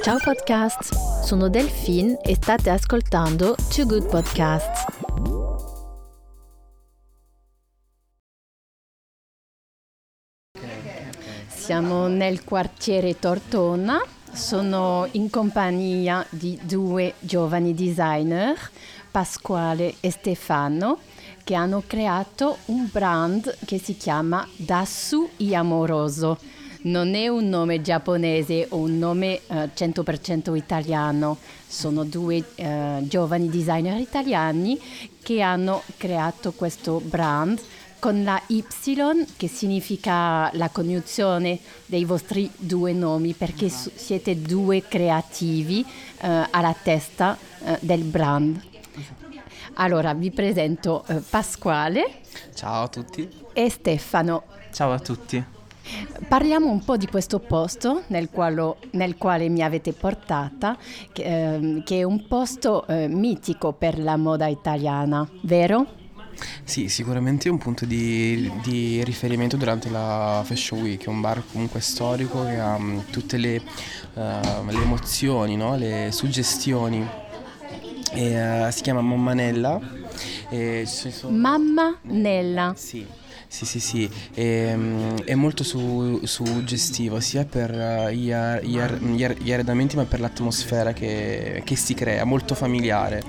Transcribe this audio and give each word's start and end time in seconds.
Ciao 0.00 0.18
podcast, 0.18 1.22
sono 1.24 1.48
Delphine 1.48 2.20
e 2.22 2.34
state 2.34 2.70
ascoltando 2.70 3.54
Two 3.68 3.86
Good 3.86 4.08
Podcasts. 4.08 4.84
Siamo 11.48 12.08
nel 12.08 12.42
quartiere 12.42 13.18
Tortona, 13.18 14.02
sono 14.32 15.06
in 15.12 15.30
compagnia 15.30 16.24
di 16.30 16.58
due 16.62 17.14
giovani 17.20 17.74
designer, 17.74 18.56
Pasquale 19.10 19.94
e 20.00 20.10
Stefano, 20.10 20.98
che 21.44 21.54
hanno 21.54 21.82
creato 21.86 22.58
un 22.66 22.88
brand 22.90 23.56
che 23.66 23.78
si 23.78 23.96
chiama 23.96 24.46
Dassu 24.56 25.28
i 25.38 25.54
Amoroso 25.54 26.38
non 26.82 27.14
è 27.14 27.28
un 27.28 27.48
nome 27.48 27.82
giapponese 27.82 28.66
o 28.70 28.78
un 28.78 28.98
nome 28.98 29.40
eh, 29.46 29.70
100% 29.74 30.56
italiano, 30.56 31.38
sono 31.66 32.04
due 32.04 32.44
eh, 32.54 32.98
giovani 33.02 33.48
designer 33.48 33.98
italiani 33.98 34.80
che 35.22 35.40
hanno 35.40 35.82
creato 35.96 36.52
questo 36.52 37.00
brand 37.00 37.60
con 37.98 38.24
la 38.24 38.42
Y 38.48 38.64
che 39.36 39.46
significa 39.46 40.50
la 40.54 40.68
coniugazione 40.70 41.60
dei 41.86 42.04
vostri 42.04 42.50
due 42.56 42.92
nomi 42.92 43.32
perché 43.32 43.68
su- 43.68 43.92
siete 43.94 44.42
due 44.42 44.82
creativi 44.88 45.86
eh, 46.20 46.48
alla 46.50 46.74
testa 46.74 47.38
eh, 47.64 47.78
del 47.80 48.02
brand. 48.02 48.60
Allora 49.74 50.14
vi 50.14 50.32
presento 50.32 51.04
eh, 51.06 51.22
Pasquale. 51.30 52.22
Ciao 52.54 52.82
a 52.82 52.88
tutti. 52.88 53.28
E 53.52 53.70
Stefano. 53.70 54.42
Ciao 54.72 54.90
a 54.92 54.98
tutti. 54.98 55.61
Parliamo 56.28 56.70
un 56.70 56.84
po' 56.84 56.96
di 56.96 57.06
questo 57.06 57.38
posto 57.38 58.04
nel 58.08 58.30
quale, 58.30 58.76
nel 58.92 59.16
quale 59.16 59.48
mi 59.48 59.62
avete 59.62 59.92
portata, 59.92 60.76
che, 61.12 61.22
eh, 61.22 61.82
che 61.84 61.98
è 61.98 62.02
un 62.02 62.26
posto 62.26 62.86
eh, 62.86 63.08
mitico 63.08 63.72
per 63.72 63.98
la 63.98 64.16
moda 64.16 64.46
italiana, 64.46 65.28
vero? 65.42 66.00
Sì, 66.64 66.88
sicuramente 66.88 67.48
è 67.48 67.50
un 67.50 67.58
punto 67.58 67.84
di, 67.84 68.50
di, 68.62 69.02
riferimento 69.04 69.56
durante 69.56 69.90
la 69.90 70.42
Fashion 70.44 70.80
Week, 70.80 71.04
è 71.04 71.08
un 71.08 71.20
bar 71.20 71.42
comunque 71.50 71.80
storico 71.80 72.44
che 72.44 72.58
ha 72.58 72.74
um, 72.74 73.04
tutte 73.10 73.36
le, 73.36 73.60
uh, 74.14 74.66
le 74.66 74.82
emozioni, 74.82 75.56
no? 75.56 75.76
le 75.76 76.08
suggestioni. 76.10 77.06
E, 78.12 78.66
uh, 78.66 78.70
si 78.70 78.82
chiama 78.82 79.00
Mammanella. 79.00 79.80
Sono... 80.84 81.36
Mamma 81.36 81.98
Nella. 82.02 82.74
Sì. 82.76 83.06
Sì, 83.52 83.66
sì, 83.66 83.80
sì, 83.80 84.10
è, 84.32 84.74
è 85.24 85.34
molto 85.34 85.62
su, 85.62 86.20
suggestivo 86.24 87.20
sia 87.20 87.44
per 87.44 88.08
gli, 88.10 88.32
gli, 88.32 88.78
gli, 88.80 89.52
arredamenti 89.52 89.94
ma 89.94 90.04
per 90.04 90.20
l'atmosfera 90.20 90.94
che, 90.94 91.60
che 91.62 91.76
si 91.76 91.92
crea, 91.92 92.24
molto 92.24 92.54
familiare. 92.54 93.22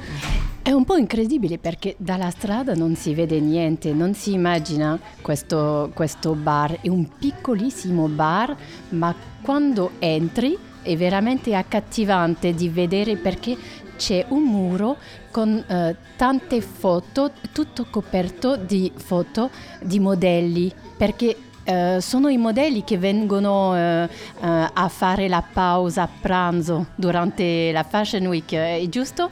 È 0.62 0.72
un 0.72 0.86
po' 0.86 0.96
incredibile 0.96 1.58
perché 1.58 1.96
dalla 1.98 2.30
strada 2.30 2.74
non 2.74 2.96
si 2.96 3.14
vede 3.14 3.42
niente, 3.42 3.92
non 3.92 4.14
si 4.14 4.32
immagina 4.32 4.98
questo, 5.20 5.92
questo 5.94 6.36
bar, 6.36 6.80
è 6.80 6.88
un 6.88 7.06
piccolissimo 7.20 8.08
bar, 8.08 8.56
ma 8.92 9.14
quando 9.42 9.92
entri 10.00 10.58
è 10.84 10.96
veramente 10.96 11.54
accattivante 11.54 12.54
di 12.54 12.70
vedere 12.70 13.18
perché 13.18 13.58
c'è 13.98 14.26
un 14.30 14.44
muro 14.44 14.98
con 15.32 15.64
eh, 15.68 15.96
tante 16.16 16.62
foto, 16.62 17.32
tutto 17.52 17.86
coperto 17.90 18.56
di 18.56 18.92
foto 18.96 19.50
di 19.82 20.00
modelli, 20.00 20.72
perché 20.98 21.36
eh, 21.64 22.00
sono 22.02 22.28
i 22.28 22.38
modelli 22.38 22.84
che 22.84 22.98
vengono 22.98 23.76
eh, 23.76 24.04
eh 24.42 24.70
a 24.74 24.88
fare 24.90 25.28
la 25.28 25.42
pausa 25.42 26.04
a 26.04 26.10
pranzo 26.22 26.88
durante 26.96 27.72
la 27.72 27.84
Fashion 27.84 28.26
Week, 28.28 28.52
è 28.54 28.86
giusto? 28.90 29.30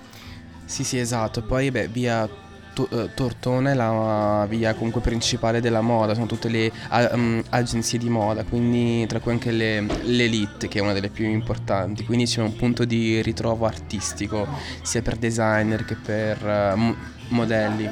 Sì, 0.66 0.84
sì, 0.84 0.98
esatto. 0.98 1.42
Poi 1.42 1.70
beh, 1.70 1.88
via 1.90 2.30
eh, 2.76 3.10
Tortona 3.14 3.72
è 3.72 3.74
la 3.74 4.46
via 4.50 4.74
comunque 4.74 5.02
principale 5.02 5.62
della 5.62 5.82
moda, 5.82 6.14
sono 6.14 6.26
tutte 6.26 6.50
le 6.50 6.72
um, 7.12 7.42
agenzie 7.50 8.00
di 8.00 8.10
moda, 8.10 8.44
quindi 8.44 9.06
tra 9.08 9.20
cui 9.20 9.32
anche 9.32 9.52
le, 9.52 9.82
l'Elite 9.82 10.68
che 10.68 10.80
è 10.80 10.82
una 10.82 10.94
delle 10.94 11.10
più 11.10 11.26
importanti, 11.26 12.06
quindi 12.06 12.26
c'è 12.26 12.42
un 12.42 12.56
punto 12.56 12.86
di 12.86 13.22
ritrovo 13.22 13.66
artistico 13.66 14.48
sia 14.82 15.02
per 15.02 15.18
designer 15.18 15.86
che 15.86 15.96
per 15.96 16.44
uh, 16.44 16.96
modelli. 17.30 17.90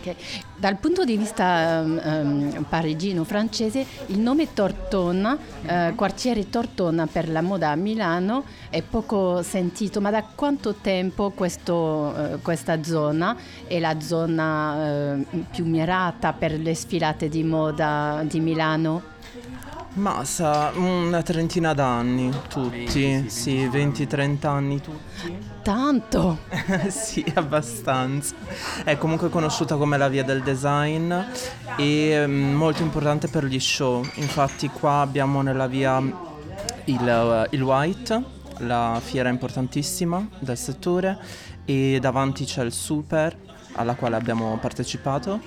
Okay. 0.00 0.16
Dal 0.60 0.76
punto 0.76 1.06
di 1.06 1.16
vista 1.16 1.82
um, 1.82 2.66
parigino-francese, 2.68 3.86
il 4.08 4.18
nome 4.18 4.52
Tortona, 4.52 5.32
uh, 5.32 5.94
quartiere 5.94 6.50
Tortona 6.50 7.06
per 7.06 7.30
la 7.30 7.40
moda 7.40 7.70
a 7.70 7.76
Milano, 7.76 8.44
è 8.68 8.82
poco 8.82 9.42
sentito, 9.42 10.02
ma 10.02 10.10
da 10.10 10.22
quanto 10.22 10.74
tempo 10.74 11.30
questo, 11.30 11.74
uh, 11.74 12.42
questa 12.42 12.82
zona 12.82 13.34
è 13.66 13.78
la 13.78 13.98
zona 14.02 15.14
uh, 15.14 15.44
più 15.50 15.64
mirata 15.64 16.34
per 16.34 16.52
le 16.52 16.74
sfilate 16.74 17.30
di 17.30 17.42
moda 17.42 18.22
di 18.26 18.38
Milano? 18.40 19.02
Ma 19.94 20.22
sa 20.26 20.72
una 20.74 21.22
trentina 21.22 21.72
d'anni 21.72 22.30
tutti, 22.50 23.30
sì, 23.30 23.66
20-30 23.66 24.46
anni 24.46 24.78
tutti. 24.78 25.49
Tanto? 25.62 26.38
sì, 26.88 27.24
abbastanza. 27.34 28.34
È 28.82 28.96
comunque 28.96 29.28
conosciuta 29.28 29.76
come 29.76 29.96
la 29.98 30.08
via 30.08 30.24
del 30.24 30.42
design 30.42 31.12
e 31.76 32.24
mm, 32.26 32.54
molto 32.54 32.82
importante 32.82 33.28
per 33.28 33.44
gli 33.44 33.60
show. 33.60 34.04
Infatti 34.14 34.68
qua 34.68 35.00
abbiamo 35.00 35.42
nella 35.42 35.66
via 35.66 35.98
il, 36.84 37.48
il 37.50 37.62
White, 37.62 38.22
la 38.58 39.00
fiera 39.02 39.28
importantissima 39.28 40.26
del 40.38 40.56
settore 40.56 41.18
e 41.64 41.98
davanti 42.00 42.44
c'è 42.44 42.64
il 42.64 42.72
Super 42.72 43.36
alla 43.74 43.94
quale 43.94 44.16
abbiamo 44.16 44.58
partecipato 44.60 45.40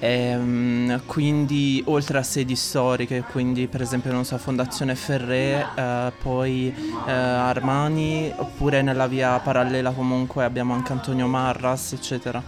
e, 0.00 0.34
um, 0.34 1.02
quindi 1.04 1.82
oltre 1.86 2.18
a 2.18 2.22
sedi 2.22 2.56
storiche, 2.56 3.22
quindi 3.30 3.68
per 3.68 3.82
esempio 3.82 4.10
non 4.10 4.24
so, 4.24 4.38
Fondazione 4.38 4.94
Ferré, 4.94 5.66
eh, 5.74 6.12
poi 6.20 6.74
eh, 7.06 7.12
Armani, 7.12 8.32
oppure 8.34 8.80
nella 8.80 9.06
via 9.06 9.38
parallela 9.38 9.90
comunque 9.90 10.44
abbiamo 10.44 10.72
anche 10.72 10.92
Antonio 10.92 11.26
Marras, 11.26 11.92
eccetera. 11.92 12.42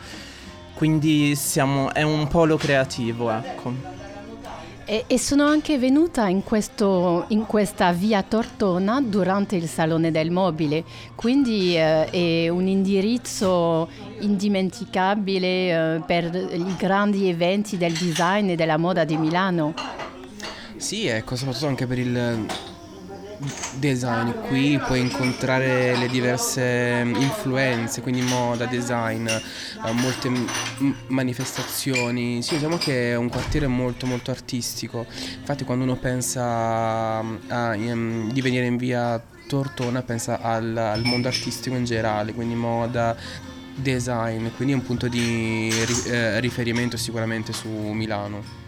Quindi 0.74 1.36
siamo, 1.36 1.92
è 1.92 2.02
un 2.02 2.26
polo 2.26 2.56
creativo, 2.56 3.30
ecco. 3.30 4.01
E, 4.84 5.04
e, 5.06 5.18
sono 5.18 5.44
anche 5.44 5.78
venuta 5.78 6.26
in, 6.26 6.42
questo, 6.42 7.26
in, 7.28 7.46
questa 7.46 7.92
via 7.92 8.22
Tortona 8.22 9.00
durante 9.00 9.54
il 9.54 9.68
Salone 9.68 10.10
del 10.10 10.32
Mobile, 10.32 10.82
quindi 11.14 11.76
eh, 11.76 12.10
è 12.10 12.48
un 12.48 12.66
indirizzo 12.66 13.88
indimenticabile 14.20 15.46
eh, 15.46 16.00
per 16.04 16.34
i 16.34 16.74
grandi 16.76 17.28
eventi 17.28 17.76
del 17.76 17.92
design 17.92 18.50
e 18.50 18.56
della 18.56 18.76
moda 18.76 19.04
di 19.04 19.16
Milano. 19.16 19.74
Sì, 20.76 21.06
ecco, 21.06 21.36
soprattutto 21.36 21.68
anche 21.68 21.86
per 21.86 21.98
il 21.98 22.46
design. 23.74 24.30
Qui 24.46 24.78
puoi 24.86 25.00
incontrare 25.00 25.96
le 25.96 26.08
diverse 26.08 27.02
influenze, 27.04 28.00
quindi 28.00 28.22
moda, 28.22 28.66
design, 28.66 29.26
eh, 29.26 29.92
molte 29.92 30.30
manifestazioni. 31.08 32.42
Sì, 32.42 32.54
diciamo 32.54 32.78
che 32.78 33.12
è 33.12 33.16
un 33.16 33.28
quartiere 33.28 33.66
molto 33.66 34.06
molto 34.06 34.30
artistico. 34.30 35.06
Infatti 35.38 35.64
quando 35.64 35.84
uno 35.84 35.96
pensa 35.96 37.18
a, 37.48 37.74
di 37.74 38.40
venire 38.40 38.66
in 38.66 38.76
via 38.76 39.22
Tortona 39.46 40.02
pensa 40.02 40.40
al, 40.40 40.74
al 40.76 41.02
mondo 41.02 41.28
artistico 41.28 41.76
in 41.76 41.84
generale, 41.84 42.32
quindi 42.32 42.54
moda, 42.54 43.14
design, 43.74 44.48
quindi 44.56 44.74
è 44.74 44.76
un 44.76 44.82
punto 44.82 45.08
di 45.08 45.70
eh, 46.06 46.40
riferimento 46.40 46.96
sicuramente 46.96 47.52
su 47.52 47.68
Milano. 47.68 48.61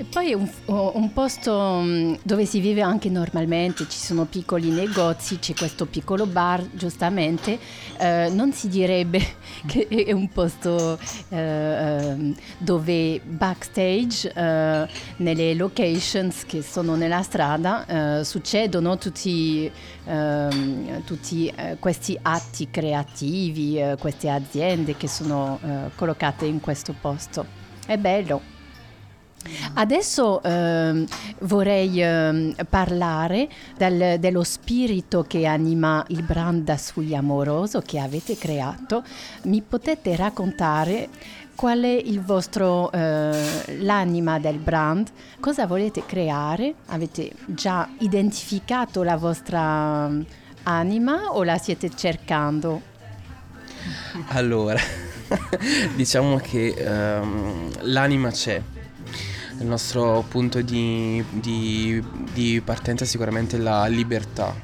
E 0.00 0.04
poi 0.04 0.30
è 0.30 0.32
un, 0.32 0.50
un, 0.64 1.12
posto 1.12 1.84
dove 2.22 2.46
si 2.46 2.58
vive 2.60 2.80
anche 2.80 3.10
normalmente, 3.10 3.86
ci 3.86 3.98
sono 3.98 4.24
piccoli 4.24 4.70
negozi, 4.70 5.38
c'è 5.38 5.52
questo 5.52 5.84
piccolo 5.84 6.24
bar, 6.24 6.66
giustamente, 6.72 7.58
eh, 7.98 8.30
non 8.32 8.50
si 8.54 8.68
direbbe 8.68 9.20
che 9.68 9.86
è 9.88 10.12
un 10.12 10.30
posto 10.30 10.98
eh, 11.28 11.36
ehm, 11.36 12.34
dove 12.56 13.20
backstage, 13.22 14.32
eh, 14.32 14.88
nelle 15.16 15.54
locations 15.54 16.46
che 16.46 16.62
sono 16.62 16.94
nella 16.94 17.20
strada, 17.20 18.20
eh, 18.20 18.24
succedono 18.24 18.96
tutti, 18.96 19.70
ehm, 20.06 21.04
tutti 21.04 21.46
eh, 21.54 21.76
questi 21.78 22.18
atti 22.22 22.70
creativi, 22.70 23.78
eh, 23.78 23.96
queste 23.98 24.30
aziende 24.30 24.96
che 24.96 25.08
sono 25.08 25.60
collocate 25.94 26.46
in 26.46 26.60
questo 26.60 26.94
posto. 26.98 27.44
È 27.84 27.98
bello. 27.98 28.59
Adesso 29.74 30.42
eh, 30.42 31.06
vorrei 31.40 32.02
eh, 32.02 32.54
parlare 32.68 33.48
del, 33.76 34.18
dello 34.18 34.44
spirito 34.44 35.22
che 35.22 35.46
anima 35.46 36.04
il 36.08 36.22
brand 36.22 36.62
da 36.62 36.76
Sugli 36.76 37.14
Amoroso 37.14 37.80
che 37.80 37.98
avete 37.98 38.36
creato. 38.36 39.02
Mi 39.44 39.62
potete 39.62 40.14
raccontare 40.16 41.08
qual 41.54 41.80
è 41.82 41.88
il 41.88 42.22
vostro, 42.22 42.90
eh, 42.90 43.76
l'anima 43.80 44.38
del 44.38 44.58
brand? 44.58 45.08
Cosa 45.40 45.66
volete 45.66 46.04
creare? 46.06 46.74
Avete 46.86 47.32
già 47.46 47.88
identificato 47.98 49.02
la 49.02 49.16
vostra 49.16 50.10
anima 50.62 51.32
o 51.32 51.42
la 51.44 51.58
siete 51.58 51.90
cercando? 51.94 52.80
Allora, 54.28 54.80
diciamo 55.94 56.36
che 56.36 56.74
um, 56.78 57.70
l'anima 57.82 58.30
c'è. 58.30 58.62
Il 59.60 59.66
nostro 59.66 60.24
punto 60.26 60.62
di, 60.62 61.22
di, 61.30 62.02
di 62.32 62.62
partenza 62.64 63.04
è 63.04 63.06
sicuramente 63.06 63.58
la 63.58 63.84
libertà, 63.86 64.54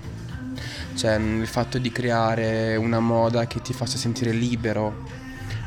cioè 0.95 1.17
il 1.17 1.47
fatto 1.47 1.77
di 1.77 1.93
creare 1.93 2.77
una 2.77 2.99
moda 2.99 3.47
che 3.47 3.61
ti 3.61 3.75
faccia 3.75 3.99
sentire 3.99 4.33
libero, 4.33 5.05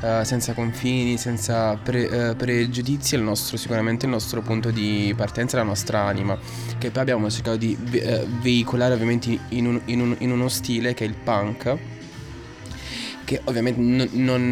uh, 0.01 0.23
senza 0.23 0.53
confini, 0.53 1.17
senza 1.17 1.75
pre, 1.75 2.05
uh, 2.31 2.35
pregiudizi, 2.35 3.13
è 3.13 3.17
il 3.19 3.23
nostro, 3.23 3.55
sicuramente 3.55 4.05
il 4.05 4.11
nostro 4.11 4.41
punto 4.41 4.71
di 4.71 5.13
partenza, 5.15 5.57
la 5.57 5.63
nostra 5.63 6.01
anima, 6.01 6.35
che 6.79 6.89
poi 6.89 7.01
abbiamo 7.03 7.29
cercato 7.29 7.57
di 7.57 7.77
ve- 7.79 8.23
uh, 8.23 8.41
veicolare 8.41 8.95
ovviamente 8.95 9.37
in, 9.49 9.67
un, 9.67 9.79
in, 9.85 10.01
un, 10.01 10.15
in 10.17 10.31
uno 10.31 10.47
stile 10.47 10.95
che 10.95 11.05
è 11.05 11.07
il 11.07 11.13
punk 11.13 11.77
che 13.29 13.39
ovviamente 13.43 13.79
non, 13.79 14.09
non, 14.11 14.51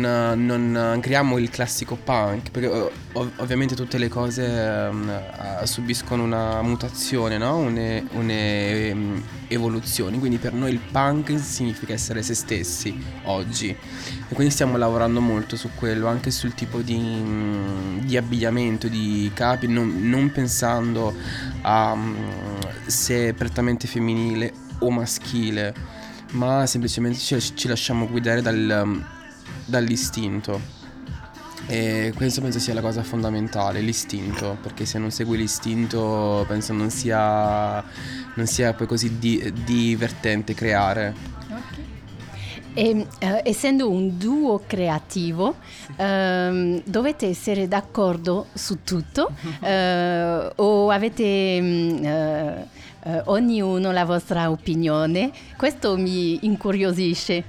non, 0.71 0.99
creiamo 1.01 1.39
il 1.39 1.49
classico 1.49 1.95
punk, 1.95 2.51
perché 2.51 2.67
ov- 2.67 3.31
ovviamente 3.37 3.73
tutte 3.73 3.97
le 3.97 4.07
cose 4.07 4.87
um, 4.91 5.63
subiscono 5.63 6.21
una 6.21 6.61
mutazione, 6.61 7.39
no? 7.39 7.57
un'evoluzione, 7.57 10.13
um, 10.13 10.19
quindi 10.19 10.37
per 10.37 10.53
noi 10.53 10.73
il 10.73 10.79
punk 10.79 11.39
significa 11.39 11.93
essere 11.93 12.21
se 12.21 12.35
stessi 12.35 13.03
oggi. 13.23 13.69
E 13.69 14.35
quindi 14.35 14.53
stiamo 14.53 14.77
lavorando 14.77 15.21
molto 15.21 15.55
su 15.55 15.71
quello, 15.73 16.05
anche 16.05 16.29
sul 16.29 16.53
tipo 16.53 16.81
di, 16.81 16.93
um, 16.93 18.01
di 18.01 18.15
abbigliamento, 18.15 18.87
di 18.87 19.31
capi, 19.33 19.65
non, 19.65 20.07
non 20.07 20.31
pensando 20.31 21.15
a 21.61 21.95
mm, 21.95 22.15
se 22.85 23.29
è 23.29 23.33
prettamente 23.33 23.87
femminile 23.87 24.53
o 24.81 24.91
maschile 24.91 25.96
ma 26.31 26.65
semplicemente 26.65 27.17
ci, 27.17 27.39
ci 27.55 27.67
lasciamo 27.67 28.07
guidare 28.07 28.41
dal, 28.41 28.81
um, 28.83 29.05
dall'istinto. 29.65 30.75
E 31.69 32.13
questo 32.15 32.41
penso 32.41 32.59
sia 32.59 32.73
la 32.73 32.81
cosa 32.81 33.03
fondamentale, 33.03 33.81
l'istinto, 33.81 34.57
perché 34.61 34.85
se 34.85 34.99
non 34.99 35.11
segui 35.11 35.37
l'istinto 35.37 36.45
penso 36.47 36.71
non 36.71 36.89
sia, 36.89 37.83
non 38.35 38.45
sia 38.45 38.73
poi 38.73 38.87
così 38.87 39.17
di, 39.19 39.51
divertente 39.65 40.53
creare. 40.53 41.13
E, 42.77 43.07
eh, 43.17 43.41
essendo 43.43 43.89
un 43.89 44.19
duo 44.19 44.61
creativo, 44.67 45.55
ehm, 45.95 46.83
dovete 46.85 47.25
essere 47.25 47.67
d'accordo 47.67 48.45
su 48.53 48.83
tutto 48.83 49.31
eh, 49.61 50.51
o 50.55 50.89
avete... 50.91 51.59
Mm, 51.59 52.05
eh, 52.05 52.67
eh, 53.03 53.21
ognuno 53.25 53.91
la 53.91 54.05
vostra 54.05 54.51
opinione. 54.51 55.31
Questo 55.55 55.97
mi 55.97 56.45
incuriosisce. 56.45 57.43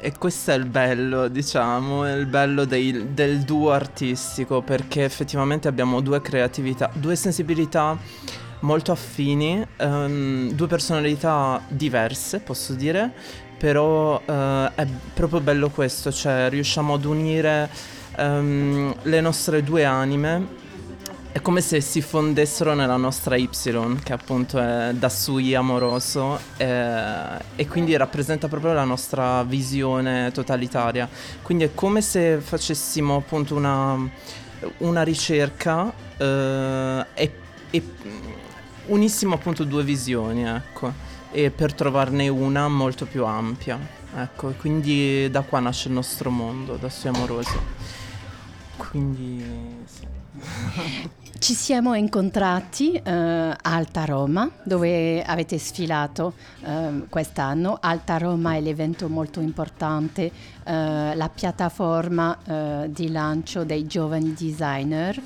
E 0.00 0.12
questo 0.18 0.52
è 0.52 0.54
il 0.54 0.66
bello, 0.66 1.28
diciamo, 1.28 2.04
è 2.04 2.12
il 2.12 2.26
bello 2.26 2.64
dei, 2.64 3.12
del 3.12 3.40
duo 3.40 3.72
artistico, 3.72 4.62
perché 4.62 5.02
effettivamente 5.04 5.66
abbiamo 5.66 6.00
due 6.00 6.20
creatività, 6.20 6.90
due 6.94 7.16
sensibilità 7.16 7.98
molto 8.60 8.92
affini, 8.92 9.64
um, 9.80 10.50
due 10.52 10.66
personalità 10.66 11.62
diverse, 11.68 12.40
posso 12.40 12.74
dire, 12.74 13.12
però 13.64 14.20
uh, 14.22 14.72
è 14.74 14.86
proprio 15.14 15.40
bello 15.40 15.70
questo, 15.70 16.12
cioè 16.12 16.50
riusciamo 16.50 16.92
ad 16.92 17.06
unire 17.06 17.70
um, 18.18 18.94
le 19.04 19.20
nostre 19.22 19.62
due 19.62 19.86
anime 19.86 20.46
è 21.32 21.40
come 21.40 21.62
se 21.62 21.80
si 21.80 22.02
fondessero 22.02 22.74
nella 22.74 22.98
nostra 22.98 23.36
Y, 23.36 23.48
che 24.02 24.12
appunto 24.12 24.60
è 24.60 24.92
da 24.92 25.08
Sui 25.08 25.54
amoroso, 25.54 26.38
eh, 26.58 27.26
e 27.56 27.66
quindi 27.66 27.96
rappresenta 27.96 28.48
proprio 28.48 28.74
la 28.74 28.84
nostra 28.84 29.42
visione 29.44 30.30
totalitaria. 30.30 31.08
Quindi 31.40 31.64
è 31.64 31.70
come 31.74 32.02
se 32.02 32.40
facessimo 32.40 33.16
appunto 33.16 33.56
una, 33.56 33.98
una 34.78 35.02
ricerca 35.02 35.90
eh, 36.18 37.06
e, 37.14 37.32
e 37.70 37.82
unissimo 38.86 39.34
appunto 39.34 39.64
due 39.64 39.82
visioni, 39.82 40.44
ecco, 40.46 41.13
e 41.34 41.50
per 41.50 41.74
trovarne 41.74 42.28
una 42.28 42.68
molto 42.68 43.06
più 43.06 43.24
ampia. 43.26 43.76
Ecco, 44.16 44.52
quindi 44.52 45.28
da 45.28 45.40
qua 45.42 45.58
nasce 45.58 45.88
il 45.88 45.94
nostro 45.94 46.30
mondo, 46.30 46.76
da 46.76 46.88
Sui 46.88 47.08
amoroso. 47.08 47.60
Quindi 48.76 49.44
sì. 49.84 51.12
Ci 51.44 51.52
siamo 51.52 51.92
incontrati 51.92 52.94
eh, 52.94 53.10
a 53.10 53.58
Alta 53.60 54.06
Roma, 54.06 54.50
dove 54.62 55.22
avete 55.22 55.58
sfilato 55.58 56.32
eh, 56.64 57.04
quest'anno. 57.10 57.76
Alta 57.82 58.16
Roma 58.16 58.54
è 58.54 58.62
l'evento 58.62 59.10
molto 59.10 59.40
importante, 59.40 60.22
eh, 60.64 61.14
la 61.14 61.28
piattaforma 61.28 62.38
eh, 62.46 62.90
di 62.90 63.10
lancio 63.10 63.62
dei 63.62 63.86
giovani 63.86 64.32
designer 64.32 65.20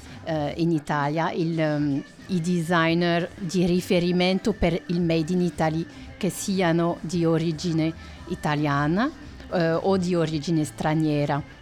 in 0.57 0.73
Italia, 0.73 1.31
il, 1.31 1.57
um, 1.57 2.03
i 2.27 2.41
designer 2.41 3.31
di 3.39 3.65
riferimento 3.65 4.53
per 4.53 4.79
il 4.87 5.01
Made 5.01 5.33
in 5.33 5.41
Italy 5.41 5.87
che 6.17 6.31
siano 6.31 6.99
di 7.01 7.25
origine 7.25 7.95
italiana 8.27 9.09
o 9.51 9.97
di 9.97 10.15
origine 10.15 10.65
straniera. 10.65 11.58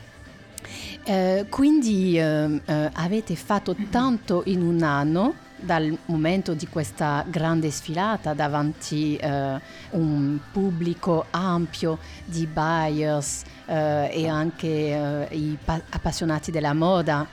Eh, 1.08 1.46
quindi 1.48 2.18
eh, 2.18 2.60
eh, 2.64 2.90
avete 2.94 3.36
fatto 3.36 3.76
tanto 3.90 4.42
in 4.46 4.60
un 4.60 4.82
anno 4.82 5.34
dal 5.54 5.96
momento 6.06 6.52
di 6.52 6.66
questa 6.66 7.24
grande 7.28 7.70
sfilata 7.70 8.34
davanti 8.34 9.16
a 9.22 9.54
uh, 9.54 9.98
un 9.98 10.38
pubblico 10.50 11.26
ampio 11.30 11.98
di 12.24 12.46
buyers 12.46 13.44
uh, 13.66 13.72
e 14.10 14.26
anche 14.28 15.28
i 15.30 15.56
pa- 15.64 15.80
appassionati 15.90 16.50
della 16.50 16.74
moda 16.74 17.26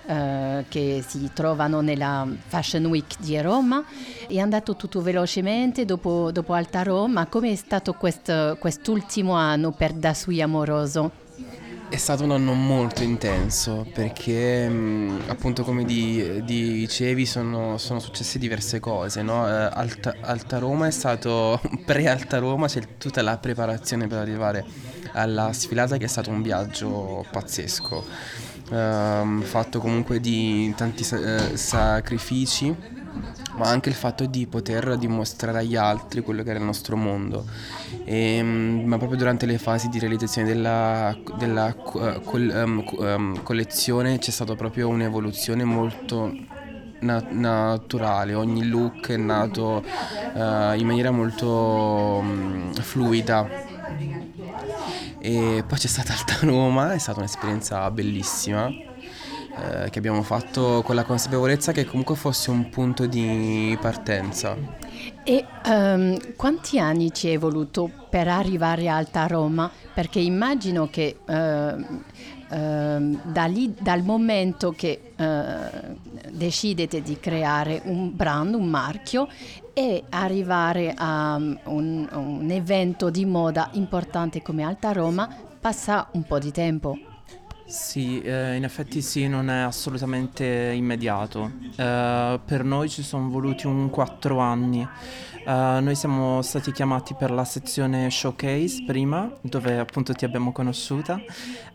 che 0.70 1.04
si 1.06 1.32
trovano 1.34 1.82
nella 1.82 2.26
Fashion 2.48 2.86
Week 2.86 3.16
di 3.18 3.42
Roma. 3.42 3.84
È 4.28 4.38
andato 4.38 4.76
tutto 4.76 5.02
velocemente 5.02 5.84
dopo, 5.84 6.32
dopo 6.32 6.54
Alta 6.54 6.84
Roma. 6.84 7.26
Come 7.26 7.52
è 7.52 7.56
stato 7.56 7.94
quest, 7.94 8.58
quest'ultimo 8.58 9.34
anno 9.34 9.72
per 9.72 9.94
Da 9.94 10.14
Sui 10.14 10.42
Amoroso? 10.42 11.23
È 11.94 11.98
stato 11.98 12.24
un 12.24 12.32
anno 12.32 12.54
molto 12.54 13.04
intenso 13.04 13.86
perché 13.94 14.68
mm, 14.68 15.20
appunto 15.28 15.62
come 15.62 15.86
di, 15.86 16.44
dicevi 16.44 17.24
sono, 17.28 17.78
sono, 17.78 18.00
successe 18.00 18.40
diverse 18.40 18.80
cose, 18.80 19.22
no? 19.22 19.48
Eh, 19.48 19.70
Alta, 19.72 20.16
Alta, 20.22 20.58
Roma 20.58 20.88
è 20.88 20.92
stato 20.92 21.62
pre-Alta 21.86 22.40
Roma, 22.40 22.66
c'è 22.66 22.98
tutta 22.98 23.22
la 23.22 23.38
preparazione 23.38 24.08
per 24.08 24.18
arrivare 24.18 24.66
alla 25.12 25.54
sfilata 25.54 25.98
che 25.98 26.06
è 26.06 26.08
stato 26.08 26.32
un 26.32 26.42
viaggio 26.42 27.24
pazzesco, 27.30 28.04
uh, 28.70 29.42
fatto 29.42 29.80
comunque 29.80 30.20
di 30.20 30.74
tanti 30.76 31.06
uh, 31.14 31.56
sacrifici 31.56 33.02
ma 33.56 33.68
anche 33.68 33.90
il 33.90 33.96
fatto 33.96 34.26
di 34.26 34.48
poter 34.48 34.98
dimostrare 34.98 35.60
agli 35.60 35.76
altri 35.76 36.22
quello 36.22 36.44
che 36.44 36.50
era 36.50 36.60
il 36.60 36.66
nostro 36.66 36.96
mondo. 36.96 37.46
E, 38.04 38.38
ehm, 38.38 38.84
ma 38.86 38.98
proprio 38.98 39.18
durante 39.18 39.46
le 39.46 39.58
fasi 39.58 39.90
di 39.90 40.00
realizzazione 40.00 40.48
della, 40.48 41.16
della 41.38 41.76
uh, 41.76 42.22
col, 42.24 42.52
um, 42.54 42.84
um, 42.98 43.44
collezione 43.44 44.18
c'è 44.18 44.32
stata 44.32 44.56
proprio 44.56 44.88
un'evoluzione 44.88 45.64
molto 45.64 46.34
na- 47.00 47.26
naturale, 47.30 48.34
ogni 48.34 48.68
look 48.68 49.10
è 49.10 49.18
nato 49.18 49.84
uh, 50.34 50.74
in 50.76 50.86
maniera 50.86 51.12
molto 51.12 51.48
um, 52.22 52.74
fluida. 52.74 53.72
E 55.26 55.64
poi 55.66 55.78
c'è 55.78 55.88
stata 55.88 56.12
Alta 56.12 56.36
Roma, 56.42 56.92
è 56.92 56.98
stata 56.98 57.20
un'esperienza 57.20 57.90
bellissima 57.92 58.68
eh, 58.68 59.90
che 59.90 59.98
abbiamo 59.98 60.22
fatto 60.22 60.82
con 60.84 60.96
la 60.96 61.06
consapevolezza 61.06 61.72
che 61.72 61.86
comunque 61.86 62.18
fosse 62.18 62.50
un 62.50 62.68
punto 62.70 63.06
di 63.06 63.78
partenza. 63.80 64.58
E 65.24 65.46
um, 65.66 66.36
quanti 66.36 66.78
anni 66.78 67.14
ci 67.14 67.30
è 67.30 67.38
voluto 67.38 67.90
per 68.10 68.28
arrivare 68.28 68.90
a 68.90 68.98
Alta 68.98 69.26
Roma? 69.26 69.72
Perché 69.94 70.20
immagino 70.20 70.90
che 70.90 71.16
uh, 71.26 71.34
uh, 71.34 73.20
da 73.24 73.46
lì, 73.46 73.74
dal 73.80 74.04
momento 74.04 74.74
che 74.76 75.14
uh, 75.16 75.96
decidete 76.32 77.02
di 77.02 77.18
creare 77.18 77.82
un 77.86 78.14
brand, 78.14 78.56
un 78.56 78.68
marchio 78.68 79.30
e 79.74 80.04
arrivare 80.10 80.94
a 80.96 81.36
um, 81.36 81.60
un, 81.66 82.08
un 82.12 82.50
evento 82.52 83.10
di 83.10 83.26
moda 83.26 83.70
importante 83.74 84.42
come 84.42 84.64
Alta 84.64 84.92
Roma, 84.92 85.28
passa 85.60 86.08
un 86.12 86.24
po' 86.24 86.40
di 86.40 86.52
tempo. 86.52 86.98
Sì, 87.66 88.22
eh, 88.22 88.56
in 88.56 88.66
effetti 88.66 89.02
sì, 89.02 89.28
non 89.28 89.50
è 89.50 89.62
assolutamente 89.62 90.46
immediato. 90.76 91.52
Eh, 91.76 92.40
per 92.46 92.64
noi 92.64 92.90
ci 92.90 93.02
sono 93.02 93.30
voluti 93.30 93.66
un 93.66 93.90
4 93.90 94.38
anni. 94.38 94.88
Eh, 95.46 95.80
noi 95.82 95.96
siamo 95.96 96.42
stati 96.42 96.72
chiamati 96.72 97.16
per 97.16 97.32
la 97.32 97.46
sezione 97.46 98.12
showcase 98.12 98.84
prima, 98.86 99.32
dove 99.42 99.80
appunto 99.80 100.14
ti 100.14 100.24
abbiamo 100.24 100.52
conosciuta, 100.52 101.18
eh, 101.18 101.26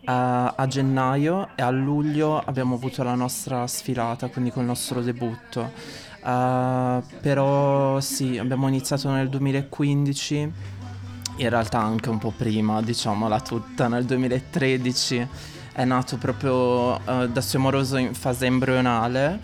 a 0.05 0.67
gennaio 0.69 1.49
e 1.57 1.63
a 1.63 1.71
luglio 1.71 2.39
abbiamo 2.39 2.77
avuto 2.77 3.03
la 3.03 3.15
nostra 3.15 3.67
sfilata, 3.67 4.29
quindi 4.29 4.51
col 4.51 4.65
nostro 4.65 5.01
debutto. 5.01 6.07
Eh, 6.25 7.03
però 7.21 8.01
sì, 8.01 8.39
abbiamo 8.39 8.69
iniziato 8.69 9.11
nel 9.11 9.29
2015 9.29 10.53
in 11.39 11.49
realtà 11.49 11.79
anche 11.79 12.09
un 12.09 12.19
po' 12.19 12.33
prima, 12.37 12.83
diciamola 12.83 13.41
tutta, 13.41 13.89
nel 13.89 14.05
2013 14.05 15.29
è 15.73 15.85
nato 15.85 16.17
proprio 16.17 16.95
uh, 16.95 17.29
da 17.29 17.41
suo 17.41 17.61
amoroso 17.61 17.97
in 17.97 18.13
fase 18.13 18.47
embrionale 18.47 19.41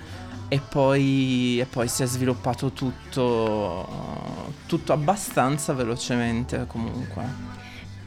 e 0.48 0.60
poi, 0.60 1.60
e 1.60 1.64
poi 1.66 1.86
si 1.86 2.02
è 2.02 2.06
sviluppato 2.06 2.72
tutto, 2.72 3.86
uh, 3.88 4.52
tutto 4.66 4.92
abbastanza 4.92 5.72
velocemente 5.72 6.64
comunque. 6.66 7.52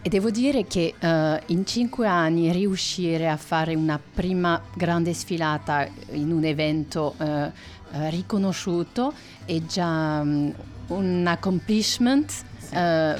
E 0.01 0.09
devo 0.09 0.29
dire 0.29 0.65
che 0.67 0.93
uh, 1.00 1.51
in 1.51 1.65
cinque 1.65 2.07
anni 2.07 2.51
riuscire 2.51 3.29
a 3.29 3.36
fare 3.36 3.75
una 3.75 4.00
prima 4.00 4.62
grande 4.74 5.13
sfilata 5.13 5.88
in 6.12 6.31
un 6.31 6.43
evento 6.45 7.15
uh, 7.17 7.51
uh, 7.91 8.10
riconosciuto 8.10 9.13
è 9.46 9.62
già 9.65 10.20
um, 10.22 10.53
un 10.88 11.25
accomplishment 11.27 12.46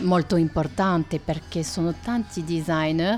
molto 0.02 0.36
importante 0.36 1.20
perché 1.20 1.64
sono 1.64 1.94
tanti 2.04 2.44
designer 2.44 3.18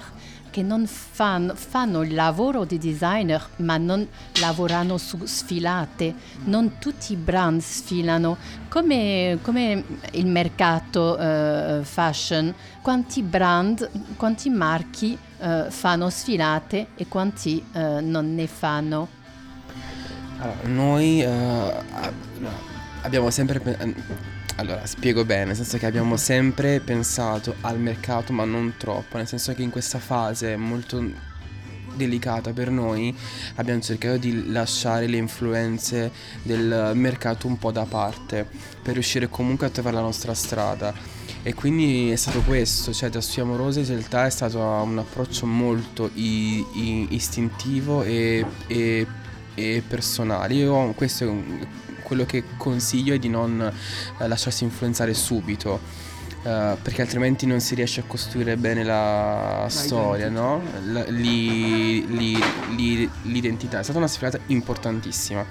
che 0.50 0.64
non 0.64 0.86
fanno, 0.88 1.56
fanno, 1.56 2.02
il 2.02 2.14
lavoro 2.14 2.66
di 2.66 2.78
designer 2.78 3.48
ma 3.58 3.78
non 3.78 4.08
lavorano 4.40 4.98
su 4.98 5.20
sfilate, 5.24 6.14
non 6.46 6.78
tutti 6.80 7.14
i 7.14 7.16
brand 7.16 7.62
sfilano, 7.62 8.38
come, 8.68 9.40
come 9.42 9.84
il 10.12 10.28
mercato 10.28 11.18
uh, 11.18 11.84
fashion, 11.84 12.54
quanti 12.82 13.22
brand, 13.22 13.90
quanti 14.18 14.50
marchi 14.50 15.18
uh, 15.40 15.70
fanno 15.70 16.10
sfilate 16.10 16.88
e 16.96 17.08
quanti 17.08 17.64
uh, 17.74 18.00
non 18.02 18.34
ne 18.36 18.48
fanno? 18.48 19.19
Allora, 20.40 20.58
noi 20.64 21.24
abbiamo 23.02 23.30
sempre 23.30 23.62
allora, 24.56 24.86
spiego 24.86 25.24
bene, 25.24 25.46
nel 25.46 25.56
senso 25.56 25.78
che 25.78 25.86
abbiamo 25.86 26.18
sempre 26.18 26.82
pensato 26.82 27.56
al 27.62 27.80
mercato, 27.80 28.34
ma 28.34 28.44
non 28.44 28.74
troppo, 28.78 29.16
nel 29.16 29.26
senso 29.26 29.54
che 29.54 29.62
in 29.62 29.70
questa 29.70 30.00
fase 30.00 30.58
molto 30.58 31.02
delicata 31.96 32.52
per 32.52 32.70
noi 32.70 33.16
abbiamo 33.56 33.82
cercato 33.82 34.18
di 34.18 34.52
lasciare 34.52 35.08
le 35.08 35.16
influenze 35.18 36.12
del 36.44 36.92
mercato 36.94 37.48
un 37.48 37.58
po' 37.58 37.72
da 37.72 37.86
parte 37.86 38.48
per 38.82 38.94
riuscire 38.94 39.30
comunque 39.30 39.68
a 39.68 39.70
trovare 39.70 39.96
la 39.96 40.02
nostra 40.02 40.34
strada. 40.34 40.94
E 41.42 41.54
quindi 41.54 42.12
è 42.12 42.18
stato 42.18 42.42
questo, 42.42 42.92
cioè 42.92 43.10
da 43.10 43.22
Sui 43.22 43.42
Amorose 43.42 43.80
in 43.80 43.88
realtà 43.88 44.26
è 44.26 44.30
stato 44.30 44.60
un 44.60 44.98
approccio 44.98 45.46
molto 45.46 46.10
i, 46.16 46.66
i, 46.74 47.08
istintivo 47.12 48.04
e, 48.04 48.46
e, 48.68 49.08
e 49.56 49.84
personale. 49.88 50.54
Io 50.54 50.94
questo 50.94 51.24
è 51.24 51.28
un, 51.28 51.68
quello 52.04 52.26
che 52.26 52.44
consiglio 52.58 53.14
è 53.14 53.20
di 53.20 53.30
non 53.30 53.62
eh, 53.62 54.28
lasciarsi 54.28 54.64
influenzare 54.64 55.14
subito. 55.14 56.08
Uh, 56.40 56.78
perché 56.82 57.02
altrimenti 57.02 57.46
non 57.46 57.60
si 57.60 57.76
riesce 57.76 58.00
a 58.00 58.04
costruire 58.08 58.56
bene 58.56 58.86
la 58.86 59.66
storia, 59.68 60.30
no? 60.30 60.62
La, 60.86 61.04
li, 61.04 62.08
li, 62.08 62.40
li, 62.78 63.10
l'identità. 63.24 63.80
È 63.80 63.84
stata 63.84 63.98
una 63.98 64.08
sfilata 64.08 64.40
importantissima 64.46 65.46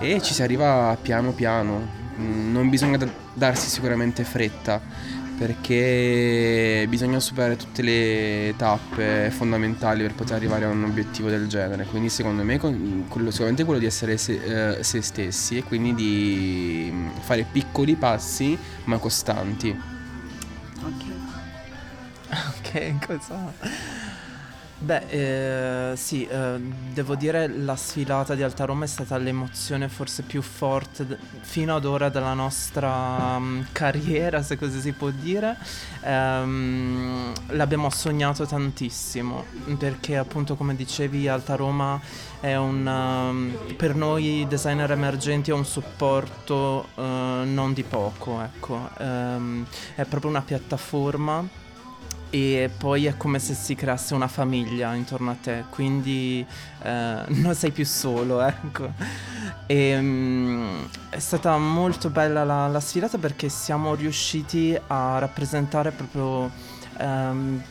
e 0.00 0.22
ci 0.22 0.32
si 0.32 0.42
arriva 0.42 0.96
piano 1.00 1.32
piano. 1.32 2.02
Mm, 2.18 2.52
non 2.52 2.70
bisogna 2.70 2.96
da- 2.96 3.12
darsi 3.34 3.68
sicuramente 3.68 4.24
fretta 4.24 4.80
perché 5.36 6.86
bisogna 6.88 7.18
superare 7.18 7.56
tutte 7.56 7.82
le 7.82 8.54
tappe 8.56 9.30
fondamentali 9.30 10.02
per 10.02 10.14
poter 10.14 10.36
arrivare 10.36 10.64
a 10.64 10.68
un 10.68 10.84
obiettivo 10.84 11.28
del 11.28 11.48
genere. 11.48 11.84
Quindi 11.84 12.08
secondo 12.08 12.42
me 12.44 12.58
quello, 12.58 13.30
sicuramente 13.30 13.64
quello 13.64 13.80
di 13.80 13.86
essere 13.86 14.16
se, 14.16 14.76
eh, 14.76 14.82
se 14.84 15.02
stessi 15.02 15.56
e 15.58 15.64
quindi 15.64 15.94
di 15.94 16.90
mm, 16.92 17.08
fare 17.20 17.46
piccoli 17.50 17.96
passi 17.96 18.56
ma 18.84 18.98
costanti. 18.98 19.76
Ok. 20.82 21.12
Ok, 22.58 23.06
cosa? 23.06 23.52
Beh, 24.84 25.92
eh, 25.92 25.96
sì, 25.96 26.26
eh, 26.26 26.60
devo 26.92 27.14
dire 27.14 27.48
la 27.48 27.74
sfilata 27.74 28.34
di 28.34 28.42
Alta 28.42 28.66
Roma 28.66 28.84
è 28.84 28.86
stata 28.86 29.16
l'emozione 29.16 29.88
forse 29.88 30.24
più 30.24 30.42
forte 30.42 31.06
d- 31.06 31.16
fino 31.40 31.74
ad 31.74 31.86
ora 31.86 32.10
della 32.10 32.34
nostra 32.34 33.36
um, 33.36 33.64
carriera, 33.72 34.42
se 34.42 34.58
così 34.58 34.80
si 34.80 34.92
può 34.92 35.08
dire. 35.08 35.56
Um, 36.02 37.32
l'abbiamo 37.52 37.88
sognato 37.88 38.44
tantissimo, 38.44 39.46
perché 39.78 40.18
appunto 40.18 40.54
come 40.54 40.76
dicevi 40.76 41.28
Alta 41.28 41.54
Roma 41.54 41.98
è 42.40 42.54
un, 42.54 42.86
um, 42.86 43.74
per 43.76 43.94
noi 43.94 44.44
designer 44.46 44.90
emergenti 44.90 45.50
è 45.50 45.54
un 45.54 45.64
supporto 45.64 46.88
uh, 46.94 47.00
non 47.00 47.72
di 47.72 47.84
poco, 47.84 48.42
ecco. 48.42 48.90
è 48.96 50.04
proprio 50.04 50.28
una 50.28 50.42
piattaforma 50.42 51.62
e 52.34 52.68
poi 52.68 53.06
è 53.06 53.16
come 53.16 53.38
se 53.38 53.54
si 53.54 53.76
creasse 53.76 54.12
una 54.12 54.26
famiglia 54.26 54.92
intorno 54.94 55.30
a 55.30 55.36
te, 55.40 55.66
quindi 55.70 56.44
eh, 56.82 57.22
non 57.28 57.54
sei 57.54 57.70
più 57.70 57.86
solo, 57.86 58.42
ecco. 58.42 58.90
E, 59.66 59.96
um, 59.96 60.84
è 61.10 61.18
stata 61.20 61.56
molto 61.58 62.10
bella 62.10 62.42
la, 62.42 62.66
la, 62.66 62.80
sfilata 62.80 63.18
perché 63.18 63.48
siamo 63.48 63.94
riusciti 63.94 64.76
a 64.88 65.18
rappresentare 65.20 65.92
proprio, 65.92 66.50
um, 66.98 67.62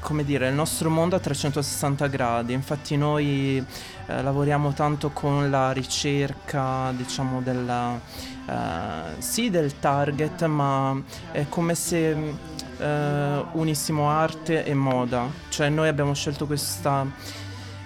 come 0.00 0.24
dire, 0.24 0.48
il 0.48 0.54
nostro 0.54 0.90
mondo 0.90 1.16
a 1.16 1.18
360 1.18 2.06
gradi. 2.06 2.52
Infatti 2.52 2.96
noi 2.96 3.64
eh, 4.06 4.22
lavoriamo 4.22 4.72
tanto 4.72 5.10
con 5.10 5.50
la 5.50 5.72
ricerca, 5.72 6.92
diciamo, 6.96 7.40
della, 7.40 8.00
uh, 8.46 8.52
sì, 9.18 9.50
del 9.50 9.78
target, 9.78 10.44
ma 10.44 11.00
è 11.32 11.46
come 11.48 11.74
se 11.74 12.16
eh, 12.78 13.44
unissimo 13.52 14.10
arte 14.10 14.64
e 14.64 14.74
moda, 14.74 15.28
cioè 15.48 15.68
noi 15.68 15.88
abbiamo 15.88 16.14
scelto 16.14 16.46
questo 16.46 17.10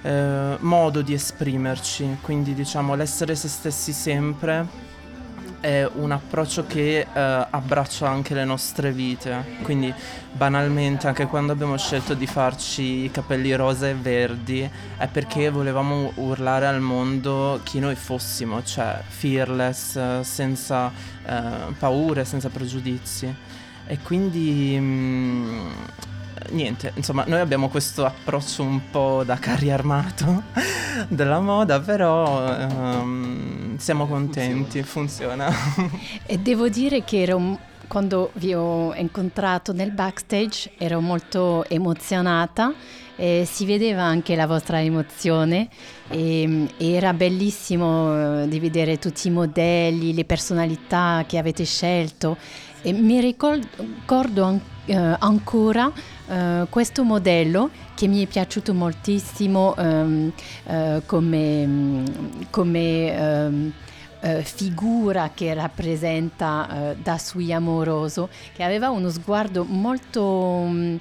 eh, 0.02 0.56
modo 0.58 1.02
di 1.02 1.12
esprimerci, 1.12 2.18
quindi 2.20 2.54
diciamo 2.54 2.94
l'essere 2.94 3.34
se 3.34 3.48
stessi 3.48 3.92
sempre 3.92 4.88
è 5.60 5.88
un 5.94 6.10
approccio 6.10 6.66
che 6.66 7.00
eh, 7.00 7.06
abbraccia 7.12 8.08
anche 8.08 8.34
le 8.34 8.44
nostre 8.44 8.92
vite, 8.92 9.58
quindi 9.62 9.92
banalmente 10.32 11.06
anche 11.06 11.26
quando 11.26 11.52
abbiamo 11.52 11.76
scelto 11.76 12.14
di 12.14 12.26
farci 12.26 13.04
i 13.04 13.10
capelli 13.10 13.54
rosa 13.54 13.88
e 13.88 13.94
verdi 13.94 14.68
è 14.96 15.06
perché 15.08 15.50
volevamo 15.50 16.12
urlare 16.16 16.66
al 16.66 16.80
mondo 16.80 17.60
chi 17.62 17.78
noi 17.78 17.94
fossimo, 17.94 18.62
cioè 18.62 19.02
fearless, 19.06 20.20
senza 20.20 20.90
eh, 21.24 21.42
paure, 21.78 22.24
senza 22.24 22.48
pregiudizi. 22.48 23.34
E 23.86 23.98
quindi 24.02 24.78
mh, 24.78 24.84
mm, 24.84 25.70
niente, 26.50 26.92
insomma, 26.96 27.24
noi 27.26 27.40
abbiamo 27.40 27.68
questo 27.68 28.04
approccio 28.04 28.62
un 28.62 28.90
po' 28.90 29.22
da 29.24 29.36
carri 29.36 29.70
armato 29.70 30.42
della 31.08 31.40
moda, 31.40 31.80
però 31.80 32.66
um, 32.66 33.76
siamo 33.78 34.06
contenti, 34.06 34.82
funziona. 34.82 35.52
e 36.26 36.38
devo 36.38 36.68
dire 36.68 37.04
che 37.04 37.22
ero 37.22 37.58
quando 37.86 38.30
vi 38.34 38.54
ho 38.54 38.94
incontrato 38.94 39.72
nel 39.72 39.90
backstage 39.90 40.72
ero 40.78 41.00
molto 41.00 41.64
emozionata 41.68 42.72
e 43.20 43.44
si 43.44 43.66
vedeva 43.66 44.02
anche 44.02 44.34
la 44.34 44.46
vostra 44.46 44.80
emozione 44.80 45.68
e, 46.08 46.46
mm, 46.46 46.66
era 46.78 47.12
bellissimo 47.12 48.44
eh, 48.44 48.48
di 48.48 48.58
vedere 48.58 48.98
tutti 48.98 49.28
i 49.28 49.30
modelli, 49.30 50.14
le 50.14 50.24
personalità 50.24 51.24
che 51.26 51.36
avete 51.36 51.64
scelto. 51.64 52.38
E 52.80 52.94
mi 52.94 53.20
ricordo 53.20 54.42
an- 54.42 54.60
uh, 54.86 55.16
ancora 55.18 55.92
uh, 55.92 56.66
questo 56.70 57.04
modello 57.04 57.68
che 57.94 58.08
mi 58.08 58.24
è 58.24 58.26
piaciuto 58.26 58.72
moltissimo 58.72 59.74
um, 59.76 60.32
uh, 60.64 61.02
come, 61.04 62.02
come 62.48 63.20
um, 63.20 63.72
figura 64.42 65.30
che 65.34 65.52
rappresenta 65.52 66.94
da 67.02 67.16
Sui 67.18 67.52
Amoroso, 67.52 68.28
che 68.54 68.62
aveva 68.62 68.90
uno 68.90 69.08
sguardo 69.08 69.64
molto, 69.64 70.64
mm, 70.66 70.96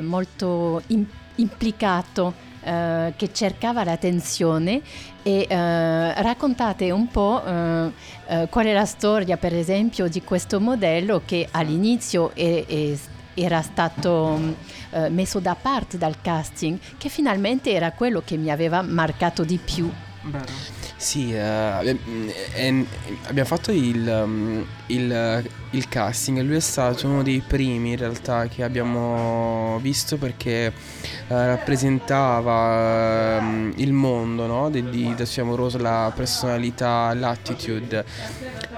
molto 0.00 0.80
in- 0.88 1.06
implicato 1.36 2.50
Uh, 2.62 3.12
che 3.16 3.32
cercava 3.32 3.82
l'attenzione 3.82 4.82
e 5.24 5.48
uh, 5.50 6.22
raccontate 6.22 6.92
un 6.92 7.08
po' 7.08 7.42
uh, 7.44 7.92
qual 8.48 8.66
è 8.66 8.72
la 8.72 8.84
storia 8.84 9.36
per 9.36 9.52
esempio 9.52 10.06
di 10.06 10.22
questo 10.22 10.60
modello 10.60 11.22
che 11.24 11.48
all'inizio 11.50 12.32
è, 12.36 12.64
è, 12.64 12.96
era 13.34 13.62
stato 13.62 14.38
messo 15.08 15.40
da 15.40 15.56
parte 15.60 15.98
dal 15.98 16.20
casting 16.20 16.78
che 16.98 17.08
finalmente 17.08 17.72
era 17.72 17.90
quello 17.90 18.22
che 18.24 18.36
mi 18.36 18.48
aveva 18.48 18.80
marcato 18.80 19.42
di 19.42 19.58
più. 19.58 19.90
Vero. 20.22 20.71
Sì, 21.02 21.34
eh, 21.34 21.98
eh, 22.54 22.86
abbiamo 23.24 23.48
fatto 23.48 23.72
il, 23.72 24.06
um, 24.06 24.64
il, 24.86 25.44
il, 25.70 25.88
casting 25.88 26.40
lui 26.42 26.54
è 26.54 26.60
stato 26.60 27.08
uno 27.08 27.24
dei 27.24 27.42
primi 27.44 27.90
in 27.90 27.96
realtà 27.96 28.46
che 28.46 28.62
abbiamo 28.62 29.80
visto 29.82 30.16
perché 30.16 30.66
eh, 30.66 30.72
rappresentava 31.26 33.38
um, 33.40 33.72
il 33.78 33.92
mondo 33.92 34.46
no? 34.46 34.70
di, 34.70 34.88
di 34.90 35.16
Amoroso, 35.38 35.78
la 35.78 36.12
personalità, 36.14 37.12
l'attitude. 37.14 38.04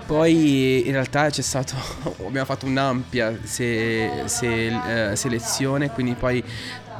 Poi 0.06 0.86
in 0.86 0.92
realtà 0.92 1.28
c'è 1.28 1.42
stato, 1.42 1.74
abbiamo 2.26 2.46
fatto 2.46 2.64
un'ampia 2.64 3.38
se, 3.42 4.22
se, 4.24 5.10
eh, 5.10 5.14
selezione, 5.14 5.90
quindi 5.90 6.14
poi 6.14 6.42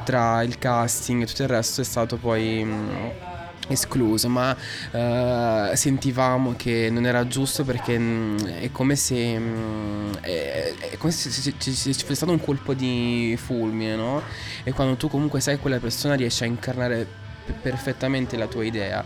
tra 0.04 0.42
il 0.42 0.58
casting 0.58 1.22
e 1.22 1.26
tutto 1.26 1.44
il 1.44 1.48
resto 1.48 1.80
è 1.80 1.84
stato 1.84 2.18
poi... 2.18 2.62
Mh, 2.62 2.70
mm, 2.70 3.32
escluso, 3.68 4.28
ma 4.28 4.50
uh, 4.52 5.74
sentivamo 5.74 6.54
che 6.56 6.88
non 6.90 7.06
era 7.06 7.26
giusto 7.26 7.64
perché 7.64 7.98
mh, 7.98 8.02
mm, 8.02 8.38
è 8.46 8.70
come 8.70 8.96
se 8.96 9.38
mh, 9.38 9.42
mm, 9.42 10.12
è, 10.20 10.74
è, 10.90 10.96
come 10.96 11.12
se 11.12 11.30
ci 11.30 11.72
fosse 11.72 12.14
stato 12.14 12.32
un 12.32 12.40
colpo 12.40 12.74
di 12.74 13.36
fulmine, 13.42 13.96
no? 13.96 14.22
E 14.62 14.72
quando 14.72 14.96
tu 14.96 15.08
comunque 15.08 15.40
sai 15.40 15.58
quella 15.58 15.78
persona 15.78 16.14
riesce 16.14 16.44
a 16.44 16.46
incarnare 16.46 17.22
perfettamente 17.52 18.36
la 18.36 18.46
tua 18.46 18.64
idea. 18.64 19.04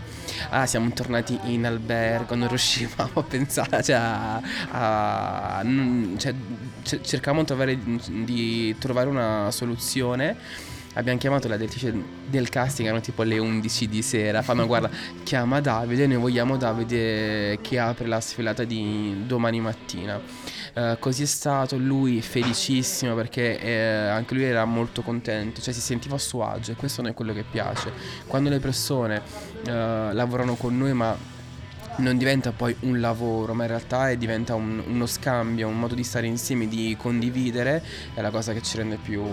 Ah, 0.49 0.65
siamo 0.65 0.89
tornati 0.91 1.37
in 1.45 1.65
albergo, 1.65 2.35
non 2.35 2.47
riuscivamo 2.47 3.11
a 3.15 3.23
pensare, 3.23 3.83
cioè, 3.83 3.95
a, 3.95 4.41
a 4.71 5.63
cioè, 6.17 6.33
cercavamo 7.01 7.43
di 8.23 8.75
trovare 8.79 9.09
una 9.09 9.51
soluzione 9.51 10.37
abbiamo 10.99 11.17
chiamato 11.17 11.47
la 11.47 11.57
direttrice 11.57 11.93
del 12.27 12.49
casting, 12.49 12.87
erano 12.87 13.01
tipo 13.01 13.23
le 13.23 13.39
11 13.39 13.87
di 13.87 14.01
sera, 14.01 14.41
fanno 14.41 14.65
guarda, 14.67 14.89
chiama 15.23 15.59
Davide, 15.61 16.07
noi 16.07 16.17
vogliamo 16.17 16.57
Davide 16.57 17.57
che 17.61 17.79
apre 17.79 18.07
la 18.07 18.19
sfilata 18.19 18.63
di 18.63 19.23
domani 19.25 19.59
mattina. 19.59 20.21
Uh, 20.73 20.97
così 20.99 21.23
è 21.23 21.25
stato, 21.25 21.77
lui 21.77 22.21
felicissimo 22.21 23.15
perché 23.15 23.59
eh, 23.59 24.07
anche 24.07 24.33
lui 24.35 24.43
era 24.43 24.65
molto 24.65 25.01
contento, 25.01 25.61
cioè 25.61 25.73
si 25.73 25.81
sentiva 25.81 26.15
a 26.15 26.19
suo 26.19 26.45
agio 26.45 26.71
e 26.71 26.75
questo 26.75 27.01
non 27.01 27.11
è 27.11 27.13
quello 27.13 27.33
che 27.33 27.43
piace. 27.49 27.91
Quando 28.27 28.49
le 28.49 28.59
persone 28.59 29.21
uh, 29.65 29.69
lavorano 30.13 30.55
con 30.55 30.77
noi 30.77 30.93
ma 30.93 31.37
non 31.99 32.17
diventa 32.17 32.51
poi 32.51 32.75
un 32.81 32.99
lavoro, 32.99 33.53
ma 33.53 33.63
in 33.63 33.69
realtà 33.69 34.13
diventa 34.15 34.55
un, 34.55 34.81
uno 34.85 35.05
scambio, 35.05 35.67
un 35.67 35.77
modo 35.77 35.95
di 35.95 36.03
stare 36.03 36.27
insieme, 36.27 36.67
di 36.67 36.95
condividere, 36.97 37.83
è 38.13 38.21
la 38.21 38.29
cosa 38.29 38.53
che 38.53 38.61
ci 38.61 38.77
rende 38.77 38.97
più 38.97 39.23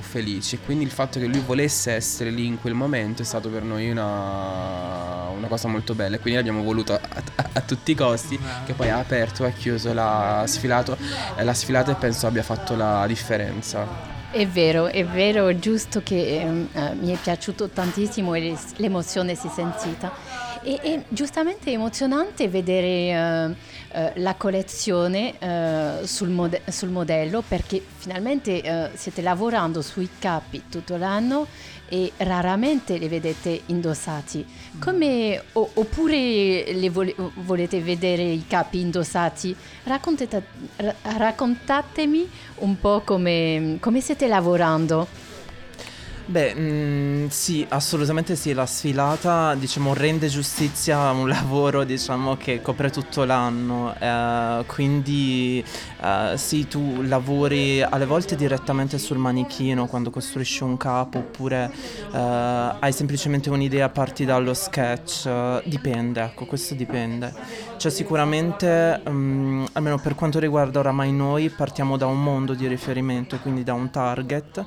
felici. 0.00 0.58
Quindi 0.64 0.84
il 0.84 0.90
fatto 0.90 1.18
che 1.18 1.26
lui 1.26 1.40
volesse 1.40 1.92
essere 1.92 2.30
lì 2.30 2.46
in 2.46 2.60
quel 2.60 2.74
momento 2.74 3.22
è 3.22 3.24
stato 3.24 3.48
per 3.48 3.62
noi 3.62 3.90
una, 3.90 5.28
una 5.28 5.46
cosa 5.46 5.68
molto 5.68 5.94
bella. 5.94 6.18
Quindi 6.18 6.38
l'abbiamo 6.38 6.62
voluto 6.62 6.94
a, 6.94 7.00
a, 7.08 7.48
a, 7.52 7.60
tutti 7.60 7.92
i 7.92 7.94
costi, 7.94 8.38
che 8.64 8.72
poi 8.72 8.90
ha 8.90 8.98
aperto, 8.98 9.44
ha 9.44 9.50
chiuso, 9.50 9.92
l'ha 9.92 10.44
sfilato, 10.46 10.96
la 11.38 11.54
sfilata 11.54 11.92
e 11.92 11.94
penso 11.94 12.26
abbia 12.26 12.42
fatto 12.42 12.74
la 12.74 13.06
differenza. 13.06 14.18
È 14.32 14.46
vero, 14.46 14.86
è 14.86 15.04
vero, 15.04 15.48
è 15.48 15.58
giusto 15.58 16.02
che 16.04 16.40
eh, 16.40 16.94
mi 16.94 17.12
è 17.12 17.16
piaciuto 17.20 17.68
tantissimo 17.68 18.34
e 18.34 18.56
l'emozione 18.76 19.34
si 19.34 19.48
è 19.48 19.50
sentita. 19.52 20.12
E, 20.62 20.78
e 20.82 21.04
giustamente 21.08 21.70
è 21.70 21.74
emozionante 21.74 22.48
vedere 22.48 23.16
uh, 23.16 23.98
uh, 23.98 24.10
la 24.16 24.34
collezione 24.34 25.34
uh, 25.38 26.04
sul, 26.04 26.28
mode- 26.28 26.62
sul, 26.68 26.90
modello 26.90 27.42
perché 27.46 27.82
finalmente 27.96 28.90
siete 28.94 29.22
lavorando 29.22 29.80
sui 29.80 30.08
capi 30.18 30.64
tutto 30.68 30.96
l'anno 30.96 31.46
e 31.88 32.12
raramente 32.18 32.96
li 32.98 33.08
vedete 33.08 33.62
indossati. 33.66 34.46
Come, 34.78 35.42
o, 35.52 35.70
oppure 35.74 36.88
vole- 36.88 37.14
volete 37.34 37.80
vedere 37.80 38.22
i 38.22 38.44
capi 38.46 38.80
indossati? 38.80 39.54
Raccontate, 39.84 40.42
raccontatemi 41.02 42.30
un 42.56 42.78
po' 42.78 43.02
come, 43.04 43.78
come 43.80 44.00
siete 44.00 44.28
lavorando. 44.28 45.29
Beh, 46.30 46.54
mh, 46.54 46.60
mm, 46.60 47.26
sì, 47.26 47.66
assolutamente 47.68 48.36
sì, 48.36 48.52
la 48.52 48.64
sfilata, 48.64 49.56
diciamo, 49.56 49.94
rende 49.94 50.28
giustizia 50.28 51.00
a 51.00 51.10
un 51.10 51.26
lavoro, 51.28 51.82
diciamo, 51.82 52.36
che 52.36 52.62
copre 52.62 52.88
tutto 52.90 53.24
l'anno, 53.24 53.92
eh, 53.98 54.62
quindi 54.66 55.64
eh, 56.00 56.34
sì, 56.36 56.68
tu 56.68 57.02
lavori 57.02 57.82
alle 57.82 58.06
volte 58.06 58.36
direttamente 58.36 58.96
sul 58.98 59.16
manichino 59.18 59.86
quando 59.88 60.10
costruisci 60.10 60.62
un 60.62 60.76
capo, 60.76 61.18
oppure 61.18 61.68
eh, 62.12 62.16
hai 62.78 62.92
semplicemente 62.92 63.50
un'idea, 63.50 63.88
parti 63.88 64.24
dallo 64.24 64.54
sketch, 64.54 65.64
dipende, 65.64 66.22
ecco, 66.22 66.44
questo 66.44 66.76
dipende. 66.76 67.34
Cioè 67.76 67.90
sicuramente, 67.90 69.00
mh, 69.04 69.10
mm, 69.10 69.64
almeno 69.72 69.98
per 69.98 70.14
quanto 70.14 70.38
riguarda 70.38 70.78
oramai 70.78 71.12
noi, 71.12 71.48
partiamo 71.48 71.96
da 71.96 72.06
un 72.06 72.22
mondo 72.22 72.54
di 72.54 72.68
riferimento, 72.68 73.36
quindi 73.38 73.64
da 73.64 73.72
un 73.74 73.90
target 73.90 74.64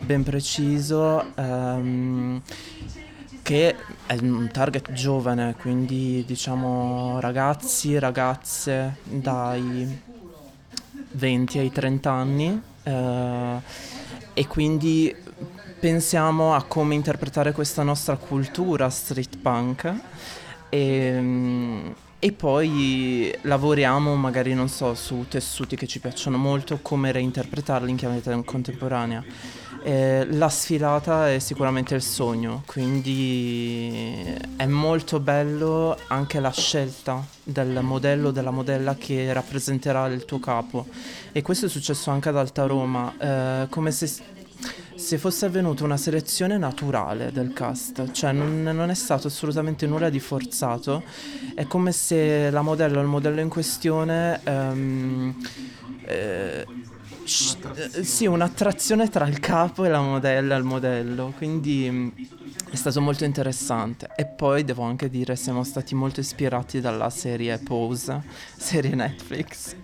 ben 0.00 0.22
preciso 0.22 1.24
um, 1.36 2.40
che 3.42 3.74
è 4.06 4.16
un 4.20 4.48
target 4.52 4.92
giovane, 4.92 5.54
quindi 5.58 6.22
diciamo 6.26 7.18
ragazzi, 7.20 7.98
ragazze 7.98 8.96
dai 9.04 10.00
20 11.12 11.58
ai 11.58 11.72
30 11.72 12.10
anni 12.10 12.62
uh, 12.82 13.60
e 14.34 14.46
quindi 14.46 15.14
pensiamo 15.80 16.54
a 16.54 16.62
come 16.64 16.94
interpretare 16.94 17.52
questa 17.52 17.82
nostra 17.82 18.16
cultura 18.16 18.90
street 18.90 19.38
punk 19.38 19.94
e, 20.68 21.16
um, 21.16 21.94
e 22.18 22.32
poi 22.32 23.32
lavoriamo 23.42 24.14
magari 24.16 24.52
non 24.52 24.68
so 24.68 24.94
su 24.94 25.24
tessuti 25.28 25.76
che 25.76 25.86
ci 25.86 26.00
piacciono 26.00 26.36
molto 26.36 26.80
come 26.82 27.12
reinterpretarli 27.12 27.90
in 27.90 27.96
chiave 27.96 28.44
contemporanea 28.44 29.24
eh, 29.82 30.26
la 30.30 30.48
sfilata 30.48 31.30
è 31.30 31.38
sicuramente 31.38 31.94
il 31.94 32.02
sogno, 32.02 32.62
quindi 32.66 34.36
è 34.56 34.66
molto 34.66 35.20
bello 35.20 35.96
anche 36.08 36.40
la 36.40 36.52
scelta 36.52 37.24
del 37.42 37.80
modello, 37.82 38.30
della 38.30 38.50
modella 38.50 38.96
che 38.96 39.32
rappresenterà 39.32 40.06
il 40.06 40.24
tuo 40.24 40.40
capo. 40.40 40.86
E 41.32 41.42
questo 41.42 41.66
è 41.66 41.68
successo 41.68 42.10
anche 42.10 42.28
ad 42.28 42.36
Alta 42.36 42.66
Roma, 42.66 43.14
eh, 43.18 43.66
come 43.70 43.90
se, 43.90 44.10
se, 44.94 45.18
fosse 45.18 45.46
avvenuta 45.46 45.84
una 45.84 45.96
selezione 45.96 46.58
naturale 46.58 47.30
del 47.32 47.52
cast, 47.52 48.10
cioè 48.12 48.32
non, 48.32 48.62
non, 48.62 48.90
è 48.90 48.94
stato 48.94 49.28
assolutamente 49.28 49.86
nulla 49.86 50.10
di 50.10 50.20
forzato, 50.20 51.02
è 51.54 51.66
come 51.66 51.92
se 51.92 52.50
la 52.50 52.62
modella 52.62 52.98
o 52.98 53.02
il 53.02 53.08
modello 53.08 53.40
in 53.40 53.48
questione... 53.48 54.40
Ehm, 54.44 55.36
eh, 56.04 56.66
eh, 57.74 58.04
sì, 58.04 58.26
un'attrazione 58.26 59.08
tra 59.08 59.26
il 59.26 59.38
capo 59.38 59.84
e 59.84 59.88
la 59.90 60.00
modella 60.00 60.56
il 60.56 60.64
modello, 60.64 61.34
quindi 61.36 61.86
mm, 61.90 62.08
è 62.70 62.74
stato 62.74 63.00
molto 63.02 63.24
interessante. 63.24 64.08
E 64.16 64.24
poi 64.24 64.64
devo 64.64 64.82
anche 64.82 65.10
dire 65.10 65.36
siamo 65.36 65.62
stati 65.62 65.94
molto 65.94 66.20
ispirati 66.20 66.80
dalla 66.80 67.10
serie 67.10 67.58
Pose, 67.58 68.22
serie 68.56 68.94
Netflix. 68.94 69.76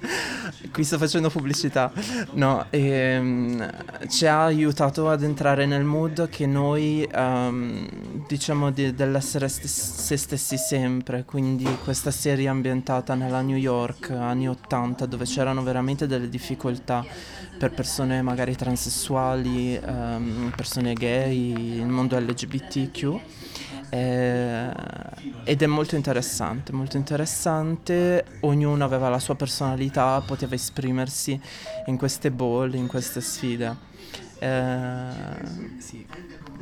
Qui 0.72 0.85
sto 0.85 0.96
facendo 0.96 1.28
pubblicità. 1.28 1.92
No, 2.33 2.66
e, 2.70 3.18
um, 3.18 3.70
ci 4.09 4.26
ha 4.26 4.44
aiutato 4.44 5.11
ad 5.11 5.22
entrare 5.22 5.66
nel 5.66 5.85
mood 5.85 6.28
che 6.30 6.46
noi 6.46 7.07
um, 7.14 7.87
diciamo 8.26 8.70
di, 8.70 8.94
dell'essere 8.94 9.48
st- 9.48 9.66
se 9.66 10.16
stessi 10.16 10.56
sempre. 10.56 11.24
Quindi 11.24 11.64
questa 11.82 12.10
serie 12.10 12.48
ambientata 12.48 13.14
nella 13.14 13.40
New 13.40 13.56
York 13.56 14.10
anni 14.10 14.48
80 14.48 15.06
dove 15.06 15.24
c'erano 15.24 15.62
veramente 15.62 16.06
delle 16.06 16.28
difficoltà 16.28 17.04
per 17.58 17.72
persone 17.72 18.22
magari 18.22 18.56
transessuali, 18.56 19.80
um, 19.84 20.52
persone 20.54 20.94
gay, 20.94 21.78
il 21.78 21.87
mondo 21.87 22.18
LGBTQ. 22.18 23.20
Eh, 23.90 24.72
ed 25.44 25.62
è 25.62 25.66
molto 25.66 25.94
interessante, 25.94 26.72
molto 26.72 26.96
interessante, 26.96 28.24
ognuno 28.40 28.84
aveva 28.84 29.08
la 29.08 29.20
sua 29.20 29.37
personalità, 29.37 30.20
poteva 30.26 30.54
esprimersi 30.54 31.40
in 31.87 31.96
queste 31.96 32.32
ball, 32.32 32.74
in 32.74 32.88
queste 32.88 33.20
sfide. 33.20 33.76
Eh, 34.40 35.72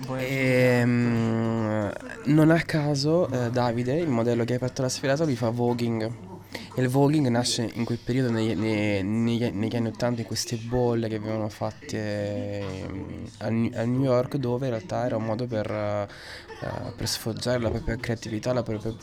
sì. 0.00 0.08
Ehm, 0.16 1.92
non 2.24 2.50
a 2.50 2.60
caso 2.62 3.28
eh, 3.28 3.50
Davide, 3.50 3.94
il 3.94 4.08
modello 4.08 4.44
che 4.44 4.54
ha 4.54 4.56
aperto 4.56 4.82
la 4.82 4.88
sfilata, 4.88 5.24
lui 5.24 5.36
fa 5.36 5.50
voguing. 5.50 6.30
Il 6.76 6.88
voguing 6.88 7.26
nasce 7.28 7.70
in 7.74 7.84
quel 7.84 7.98
periodo 8.02 8.30
negli, 8.30 8.54
negli, 8.54 9.44
negli 9.52 9.76
anni 9.76 9.88
80 9.88 10.22
in 10.22 10.26
queste 10.26 10.56
bolle 10.56 11.08
che 11.08 11.18
venivano 11.18 11.48
fatte 11.48 12.60
ehm, 12.60 13.28
a, 13.38 13.50
New 13.50 14.02
York 14.02 14.36
dove 14.36 14.66
in 14.66 14.72
realtà 14.72 15.04
era 15.04 15.16
un 15.16 15.24
modo 15.24 15.46
per, 15.46 15.70
uh, 15.70 16.92
per 16.96 17.08
sfoggiare 17.08 17.58
la 17.58 17.68
propria 17.68 17.96
creatività, 17.96 18.52
la 18.52 18.62
propria, 18.62 18.94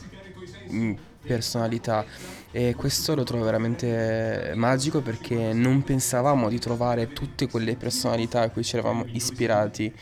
mm, 0.72 0.94
personalità. 1.22 2.04
E 2.50 2.74
questo 2.74 3.14
lo 3.14 3.22
trovo 3.22 3.44
veramente 3.44 4.52
magico 4.56 5.00
perché 5.00 5.52
non 5.52 5.82
pensavamo 5.84 6.48
di 6.48 6.58
trovare 6.58 7.12
tutte 7.12 7.48
quelle 7.48 7.76
personalità 7.76 8.40
a 8.40 8.50
cui 8.50 8.64
ci 8.64 8.76
eravamo 8.76 9.04
ispirati 9.12 9.94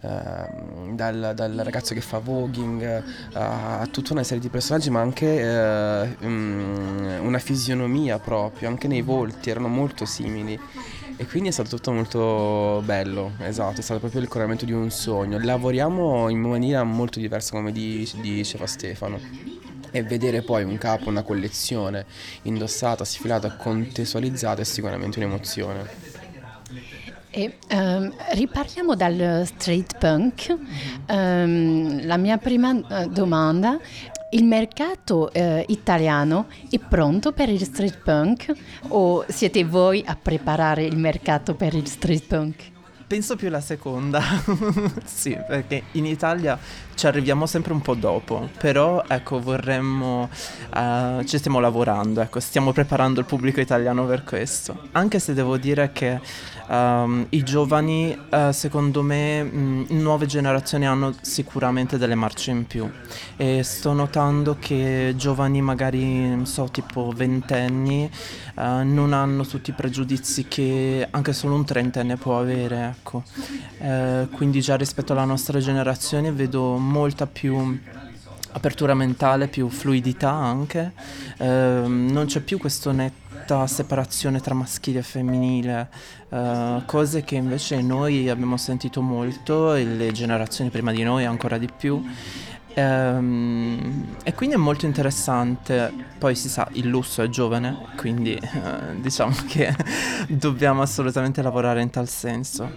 Uh, 0.00 0.94
dal, 0.94 1.32
dal, 1.34 1.60
ragazzo 1.62 1.92
che 1.92 2.00
fa 2.00 2.20
voguing 2.20 3.02
a 3.34 3.86
tutta 3.90 4.14
una 4.14 4.22
serie 4.22 4.40
di 4.40 4.48
personaggi 4.48 4.88
ma 4.88 5.00
anche 5.00 5.26
uh, 5.26 6.24
um, 6.24 7.18
una 7.20 7.38
fisionomia 7.38 8.18
proprio 8.18 8.70
anche 8.70 8.88
nei 8.88 9.02
volti 9.02 9.50
erano 9.50 9.68
molto 9.68 10.06
simili. 10.06 10.58
E 11.16 11.26
quindi 11.26 11.50
è 11.50 11.52
stato 11.52 11.76
tutto 11.76 11.92
molto 11.92 12.80
bello 12.82 13.32
esatto 13.40 13.80
è 13.80 13.82
stato 13.82 14.00
proprio 14.00 14.22
il 14.22 14.28
coronamento 14.28 14.64
di 14.64 14.72
un 14.72 14.90
sogno. 14.90 15.38
Lavoriamo 15.38 16.30
in 16.30 16.40
maniera 16.40 16.82
molto 16.82 17.18
diversa 17.18 17.52
come 17.52 17.72
diceva 17.72 18.66
Stefano. 18.66 19.18
E 19.92 20.02
vedere 20.04 20.42
poi 20.42 20.62
un 20.62 20.78
capo, 20.78 21.08
una 21.08 21.22
collezione 21.22 22.06
indossata, 22.42 23.04
sfilata, 23.04 23.56
contestualizzata 23.56 24.60
è 24.62 24.64
sicuramente 24.64 25.18
un'emozione. 25.18 26.09
E, 27.30 27.58
um, 27.70 28.12
riparliamo 28.32 28.96
dal 28.96 29.42
street 29.46 29.98
punk. 29.98 30.56
Um, 31.08 32.04
la 32.04 32.16
mia 32.16 32.38
prima 32.38 32.70
uh, 32.70 33.08
domanda, 33.08 33.78
il 34.30 34.44
mercato 34.44 35.30
uh, 35.32 35.64
italiano 35.68 36.46
è 36.68 36.78
pronto 36.78 37.32
per 37.32 37.48
il 37.48 37.62
street 37.62 37.98
punk 38.02 38.52
o 38.88 39.24
siete 39.28 39.64
voi 39.64 40.02
a 40.04 40.16
preparare 40.20 40.84
il 40.84 40.96
mercato 40.96 41.54
per 41.54 41.74
il 41.74 41.86
street 41.86 42.26
punk? 42.26 42.78
Penso 43.10 43.34
più 43.34 43.48
la 43.48 43.60
seconda, 43.60 44.22
sì, 45.04 45.36
perché 45.48 45.82
in 45.94 46.06
Italia 46.06 46.56
ci 46.94 47.08
arriviamo 47.08 47.44
sempre 47.46 47.72
un 47.72 47.80
po' 47.80 47.94
dopo, 47.94 48.48
però 48.56 49.02
ecco 49.08 49.40
vorremmo, 49.40 50.30
uh, 50.76 51.24
ci 51.24 51.38
stiamo 51.38 51.58
lavorando, 51.58 52.20
ecco, 52.20 52.38
stiamo 52.38 52.70
preparando 52.70 53.18
il 53.18 53.26
pubblico 53.26 53.58
italiano 53.60 54.06
per 54.06 54.22
questo, 54.22 54.82
anche 54.92 55.18
se 55.18 55.34
devo 55.34 55.56
dire 55.56 55.90
che 55.92 56.20
um, 56.68 57.26
i 57.30 57.42
giovani 57.42 58.16
uh, 58.30 58.52
secondo 58.52 59.02
me 59.02 59.42
mh, 59.42 59.86
nuove 59.88 60.26
generazioni 60.26 60.86
hanno 60.86 61.12
sicuramente 61.20 61.98
delle 61.98 62.14
marce 62.14 62.52
in 62.52 62.66
più. 62.66 62.88
E 63.36 63.62
sto 63.64 63.92
notando 63.92 64.56
che 64.60 65.14
giovani 65.16 65.60
magari, 65.60 66.28
non 66.28 66.46
so, 66.46 66.68
tipo 66.70 67.12
ventenni 67.16 68.08
uh, 68.54 68.84
non 68.84 69.12
hanno 69.12 69.44
tutti 69.44 69.70
i 69.70 69.74
pregiudizi 69.74 70.46
che 70.46 71.08
anche 71.10 71.32
solo 71.32 71.54
un 71.54 71.64
trentenne 71.64 72.16
può 72.16 72.38
avere, 72.38 72.94
ecco, 73.00 73.22
quindi 74.32 74.60
già 74.60 74.76
rispetto 74.76 75.12
alla 75.12 75.24
nostra 75.24 75.58
generazione 75.58 76.30
vedo 76.30 76.76
molta 76.76 77.26
più 77.26 77.78
apertura 78.52 78.94
mentale, 78.94 79.48
più 79.48 79.68
fluidità 79.68 80.30
anche, 80.30 80.92
eh, 81.38 81.82
non 81.86 82.24
c'è 82.26 82.40
più 82.40 82.58
questa 82.58 82.92
netta 82.92 83.66
separazione 83.66 84.40
tra 84.40 84.54
maschile 84.54 85.00
e 85.00 85.02
femminile, 85.02 85.88
eh, 86.28 86.82
cose 86.86 87.22
che 87.22 87.36
invece 87.36 87.80
noi 87.80 88.28
abbiamo 88.28 88.56
sentito 88.56 89.02
molto 89.02 89.74
e 89.74 89.84
le 89.84 90.12
generazioni 90.12 90.70
prima 90.70 90.92
di 90.92 91.02
noi 91.02 91.24
ancora 91.24 91.58
di 91.58 91.68
più. 91.74 92.02
Ehm, 92.74 94.16
e 94.22 94.34
quindi 94.34 94.54
è 94.54 94.58
molto 94.58 94.86
interessante, 94.86 95.92
poi 96.18 96.34
si 96.34 96.48
sa, 96.48 96.68
il 96.72 96.88
lusso 96.88 97.22
è 97.22 97.28
giovane, 97.28 97.76
quindi 97.96 98.34
eh, 98.34 98.96
diciamo 99.00 99.34
che 99.48 99.74
dobbiamo 100.28 100.82
assolutamente 100.82 101.42
lavorare 101.42 101.82
in 101.82 101.90
tal 101.90 102.08
senso. 102.08 102.72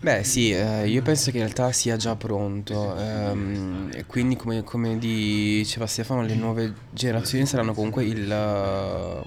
Beh 0.00 0.24
sì, 0.24 0.50
eh, 0.50 0.88
io 0.88 1.02
penso 1.02 1.30
che 1.30 1.38
in 1.38 1.42
realtà 1.44 1.72
sia 1.72 1.96
già 1.96 2.16
pronto, 2.16 2.96
ehm, 2.96 3.90
e 3.92 4.06
quindi 4.06 4.36
come, 4.36 4.62
come 4.62 4.98
diceva 4.98 5.86
Stefano, 5.86 6.22
le 6.22 6.34
nuove 6.34 6.72
generazioni 6.90 7.44
saranno 7.44 7.74
comunque 7.74 8.04
il, 8.04 8.26
uh, 8.30 9.22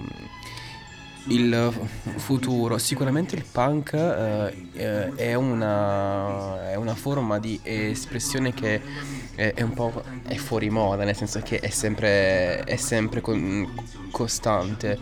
il 1.28 1.72
futuro. 2.16 2.78
Sicuramente 2.78 3.34
il 3.34 3.44
punk 3.50 3.92
eh, 3.92 4.68
eh, 4.72 5.14
è, 5.14 5.34
una, 5.34 6.70
è, 6.70 6.74
una, 6.74 6.94
forma 6.94 7.38
di 7.38 7.58
espressione 7.62 8.52
che 8.52 8.80
è, 9.34 9.54
è, 9.54 9.62
un 9.62 9.72
po' 9.72 10.02
è 10.26 10.34
fuori 10.34 10.70
moda, 10.70 11.04
nel 11.04 11.16
senso 11.16 11.40
che 11.40 11.60
è 11.60 11.70
sempre, 11.70 12.60
è 12.64 12.76
sempre 12.76 13.20
con, 13.20 13.72
costante. 14.10 14.98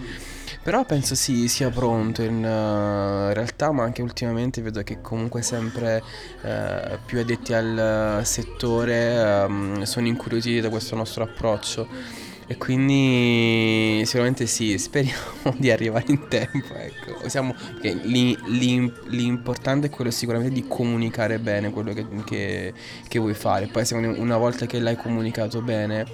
Però 0.62 0.84
penso 0.84 1.16
sì, 1.16 1.48
sia 1.48 1.70
pronto 1.70 2.22
in 2.22 2.36
uh, 2.36 3.32
realtà, 3.32 3.72
ma 3.72 3.82
anche 3.82 4.00
ultimamente 4.00 4.62
vedo 4.62 4.82
che 4.84 5.00
comunque 5.00 5.42
sempre 5.42 6.00
uh, 6.42 6.98
più 7.04 7.18
addetti 7.18 7.52
al 7.52 8.20
settore 8.22 9.44
um, 9.44 9.82
sono 9.82 10.06
incuriositi 10.06 10.60
da 10.60 10.68
questo 10.68 10.94
nostro 10.94 11.24
approccio. 11.24 12.30
E 12.46 12.56
quindi 12.56 14.02
sicuramente 14.04 14.46
sì, 14.46 14.76
speriamo 14.78 15.54
di 15.56 15.70
arrivare 15.70 16.04
in 16.08 16.28
tempo. 16.28 16.74
Ecco. 16.74 17.28
Siamo, 17.28 17.54
l'importante 17.80 19.86
è 19.86 19.90
quello 19.90 20.10
sicuramente 20.10 20.54
di 20.54 20.66
comunicare 20.66 21.38
bene 21.38 21.70
quello 21.70 21.92
che, 21.92 22.06
che, 22.24 22.74
che 23.08 23.18
vuoi 23.18 23.34
fare. 23.34 23.66
Poi 23.66 23.86
una 23.92 24.36
volta 24.36 24.66
che 24.66 24.78
l'hai 24.78 24.96
comunicato 24.96 25.62
bene, 25.62 26.06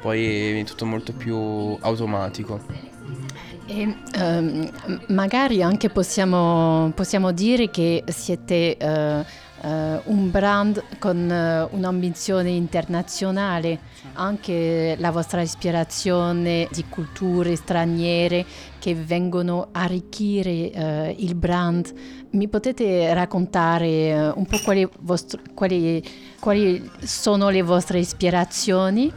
poi 0.00 0.60
è 0.60 0.64
tutto 0.64 0.86
molto 0.86 1.12
più 1.12 1.76
automatico. 1.80 2.94
E, 3.68 3.96
um, 4.18 4.70
magari 5.08 5.60
anche 5.60 5.88
possiamo, 5.88 6.92
possiamo, 6.94 7.32
dire 7.32 7.68
che 7.68 8.04
siete 8.06 8.76
uh, 8.80 9.24
uh, 9.62 10.00
un 10.04 10.30
brand 10.30 10.82
con 10.98 11.16
uh, 11.16 11.76
un'ambizione 11.76 12.50
internazionale, 12.50 13.78
anche 14.14 14.96
la 14.98 15.10
vostra 15.10 15.40
ispirazione 15.40 16.68
di 16.72 16.84
culture 16.88 17.56
straniere 17.56 18.44
che 18.78 18.94
vengono 18.94 19.68
a 19.72 19.82
arricchire 19.82 21.14
il 21.16 21.34
brand. 21.34 21.92
Mi 22.30 22.48
potete 22.48 23.12
raccontare 23.12 24.32
un 24.34 24.46
po' 24.46 24.58
quali, 24.62 24.88
vostro, 25.00 25.40
quali, 25.54 26.02
quali 26.38 26.88
sono 27.02 27.48
le 27.48 27.62
vostre 27.62 27.98
ispirazioni? 27.98 29.12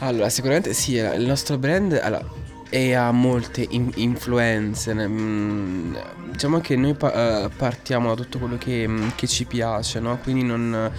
Allora, 0.00 0.28
sicuramente 0.28 0.74
sì, 0.74 0.94
il 0.94 1.24
nostro 1.26 1.56
brand... 1.56 1.98
Allora, 2.02 2.24
e 2.70 2.94
ha 2.94 3.10
molte 3.10 3.66
in- 3.68 3.92
influenze. 3.96 4.94
Mm, 4.94 5.96
diciamo 6.30 6.60
che 6.60 6.76
noi 6.76 6.94
pa- 6.94 7.44
uh, 7.44 7.50
partiamo 7.54 8.08
da 8.08 8.14
tutto 8.22 8.38
quello 8.38 8.56
che, 8.56 8.86
mm, 8.88 9.08
che 9.16 9.26
ci 9.26 9.44
piace, 9.44 10.00
no? 10.00 10.18
quindi 10.22 10.44
non, 10.44 10.90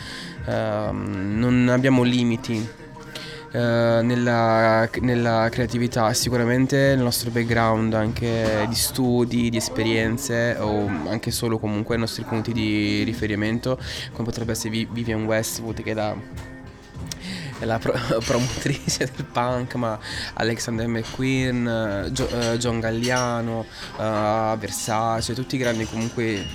uh, 0.46 0.92
non 0.92 1.70
abbiamo 1.70 2.04
limiti. 2.04 2.80
Uh, 3.54 4.02
nella, 4.02 4.88
nella, 5.02 5.50
creatività 5.52 6.14
sicuramente 6.14 6.94
il 6.96 7.02
nostro 7.02 7.32
background 7.32 7.94
anche 7.94 8.66
di 8.70 8.76
studi, 8.76 9.50
di 9.50 9.58
esperienze 9.58 10.56
o 10.58 10.88
anche 11.10 11.32
solo 11.32 11.60
comunque 11.60 11.98
i 11.98 12.00
nostri 12.00 12.24
punti 12.24 12.54
di 12.54 13.04
riferimento 13.04 13.78
come 14.14 14.24
potrebbe 14.24 14.54
essere 14.54 14.88
Vivian 14.90 15.26
Westwood 15.26 15.84
che 15.84 15.94
da 15.94 16.16
la 17.65 17.78
pro- 17.80 17.93
promotrice 18.26 19.10
del 19.15 19.26
punk, 19.26 19.76
ma 19.76 19.97
Alexander 20.36 20.88
McQueen, 20.88 22.10
Gio- 22.12 22.30
uh, 22.32 22.58
John 22.58 22.80
Galliano, 22.80 23.65
uh, 23.97 24.58
Versace, 24.58 25.34
tutti 25.34 25.56
i 25.56 25.60
grandi 25.60 25.86
comunque 25.86 26.45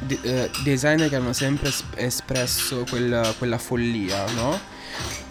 de- 0.00 0.50
uh, 0.52 0.62
designer 0.62 1.08
che 1.08 1.16
hanno 1.16 1.32
sempre 1.32 1.68
esp- 1.68 1.94
espresso 1.96 2.84
quella, 2.88 3.34
quella 3.38 3.58
follia, 3.58 4.24
no? 4.32 4.58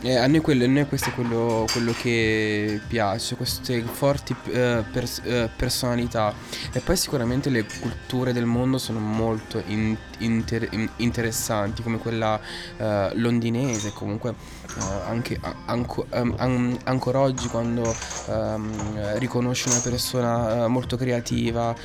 Eh, 0.01 0.15
a, 0.17 0.27
noi 0.27 0.39
quello, 0.41 0.65
a 0.65 0.67
noi 0.67 0.85
questo 0.85 1.09
è 1.09 1.13
quello, 1.13 1.65
quello 1.71 1.91
che 1.99 2.79
piace, 2.87 3.35
queste 3.35 3.81
forti 3.81 4.35
eh, 4.51 4.83
pers- 4.91 5.21
eh, 5.23 5.49
personalità. 5.55 6.33
E 6.71 6.79
poi 6.79 6.95
sicuramente 6.95 7.49
le 7.49 7.65
culture 7.79 8.31
del 8.33 8.45
mondo 8.45 8.77
sono 8.77 8.99
molto 8.99 9.63
in- 9.65 9.97
inter- 10.19 10.69
interessanti, 10.97 11.81
come 11.81 11.97
quella 11.97 12.39
eh, 12.77 13.11
londinese, 13.15 13.93
comunque 13.93 14.29
eh, 14.31 14.83
anche 15.07 15.39
anco- 15.65 16.05
um, 16.11 16.77
ancora 16.83 17.19
oggi 17.19 17.47
quando 17.47 17.95
um, 18.27 19.17
riconosci 19.17 19.69
una 19.69 19.79
persona 19.79 20.65
uh, 20.65 20.69
molto 20.69 20.97
creativa, 20.97 21.75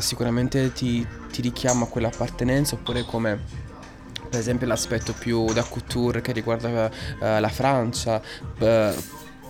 sicuramente 0.00 0.72
ti, 0.72 1.06
ti 1.30 1.40
richiama 1.40 1.86
quell'appartenenza, 1.86 2.74
oppure 2.74 3.04
come 3.04 3.38
per 4.28 4.38
esempio 4.38 4.66
l'aspetto 4.66 5.12
più 5.12 5.52
da 5.52 5.62
couture 5.62 6.20
che 6.20 6.32
riguarda 6.32 6.86
uh, 6.86 7.40
la 7.40 7.48
Francia, 7.48 8.20
uh, 8.58 8.94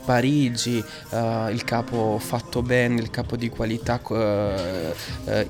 Parigi, 0.04 0.82
uh, 1.10 1.48
il 1.50 1.64
capo 1.64 2.18
fatto 2.20 2.62
bene, 2.62 3.00
il 3.00 3.10
capo 3.10 3.34
di 3.36 3.48
qualità 3.48 4.00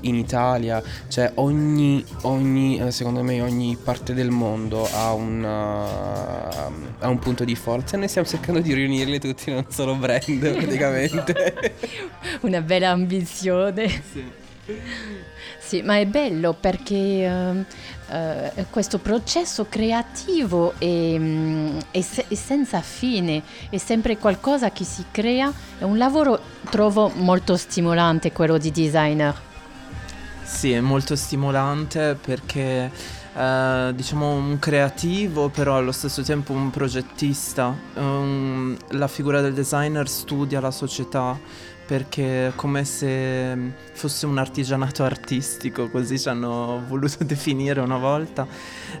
in 0.01 0.15
Italia, 0.15 0.81
cioè 1.07 1.31
ogni, 1.35 2.03
ogni, 2.23 2.91
secondo 2.91 3.21
me 3.21 3.39
ogni 3.41 3.77
parte 3.81 4.15
del 4.15 4.31
mondo 4.31 4.89
ha, 4.91 5.13
una, 5.13 6.65
ha 6.99 7.07
un 7.07 7.19
punto 7.19 7.43
di 7.43 7.55
forza 7.55 7.95
e 7.95 7.99
noi 7.99 8.07
stiamo 8.07 8.27
cercando 8.27 8.59
di 8.59 8.73
riunirli 8.73 9.19
tutti 9.19 9.51
in 9.51 9.57
un 9.57 9.65
solo 9.69 9.93
brand 9.95 10.39
praticamente. 10.57 11.75
Una 12.41 12.61
bella 12.61 12.89
ambizione. 12.89 13.87
Sì. 13.87 14.45
Sì, 15.59 15.81
ma 15.81 15.97
è 15.99 16.05
bello 16.05 16.53
perché 16.53 17.65
uh, 18.09 18.65
questo 18.69 18.97
processo 18.97 19.65
creativo 19.69 20.73
è, 20.77 20.85
um, 20.85 21.77
è, 21.91 22.01
se- 22.01 22.25
è, 22.27 22.35
senza 22.35 22.81
fine, 22.81 23.41
è 23.69 23.77
sempre 23.77 24.17
qualcosa 24.17 24.71
che 24.71 24.83
si 24.83 25.05
crea, 25.11 25.51
è 25.77 25.83
un 25.83 25.97
lavoro 25.97 26.39
trovo 26.69 27.11
molto 27.15 27.55
stimolante 27.57 28.31
quello 28.31 28.57
di 28.57 28.71
designer. 28.71 29.45
Sì, 30.43 30.71
è 30.71 30.79
molto 30.79 31.15
stimolante 31.15 32.17
perché 32.19 32.89
uh, 33.33 33.91
diciamo 33.91 34.31
un 34.31 34.57
creativo, 34.59 35.49
però 35.49 35.75
allo 35.75 35.91
stesso 35.91 36.23
tempo 36.23 36.53
un 36.53 36.69
progettista. 36.69 37.75
Um, 37.95 38.75
la 38.91 39.07
figura 39.07 39.41
del 39.41 39.53
designer 39.53 40.07
studia 40.07 40.61
la 40.61 40.71
società 40.71 41.37
perché 41.87 42.51
come 42.55 42.83
se 42.83 43.57
fosse 43.93 44.25
un 44.25 44.37
artigianato 44.37 45.05
artistico, 45.05 45.89
così 45.89 46.19
ci 46.19 46.27
hanno 46.27 46.83
voluto 46.85 47.23
definire 47.25 47.79
una 47.79 47.97
volta, 47.97 48.45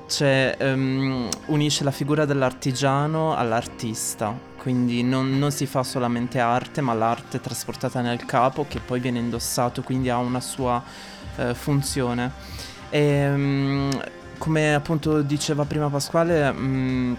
cioè 0.07 0.55
um, 0.61 1.27
unisce 1.47 1.83
la 1.83 1.91
figura 1.91 2.23
dell'artigiano 2.23 3.35
all'artista, 3.35 4.33
quindi 4.57 5.03
non, 5.03 5.37
non, 5.37 5.51
si 5.51 5.65
fa 5.65 5.83
solamente 5.83 6.39
arte, 6.39 6.79
ma 6.79 6.93
l'arte 6.93 7.41
trasportata 7.41 7.99
nel 7.99 8.25
capo 8.25 8.65
che 8.67 8.79
poi 8.79 9.01
viene 9.01 9.19
indossato, 9.19 9.81
quindi 9.81 10.09
ha 10.09 10.17
una 10.17 10.39
sua 10.39 10.81
uh, 11.35 11.53
funzione. 11.53 12.31
E, 12.89 13.29
um, 13.29 14.01
come 14.37 14.73
appunto 14.73 15.21
diceva 15.23 15.65
prima 15.65 15.89
Pasquale, 15.89 16.47
um, 16.49 17.17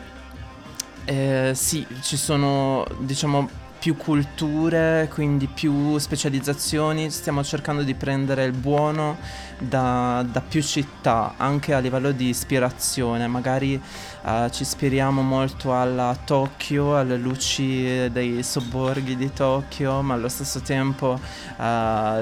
eh, 1.04 1.52
sì, 1.54 1.86
ci 2.02 2.16
sono 2.16 2.86
diciamo 3.00 3.57
più 3.78 3.96
culture, 3.96 5.08
quindi 5.12 5.46
più 5.46 5.96
specializzazioni, 5.98 7.10
stiamo 7.10 7.44
cercando 7.44 7.82
di 7.82 7.94
prendere 7.94 8.44
il 8.44 8.52
buono 8.52 9.16
da, 9.58 10.24
da 10.30 10.40
più 10.40 10.62
città, 10.62 11.34
anche 11.36 11.74
a 11.74 11.78
livello 11.78 12.12
di 12.12 12.28
ispirazione, 12.28 13.26
magari 13.26 13.80
uh, 14.22 14.48
ci 14.50 14.62
ispiriamo 14.62 15.22
molto 15.22 15.74
alla 15.74 16.16
Tokyo, 16.24 16.96
alle 16.96 17.16
luci 17.16 18.10
dei 18.10 18.42
sobborghi 18.42 19.16
di 19.16 19.32
Tokyo, 19.32 20.02
ma 20.02 20.14
allo 20.14 20.28
stesso 20.28 20.60
tempo 20.60 21.18
uh, 21.56 21.62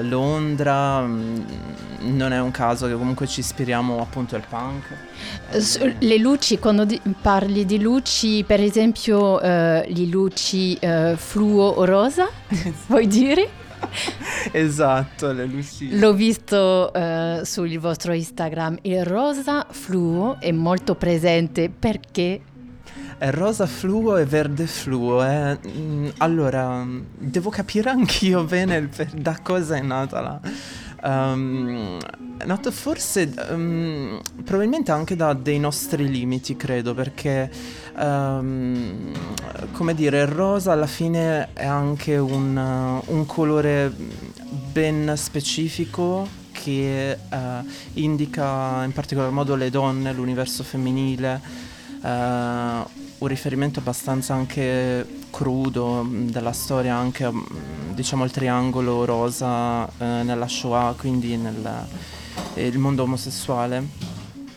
Londra, 0.01 1.01
mh, 1.01 1.45
mm, 2.01 2.17
non 2.17 2.33
è 2.33 2.39
un 2.39 2.51
caso 2.51 2.87
che 2.87 2.93
comunque 2.93 3.27
ci 3.27 3.41
ispiriamo 3.41 4.01
appunto 4.01 4.35
al 4.35 4.43
punk. 4.47 5.95
Le 5.99 6.17
luci, 6.17 6.59
quando 6.59 6.85
di- 6.85 7.01
parli 7.21 7.65
di 7.65 7.79
luci, 7.79 8.43
per 8.45 8.61
esempio 8.61 9.35
uh, 9.35 9.39
le 9.41 10.05
luci 10.09 10.77
fluo 11.15 11.85
rosa, 11.85 12.29
vuoi 12.87 13.07
dire? 13.07 13.65
esatto, 14.51 15.31
le 15.31 15.45
luci. 15.45 15.97
L'ho 15.97 16.13
visto 16.13 16.91
uh, 16.93 17.43
sul 17.43 17.77
vostro 17.79 18.13
Instagram, 18.13 18.77
il 18.81 19.03
rosa 19.05 19.65
fluo 19.69 20.37
è 20.39 20.51
molto 20.51 20.95
presente 20.95 21.69
perché... 21.69 22.41
È 23.17 23.31
rosa 23.31 23.65
fluo 23.65 24.17
e 24.17 24.25
verde 24.25 24.67
fluo. 24.67 25.25
Eh. 25.25 25.57
Allora, 26.17 26.85
devo 27.17 27.49
capire 27.49 27.89
anch'io 27.89 28.43
bene 28.43 28.87
per, 28.87 29.07
da 29.07 29.39
cosa 29.41 29.75
è 29.75 29.81
nata 29.81 30.21
la 30.21 30.39
Um, 31.03 31.97
nato 32.45 32.71
forse 32.71 33.31
um, 33.49 34.19
probabilmente 34.43 34.91
anche 34.91 35.15
da 35.15 35.33
dei 35.33 35.59
nostri 35.59 36.09
limiti, 36.09 36.55
credo, 36.55 36.93
perché 36.93 37.51
um, 37.95 39.11
come 39.73 39.93
dire, 39.93 40.21
il 40.21 40.27
rosa 40.27 40.71
alla 40.71 40.87
fine 40.87 41.49
è 41.53 41.65
anche 41.65 42.17
un, 42.17 43.01
un 43.05 43.25
colore 43.25 43.93
ben 44.71 45.13
specifico 45.15 46.27
che 46.51 47.17
uh, 47.29 47.37
indica 47.93 48.83
in 48.83 48.91
particolar 48.91 49.31
modo 49.31 49.55
le 49.55 49.69
donne, 49.69 50.11
l'universo 50.13 50.63
femminile, 50.63 51.39
un 52.01 53.27
riferimento 53.27 53.79
abbastanza 53.79 54.33
anche 54.33 55.05
crudo 55.31 56.03
mm, 56.03 56.29
della 56.29 56.51
storia, 56.51 56.95
anche 56.95 57.29
mm, 57.29 57.93
diciamo 57.93 58.23
il 58.23 58.31
triangolo 58.31 59.05
rosa 59.05 59.85
eh, 59.87 60.23
nella 60.23 60.47
Shoah, 60.47 60.95
quindi 60.97 61.35
nel 61.37 61.87
eh, 62.53 62.77
mondo 62.77 63.03
omosessuale. 63.03 64.05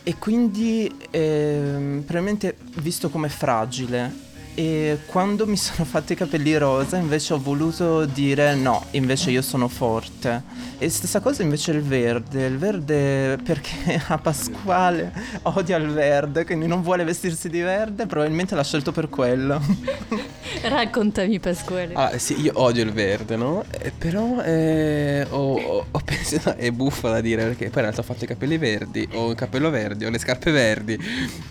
E 0.03 0.17
quindi 0.17 0.91
eh, 1.11 2.01
probabilmente 2.03 2.57
visto 2.77 3.09
come 3.09 3.29
fragile 3.29 4.29
e 4.53 4.99
quando 5.05 5.47
mi 5.47 5.55
sono 5.57 5.85
fatti 5.85 6.13
i 6.13 6.15
capelli 6.15 6.57
rosa 6.57 6.97
invece 6.97 7.33
ho 7.33 7.39
voluto 7.39 8.05
dire 8.05 8.55
no, 8.55 8.85
invece 8.91 9.31
io 9.31 9.41
sono 9.41 9.67
forte. 9.67 10.69
E 10.77 10.89
stessa 10.89 11.19
cosa 11.19 11.43
invece 11.43 11.71
il 11.71 11.81
verde, 11.81 12.45
il 12.45 12.57
verde 12.57 13.37
perché 13.43 14.01
a 14.07 14.17
Pasquale 14.17 15.13
odia 15.43 15.77
il 15.77 15.89
verde, 15.89 16.45
quindi 16.45 16.67
non 16.67 16.81
vuole 16.81 17.03
vestirsi 17.03 17.49
di 17.49 17.61
verde, 17.61 18.05
probabilmente 18.05 18.55
l'ha 18.55 18.63
scelto 18.63 18.91
per 18.91 19.09
quello. 19.09 19.61
Raccontami 20.63 21.39
Pasquale. 21.39 21.93
Ah 21.93 22.17
sì, 22.17 22.39
io 22.41 22.51
odio 22.55 22.83
il 22.83 22.91
verde, 22.91 23.35
no? 23.35 23.63
Eh, 23.69 23.91
però 23.97 24.41
eh, 24.41 25.25
ho, 25.29 25.85
ho, 25.89 26.01
pensato, 26.03 26.55
è 26.57 26.71
buffa 26.71 27.09
da 27.09 27.21
dire 27.21 27.43
perché 27.43 27.69
poi 27.69 27.75
in 27.75 27.81
realtà 27.81 28.01
ho 28.01 28.03
fatto 28.03 28.23
i 28.23 28.27
capelli 28.27 28.57
verdi, 28.57 29.07
ho 29.13 29.29
il 29.29 29.35
capello 29.35 29.69
verde, 29.69 30.05
ho 30.05 30.09
le 30.09 30.19
scarpe 30.19 30.51
verdi. 30.51 30.97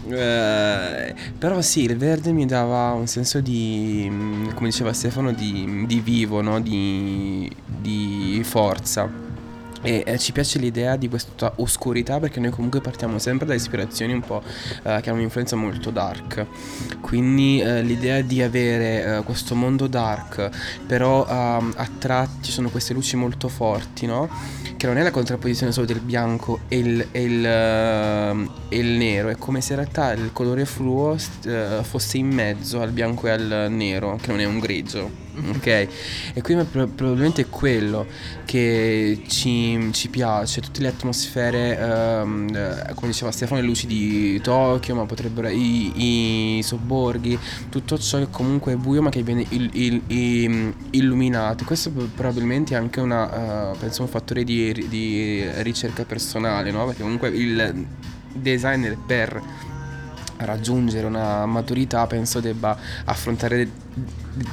Eh, 0.09 1.15
però 1.39 1.61
sì, 1.61 1.85
il 1.85 1.97
verde 1.97 2.33
mi 2.33 2.47
dava 2.47 2.93
un 2.93 3.07
senso 3.07 3.41
di, 3.41 4.07
mm, 4.09 4.51
come 4.55 4.69
diceva 4.69 4.93
Stefano, 4.93 5.33
di, 5.33 5.85
di 5.87 6.01
vivo, 6.01 6.41
no? 6.41 6.61
di, 6.61 7.51
di 7.65 8.41
forza. 8.45 9.30
E 9.83 10.03
eh, 10.07 10.19
ci 10.19 10.33
piace 10.33 10.59
l'idea 10.59 10.97
di 10.97 11.09
questa 11.09 11.53
oscurità 11.57 12.19
perché 12.21 12.39
noi 12.41 12.51
comunque 12.51 12.81
partiamo 12.81 13.19
sempre 13.19 13.47
da 13.47 13.55
ispirazioni 13.55 14.13
un 14.13 14.21
po' 14.21 14.43
eh, 14.43 15.01
che 15.01 15.09
hanno 15.09 15.19
un'influenza 15.19 15.57
molto 15.57 15.91
dark. 15.91 16.47
Quindi 17.01 17.61
eh, 17.61 17.83
l'idea 17.83 18.21
di 18.21 18.43
avere 18.43 19.19
eh, 19.19 19.23
questo 19.23 19.55
mondo 19.55 19.87
dark, 19.87 20.51
però 20.87 21.27
ehm, 21.27 21.75
a 21.77 21.89
tratti 21.99 22.51
sono 22.51 22.69
queste 22.69 22.93
luci 22.93 23.17
molto 23.17 23.49
forti, 23.49 24.07
no? 24.07 24.29
Che 24.77 24.87
non 24.87 24.97
è 24.97 25.03
la 25.03 25.11
contrapposizione 25.11 25.73
solo 25.73 25.87
del 25.87 26.01
bianco 26.01 26.61
e 26.69 26.79
il, 26.79 27.07
e 27.11 27.23
il, 27.23 27.45
ehm, 27.45 28.51
e 28.69 28.79
il 28.79 28.87
nero, 28.87 29.29
è 29.29 29.37
come 29.37 29.61
se 29.61 29.73
in 29.75 29.81
realtà 29.81 30.13
il 30.13 30.31
colore 30.33 30.65
fluo 30.65 31.17
eh, 31.45 31.79
fosse 31.83 32.17
in 32.19 32.29
mezzo 32.29 32.81
al 32.81 32.91
bianco 32.91 33.27
e 33.27 33.31
al 33.31 33.67
nero, 33.71 34.19
che 34.21 34.31
non 34.31 34.41
è 34.41 34.45
un 34.45 34.59
grigio 34.59 35.29
ok? 35.57 35.67
E 36.35 36.43
quindi 36.43 36.65
probabilmente 36.65 37.43
è 37.43 37.49
quello 37.49 38.07
che 38.45 39.23
ci, 39.27 39.89
ci 39.93 40.09
piace, 40.09 40.61
tutte 40.61 40.81
le 40.81 40.89
atmosfere, 40.89 41.79
um, 42.23 42.95
come 42.95 43.11
diceva 43.11 43.31
Stefano, 43.31 43.61
le 43.61 43.67
luci 43.67 43.87
di 43.87 44.41
Tokyo, 44.41 44.95
ma 44.95 45.07
potrebbero 45.07 45.49
i, 45.49 46.59
i 46.59 46.63
sobborghi, 46.63 47.39
tutto 47.69 47.99
ciò 47.99 48.19
che 48.19 48.29
comunque 48.31 48.73
è 48.73 48.77
buio 48.77 49.03
ma 49.03 49.11
che 49.11 49.23
viene 49.23 49.45
il, 49.51 49.71
il, 49.73 50.03
il, 50.09 50.75
illuminato. 50.91 51.65
Questo 51.65 51.91
probabilmente 51.91 52.75
è 52.75 52.77
anche 52.77 53.01
una, 53.01 53.71
uh, 53.71 53.77
penso 53.79 54.03
un 54.03 54.09
fattore 54.09 54.45
di, 54.45 54.87
di 54.89 55.45
ricerca 55.63 56.05
personale, 56.05 56.71
no? 56.71 56.87
Perché 56.87 57.03
comunque 57.03 57.29
il 57.29 57.87
designer 58.33 58.97
per 59.07 59.43
raggiungere 60.45 61.07
una 61.07 61.47
maturità 61.47 62.07
penso 62.07 62.41
debba 62.41 62.77
affrontare 63.05 63.69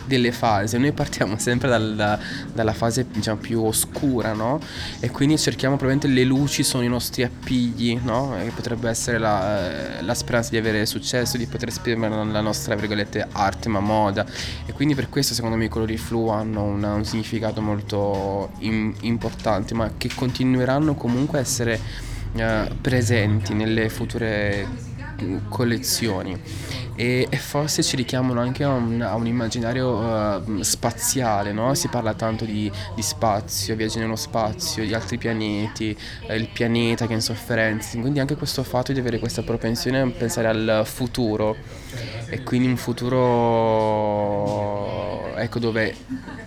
delle 0.05 0.31
fasi 0.31 0.77
noi 0.77 0.91
partiamo 0.91 1.37
sempre 1.37 1.69
dal, 1.69 2.19
dalla 2.51 2.73
fase 2.73 3.05
diciamo, 3.09 3.37
più 3.37 3.63
oscura 3.63 4.33
no? 4.33 4.59
e 4.99 5.11
quindi 5.11 5.37
cerchiamo 5.37 5.77
probabilmente 5.77 6.19
le 6.19 6.25
luci 6.25 6.63
sono 6.63 6.83
i 6.83 6.87
nostri 6.87 7.23
appigli 7.23 7.99
no? 8.03 8.37
e 8.39 8.49
potrebbe 8.49 8.89
essere 8.89 9.19
la, 9.19 10.01
la, 10.01 10.13
speranza 10.15 10.49
di 10.49 10.57
avere 10.57 10.85
successo 10.85 11.37
di 11.37 11.45
poter 11.45 11.67
esprimere 11.67 12.25
la 12.25 12.41
nostra 12.41 12.75
virgolette 12.75 13.27
arte 13.31 13.69
ma 13.69 13.79
moda 13.79 14.25
e 14.65 14.71
quindi 14.73 14.95
per 14.95 15.09
questo 15.09 15.33
secondo 15.33 15.55
me 15.55 15.65
i 15.65 15.69
colori 15.69 15.97
flu 15.97 16.29
hanno 16.29 16.63
una, 16.63 16.93
un 16.93 17.05
significato 17.05 17.61
molto 17.61 18.51
in, 18.59 18.93
importante 19.01 19.73
ma 19.75 19.91
che 19.97 20.09
continueranno 20.13 20.95
comunque 20.95 21.37
a 21.37 21.41
essere 21.41 21.79
uh, 22.33 22.75
presenti 22.81 23.53
nelle 23.53 23.89
future 23.89 24.95
collezioni 25.49 26.39
e, 26.97 27.27
e, 27.29 27.37
forse 27.37 27.83
ci 27.83 27.95
richiamano 27.95 28.41
anche 28.41 28.63
a 28.63 28.69
un, 28.69 29.01
a 29.01 29.13
un 29.13 29.27
immaginario 29.27 29.89
uh, 29.89 30.61
spaziale, 30.61 31.51
no? 31.53 31.75
si 31.75 31.89
parla 31.89 32.15
tanto 32.15 32.43
di, 32.43 32.71
di, 32.95 33.01
spazio, 33.03 33.75
viaggi 33.75 33.99
nello 33.99 34.15
spazio, 34.15 34.83
di 34.83 34.95
altri 34.95 35.19
pianeti, 35.19 35.95
eh, 36.25 36.35
il 36.35 36.49
pianeta 36.49 37.05
che 37.05 37.11
è 37.11 37.15
in 37.15 37.21
sofferenza, 37.21 37.99
quindi 37.99 38.19
anche 38.19 38.35
questo 38.35 38.63
fatto 38.63 38.93
di 38.93 38.99
avere 38.99 39.19
questa 39.19 39.43
propensione 39.43 39.99
a 40.01 40.09
pensare 40.09 40.47
al 40.47 40.81
futuro 40.85 41.55
e 42.29 42.43
quindi 42.43 42.67
un 42.67 42.77
futuro 42.77 44.17
ecco, 45.37 45.59
dove 45.59 45.95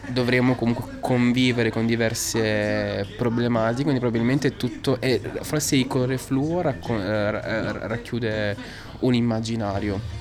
dovremo 0.08 0.54
comunque 0.54 0.98
convivere 1.00 1.70
con 1.70 1.86
diverse 1.86 3.06
problematiche, 3.16 3.82
quindi 3.82 4.00
probabilmente 4.00 4.56
tutto, 4.56 5.00
e 5.00 5.20
forse 5.42 5.76
il 5.76 5.86
colore 5.86 6.18
fluo 6.18 6.60
raccon- 6.60 7.00
eh, 7.00 7.86
racchiude 7.86 8.56
un 9.00 9.14
immaginario. 9.14 10.18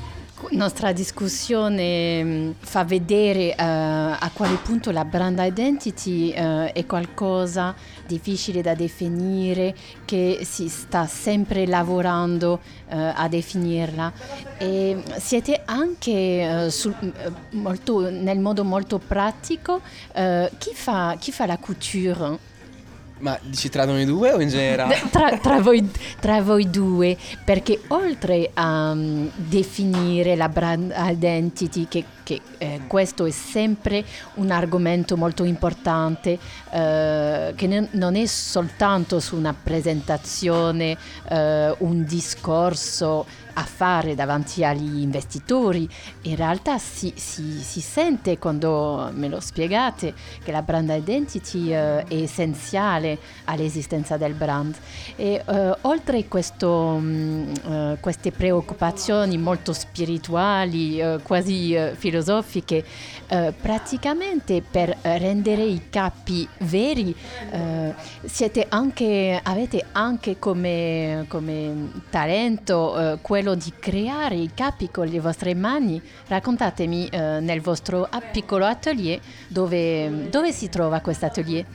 nostra 0.52 0.94
discussione 0.94 2.24
mm, 2.24 2.52
fa 2.60 2.86
vedere 2.86 3.50
uh, 3.50 3.56
a 3.58 4.30
quale 4.34 4.56
punto 4.56 4.92
la 4.92 5.04
brand 5.04 5.38
identity 5.40 6.30
uh, 6.30 6.72
è 6.72 6.86
qualcosa 6.86 7.76
difficile 8.10 8.62
da 8.62 8.74
definire, 8.74 9.76
che 10.04 10.40
si 10.44 10.68
sta 10.68 11.06
sempre 11.06 11.68
lavorando 11.68 12.60
uh, 12.90 13.12
a 13.14 13.28
definirla. 13.28 14.12
E 14.58 15.02
siete 15.20 15.62
anche 15.66 16.70
sul, 16.72 16.96
molto, 17.52 18.10
nel 18.10 18.40
modo 18.40 18.64
molto 18.64 18.98
pratico 18.98 19.82
chi 20.58 20.72
fa, 20.74 21.16
chi 21.20 21.32
fa 21.32 21.46
la 21.46 21.58
couture? 21.58 22.49
Ma 23.20 23.38
dici 23.42 23.70
tra 23.70 23.86
noi 23.86 24.06
due 24.06 24.32
o 24.32 24.42
in 24.42 24.50
generale? 24.50 24.98
Tra, 25.12 25.38
tra, 25.38 25.60
voi, 25.60 25.90
tra 26.20 26.42
voi, 26.42 26.70
due, 26.70 27.18
perché 27.44 27.82
oltre 27.88 28.52
a 28.54 28.92
um, 28.92 29.30
definire 29.36 30.36
la 30.36 30.48
brand 30.48 30.94
identity, 30.96 31.88
che, 31.88 32.06
che 32.24 32.42
eh, 32.58 32.82
questo 32.88 33.26
è 33.26 33.32
sempre 33.32 34.06
un 34.36 34.52
argomento 34.52 35.18
molto 35.18 35.44
importante, 35.44 36.38
eh, 36.72 37.54
che 37.56 37.68
ne, 37.68 37.88
non 37.92 38.16
è 38.16 38.26
soltanto 38.26 39.20
su 39.20 39.36
una 39.36 39.54
presentazione, 39.54 40.98
eh, 41.30 41.76
un 41.80 42.06
discorso 42.06 43.26
a 43.60 43.64
fare 43.64 44.16
davanti 44.16 44.64
agli 44.64 45.02
investitori. 45.02 45.88
In 46.24 46.38
realtà 46.38 46.78
si, 46.78 47.12
si, 47.16 47.60
si 47.62 47.82
sente 47.82 48.38
quando 48.38 49.10
me 49.14 49.28
lo 49.28 49.42
spiegate 49.42 50.14
che 50.44 50.52
la 50.52 50.62
brand 50.62 50.90
identity 50.90 51.68
uh, 51.68 52.08
è 52.08 52.16
essenziale 52.16 53.20
all'esistenza 53.46 54.16
del 54.16 54.34
brand. 54.34 54.76
E 55.18 55.44
uh, 55.46 55.76
oltre 55.82 56.26
questo, 56.30 56.70
um, 56.70 57.52
uh, 57.64 57.98
queste 58.00 58.32
preoccupazioni 58.32 59.38
molto 59.38 59.74
spirituali, 59.74 61.18
quasi 61.24 61.76
filosofiche, 61.96 62.84
praticamente 63.28 64.62
per 64.62 64.96
rendere 65.02 65.64
i 65.64 65.90
capi 65.90 66.48
veri 66.60 67.16
anche, 68.70 69.40
avete 69.42 69.86
anche 69.92 70.40
come, 70.40 71.26
come 71.28 71.92
talento 72.10 73.18
quello 73.22 73.49
quello 73.50 73.56
di 73.56 73.74
creare 73.80 74.36
i 74.36 74.52
capi 74.54 74.90
con 74.92 75.08
le 75.08 75.20
vostre 75.20 75.56
mani. 75.56 76.02
Raccontatemi 76.28 77.08
eh, 77.08 77.40
nel 77.40 77.62
vostro 77.62 78.08
piccolo 78.32 78.66
atelier 78.66 79.20
dove, 79.48 80.30
dove 80.30 80.52
si 80.52 80.70
trova 80.70 81.00
questo 81.00 81.26
atelier. 81.26 81.66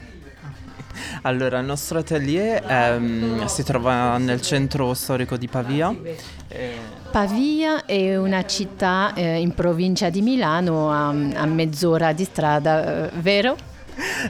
Allora, 1.23 1.59
il 1.59 1.65
nostro 1.65 1.99
atelier 1.99 2.63
ehm, 2.65 3.45
si 3.47 3.63
trova 3.63 4.17
nel 4.17 4.41
centro 4.41 4.93
storico 4.93 5.35
di 5.35 5.47
Pavia. 5.47 5.93
Pavia 7.11 7.85
è 7.85 8.15
una 8.15 8.45
città 8.45 9.13
eh, 9.13 9.39
in 9.39 9.53
provincia 9.53 10.09
di 10.09 10.21
Milano 10.21 10.91
a, 10.91 11.09
a 11.09 11.45
mezz'ora 11.45 12.13
di 12.13 12.23
strada, 12.23 13.07
eh, 13.07 13.09
vero? 13.19 13.74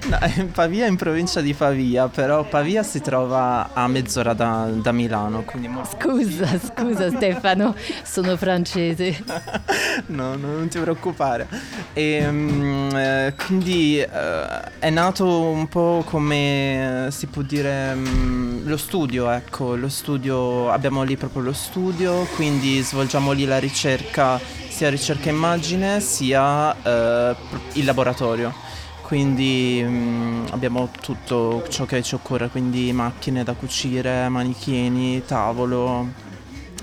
No, 0.08 0.20
Pavia 0.52 0.86
è 0.86 0.90
in 0.90 0.96
provincia 0.96 1.42
di 1.42 1.54
Pavia, 1.54 2.08
però 2.08 2.44
Pavia 2.44 2.84
si 2.84 3.02
trova 3.02 3.70
a 3.74 3.88
mezz'ora 3.88 4.34
da, 4.34 4.70
da 4.72 4.92
Milano. 4.92 5.44
Molto... 5.68 5.98
Scusa, 6.00 6.60
scusa 6.60 7.10
Stefano, 7.10 7.76
sono 8.04 8.38
francese. 8.38 9.24
no, 10.08 10.36
no, 10.36 10.48
non 10.48 10.68
ti 10.68 10.80
preoccupare. 10.80 11.48
E, 11.94 12.28
um, 12.28 12.90
eh, 12.96 13.34
quindi 13.46 14.00
eh, 14.00 14.80
è 14.80 14.90
nato 14.90 15.42
un 15.42 15.68
po' 15.68 16.04
come 16.06 17.08
si 17.12 17.28
può 17.28 17.42
dire 17.42 17.94
um, 17.94 18.62
lo 18.66 18.78
studio, 18.78 19.30
ecco, 19.32 19.76
lo 19.76 19.90
studio, 19.90 20.70
abbiamo 20.70 21.04
lì 21.04 21.18
proprio 21.18 21.42
lo 21.42 21.54
studio, 21.54 22.28
quindi 22.36 22.82
svolgiamo 22.82 23.32
lì 23.32 23.46
la 23.46 23.60
ricerca, 23.60 24.40
sia 24.68 24.90
ricerca 24.90 25.30
immagine 25.30 26.00
sia 26.02 26.76
eh, 26.84 27.36
il 27.74 27.86
laboratorio 27.86 28.65
quindi 29.06 29.84
mh, 29.84 29.88
mm, 29.88 30.46
abbiamo 30.50 30.90
tutto 31.00 31.64
ciò 31.70 31.86
che 31.86 32.02
ci 32.02 32.16
occorre, 32.16 32.50
quindi 32.50 32.92
macchine 32.92 33.44
da 33.44 33.54
cucire, 33.54 34.28
manichini, 34.30 35.24
tavolo 35.24 36.00
uh, 36.00 36.08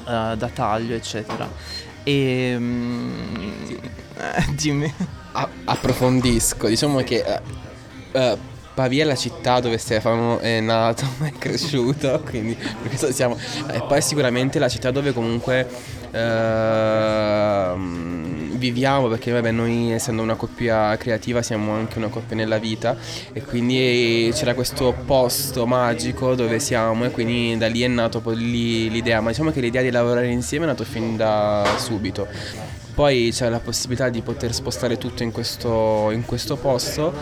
da 0.04 0.50
taglio, 0.54 0.94
eccetera. 0.94 1.50
E 2.04 2.56
mh, 2.56 2.62
mm, 2.62 3.68
eh, 4.38 4.54
dimmi. 4.54 4.94
A- 5.32 5.48
approfondisco, 5.64 6.68
diciamo 6.68 7.00
che 7.00 7.24
uh, 7.26 8.18
uh, 8.18 8.38
Pavia 8.72 9.02
è 9.02 9.06
la 9.06 9.16
città 9.16 9.58
dove 9.58 9.76
Stefano 9.76 10.38
è 10.38 10.61
nato, 10.61 11.04
è 11.24 11.32
cresciuto, 11.37 12.22
quindi 12.24 12.56
siamo. 13.11 13.37
E 13.68 13.82
poi 13.82 14.00
sicuramente 14.00 14.61
la 14.61 14.68
città 14.68 14.92
dove 14.92 15.12
comunque. 15.12 15.68
Uh, 16.12 18.21
viviamo 18.62 19.09
perché 19.09 19.33
vabbè, 19.33 19.51
noi 19.51 19.90
essendo 19.90 20.22
una 20.22 20.37
coppia 20.37 20.96
creativa 20.96 21.42
siamo 21.42 21.72
anche 21.72 21.98
una 21.98 22.07
coppia 22.07 22.37
nella 22.37 22.59
vita 22.59 22.96
e 23.33 23.42
quindi 23.42 24.31
c'era 24.33 24.55
questo 24.55 24.94
posto 25.05 25.66
magico 25.66 26.37
dove 26.37 26.61
siamo 26.61 27.05
e 27.05 27.11
quindi 27.11 27.57
da 27.59 27.66
lì 27.66 27.83
è 27.83 27.88
nato 27.88 28.20
poi 28.20 28.37
l'idea, 28.37 29.20
ma 29.20 29.31
diciamo 29.31 29.51
che 29.51 29.61
l'idea 29.61 29.83
di 29.83 29.90
lavorare 29.90 30.29
insieme 30.29 30.64
è 30.64 30.68
nata 30.68 30.85
fin 30.85 31.16
da 31.16 31.75
subito 31.77 32.29
poi 32.94 33.31
c'è 33.33 33.48
la 33.48 33.61
possibilità 33.61 34.09
di 34.09 34.20
poter 34.20 34.52
spostare 34.52 34.98
tutto 34.98 35.22
in 35.22 35.33
questo, 35.33 36.11
in 36.11 36.24
questo 36.24 36.57
posto. 36.57 37.12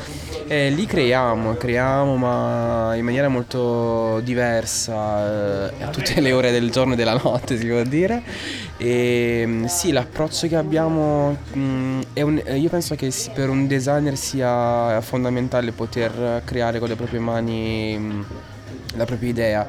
E 0.46 0.70
lì 0.70 0.84
creiamo, 0.84 1.54
creiamo 1.54 2.16
ma 2.16 2.94
in 2.96 3.04
maniera 3.04 3.28
molto 3.28 4.20
diversa 4.20 5.70
eh, 5.70 5.82
a 5.84 5.88
tutte 5.88 6.20
le 6.20 6.32
ore 6.32 6.50
del 6.50 6.70
giorno 6.70 6.94
e 6.94 6.96
della 6.96 7.18
notte 7.22 7.56
si 7.56 7.66
può 7.66 7.82
dire. 7.82 8.22
E 8.76 9.44
mm, 9.46 9.64
sì 9.66 9.92
l'approccio 9.92 10.48
che 10.48 10.56
abbiamo 10.56 11.36
mh, 11.52 11.58
mm, 11.58 12.00
un, 12.16 12.42
io 12.56 12.68
penso 12.68 12.94
che 12.94 13.12
per 13.32 13.48
un 13.48 13.66
designer 13.66 14.16
sia 14.16 15.00
fondamentale 15.00 15.72
poter 15.72 16.42
creare 16.44 16.78
con 16.78 16.88
le 16.88 16.96
proprie 16.96 17.20
mani 17.20 17.96
mh, 17.96 18.02
mm, 18.02 18.22
la 18.96 19.04
propria 19.04 19.28
idea 19.28 19.68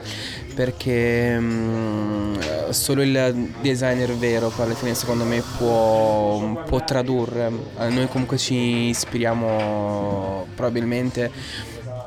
perché 0.62 1.40
mh, 1.40 2.70
solo 2.70 3.02
il 3.02 3.50
designer 3.62 4.16
vero 4.16 4.50
poi 4.50 4.66
alla 4.66 4.76
fine 4.76 4.94
secondo 4.94 5.24
me 5.24 5.42
può, 5.58 6.62
può 6.68 6.84
tradurre 6.84 7.50
noi 7.90 8.08
comunque 8.08 8.38
ci 8.38 8.90
ispiriamo 8.90 10.46
probabilmente 10.54 11.32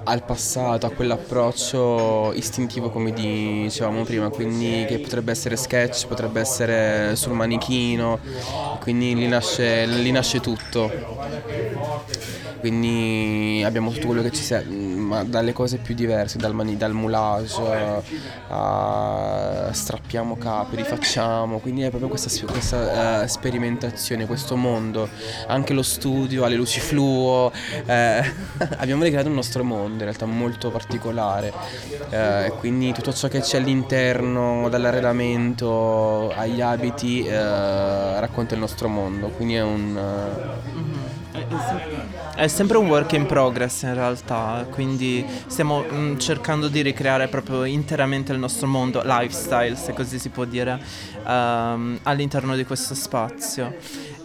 al 0.05 0.23
passato, 0.23 0.87
a 0.87 0.91
quell'approccio 0.91 2.33
istintivo 2.35 2.91
come 2.91 3.13
dicevamo 3.13 4.05
prima, 4.05 4.29
quindi 4.29 4.85
che 4.87 4.99
potrebbe 4.99 5.33
essere 5.33 5.57
sketch, 5.57 6.07
potrebbe 6.07 6.41
essere 6.41 7.17
sul 7.17 7.33
manichino, 7.33 8.19
quindi 8.81 9.15
lì 9.15 9.27
nasce, 9.27 9.87
lì 9.87 10.11
nasce 10.11 10.41
tutto. 10.41 10.91
Quindi 12.61 13.63
abbiamo 13.65 13.91
tutto 13.91 14.07
quello 14.07 14.23
che 14.23 14.31
ci 14.31 14.43
serve 14.43 14.94
ma 15.05 15.25
dalle 15.25 15.53
cose 15.53 15.79
più 15.79 15.95
diverse, 15.95 16.39
dal, 16.39 16.55
mani, 16.55 16.77
dal 16.77 16.93
moulage 16.93 18.03
a 18.49 19.73
strappiamo 19.73 20.37
capi, 20.37 20.77
rifacciamo, 20.77 21.59
quindi 21.59 21.83
è 21.83 21.89
proprio 21.89 22.09
questa, 22.09 22.47
questa 22.47 23.23
uh, 23.23 23.27
sperimentazione, 23.27 24.27
questo 24.27 24.57
mondo, 24.57 25.09
anche 25.47 25.73
lo 25.73 25.83
studio, 25.83 26.45
alle 26.45 26.57
luci 26.57 26.81
fluo, 26.81 27.53
eh, 27.87 28.23
abbiamo 28.79 29.03
ricreato 29.03 29.29
un 29.29 29.35
nostro 29.35 29.65
mondo 29.65 29.99
in 29.99 30.05
realtà 30.05 30.27
molto 30.27 30.71
particolare, 30.71 31.53
eh, 32.11 32.53
quindi 32.59 32.93
tutto 32.93 33.13
ciò 33.13 33.29
che 33.29 33.41
c'è 33.41 33.59
all'interno, 33.59 34.69
dall'arredamento 34.69 36.33
agli 36.35 36.61
abiti, 36.61 37.25
eh, 37.25 38.21
racconta 38.21 38.55
il 38.55 38.61
nostro 38.61 38.89
mondo, 38.89 39.29
quindi 39.29 39.55
è 39.55 39.63
un... 39.63 39.83
Mm-hmm. 39.93 40.84
È 42.37 42.47
sempre 42.47 42.79
un 42.79 42.87
work 42.87 43.13
in 43.13 43.27
progress 43.27 43.83
in 43.83 43.95
realtà, 43.95 44.67
quindi 44.71 45.25
stiamo 45.47 45.85
mm, 45.85 46.17
cercando 46.19 46.69
di 46.69 46.81
ricreare 46.81 47.27
proprio 47.27 47.65
interamente 47.65 48.33
il 48.33 48.39
nostro 48.39 48.69
mondo, 48.69 49.03
lifestyle 49.05 49.75
se 49.75 49.93
così 49.93 50.21
si 50.21 50.29
può 50.29 50.45
dire, 50.45 50.81
um, 51.27 51.99
all'interno 52.05 52.55
di 52.55 52.65
questo 52.65 52.95
spazio. 52.95 53.75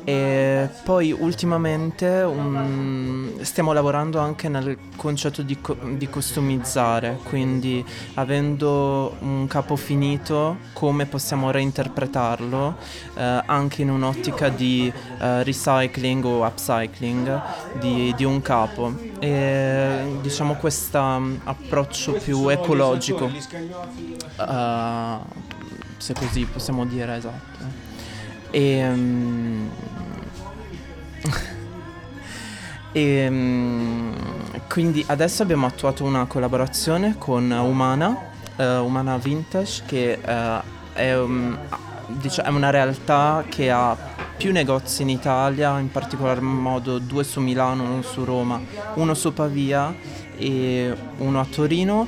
E 0.04 0.70
poi 0.84 1.12
ultimamente 1.12 2.08
um, 2.08 3.42
stiamo 3.42 3.74
lavorando 3.74 4.20
anche 4.20 4.50
nel 4.50 4.78
concetto 4.96 5.42
di, 5.42 5.60
co- 5.62 5.78
di, 5.98 6.08
customizzare, 6.08 7.20
quindi 7.24 7.86
avendo 8.16 9.16
un 9.20 9.46
capo 9.48 9.76
finito 9.76 10.58
come 10.74 11.06
possiamo 11.06 11.52
reinterpretarlo 11.52 12.76
eh, 13.16 13.44
anche 13.46 13.82
in 13.82 13.90
un'ottica 13.90 14.50
di 14.50 14.92
eh, 15.20 15.44
recycling 15.44 16.26
o 16.26 16.46
upcycling 16.46 17.42
di, 17.80 18.14
di, 18.16 18.24
un 18.24 18.42
capo. 18.42 18.94
E 19.20 20.18
diciamo 20.22 20.56
questo 20.56 21.00
um, 21.00 21.40
approccio 21.44 22.14
più 22.14 22.48
ecologico, 22.48 23.26
uh, 23.26 23.32
se 25.98 26.14
così 26.14 26.46
possiamo 26.46 26.86
dire 26.86 27.16
esatto. 27.18 27.89
E, 28.52 28.88
um, 28.88 29.70
e 32.92 33.28
um, 33.30 34.16
quindi 34.68 35.04
adesso 35.08 35.44
abbiamo 35.44 35.68
attuato 35.68 36.04
una 36.04 36.26
collaborazione 36.26 37.16
con 37.18 37.52
Umana, 37.52 38.32
uh, 38.56 38.64
Umana 38.84 39.18
Vintage, 39.18 39.84
che 39.86 40.20
uh, 40.24 40.62
è, 40.94 41.16
um, 41.16 41.58
dic- 42.08 42.42
è 42.42 42.50
una 42.50 42.70
realtà 42.70 43.44
che 43.48 43.70
ha 43.70 43.96
più 44.36 44.52
negozi 44.52 45.02
in 45.02 45.10
Italia, 45.10 45.78
in 45.80 45.92
particolar 45.92 46.42
modo 46.42 46.98
due 46.98 47.24
su 47.24 47.42
Milano, 47.42 47.84
uno 47.84 48.02
su 48.02 48.24
Roma, 48.24 48.60
uno 48.96 49.14
su 49.14 49.34
Pavia 49.34 49.94
e 50.38 50.96
uno 51.18 51.40
a 51.40 51.46
Torino 51.46 52.08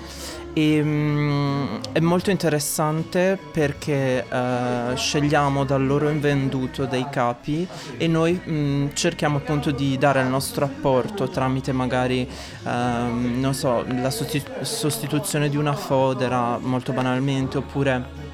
e, 0.54 0.82
um, 0.82 1.80
è 1.91 1.99
molto 1.99 2.30
interessante 2.30 3.39
perché 3.52 4.26
uh, 4.30 4.95
scegliamo 4.95 5.64
dal 5.64 5.86
loro 5.86 6.10
invenduto 6.10 6.86
dei 6.86 7.08
capi 7.10 7.68
e 7.97 8.08
noi 8.08 8.39
um, 8.45 8.89
cerchiamo 8.93 9.38
appunto 9.38 9.72
di 9.72 9.97
dare 9.97 10.22
il 10.22 10.28
nostro 10.28 10.66
apporto 10.66 11.30
tramite 11.30 11.72
magari 11.72 12.28
um, 12.64 13.39
non 13.39 13.54
so 13.54 13.86
la 13.88 14.10
sostitu- 14.10 14.62
sostituzione 14.62 15.49
di 15.49 15.58
una 15.58 15.74
fodera 15.74 16.58
molto 16.58 16.91
banalmente 16.91 17.58
oppure 17.58 18.30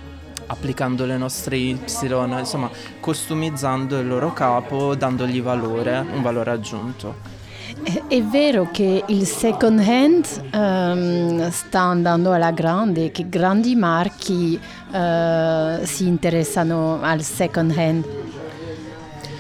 applicando 0.48 1.06
le 1.06 1.18
nostre 1.18 1.58
Y, 1.58 1.78
insomma 2.38 2.70
customizzando 3.00 4.00
il 4.00 4.08
loro 4.08 4.32
capo, 4.34 4.96
dandogli 4.96 5.42
valore, 5.42 6.00
un 6.00 6.22
valore 6.22 6.52
aggiunto. 6.52 7.37
È 8.08 8.22
vero 8.22 8.70
che 8.72 9.04
il 9.08 9.26
second 9.26 9.80
hand 9.80 10.26
um, 10.54 11.50
sta 11.52 11.82
andando 11.82 12.32
alla 12.32 12.52
grande, 12.52 13.12
che 13.12 13.28
grandi 13.28 13.76
marchi 13.76 14.58
uh, 14.92 15.84
si 15.84 16.08
interessano 16.08 17.00
al 17.02 17.22
second 17.22 17.74
hand. 17.78 18.06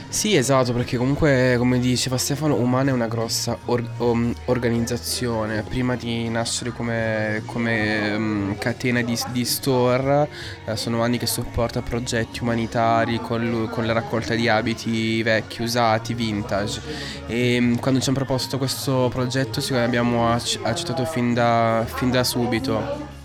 Sì, 0.09 0.35
esatto, 0.37 0.71
perché 0.71 0.95
comunque, 0.95 1.55
come 1.57 1.79
diceva 1.79 2.17
Stefano, 2.17 2.55
Umana 2.55 2.91
è 2.91 2.93
una 2.93 3.07
grossa 3.07 3.57
or- 3.65 3.87
um, 3.97 4.33
organizzazione. 4.45 5.63
Prima 5.63 5.95
di 5.97 6.29
nascere 6.29 6.71
come, 6.71 7.43
come 7.45 8.15
um, 8.15 8.57
catena 8.57 9.01
di, 9.01 9.17
di 9.31 9.43
store, 9.43 10.29
eh, 10.65 10.77
sono 10.77 11.03
anni 11.03 11.17
che 11.17 11.27
supporta 11.27 11.81
progetti 11.81 12.41
umanitari 12.41 13.19
con, 13.19 13.67
con, 13.69 13.85
la 13.85 13.91
raccolta 13.91 14.33
di 14.33 14.47
abiti 14.47 15.21
vecchi, 15.23 15.61
usati, 15.61 16.13
vintage. 16.13 16.81
E 17.27 17.57
um, 17.59 17.77
quando 17.77 17.99
ci 17.99 18.07
hanno 18.07 18.17
proposto 18.17 18.57
questo 18.57 19.09
progetto, 19.11 19.59
sicuramente 19.59 19.97
abbiamo 19.97 20.31
accettato 20.31 21.03
fin 21.03 21.33
da, 21.33 21.85
fin 21.85 22.11
da 22.11 22.23
subito 22.23 23.16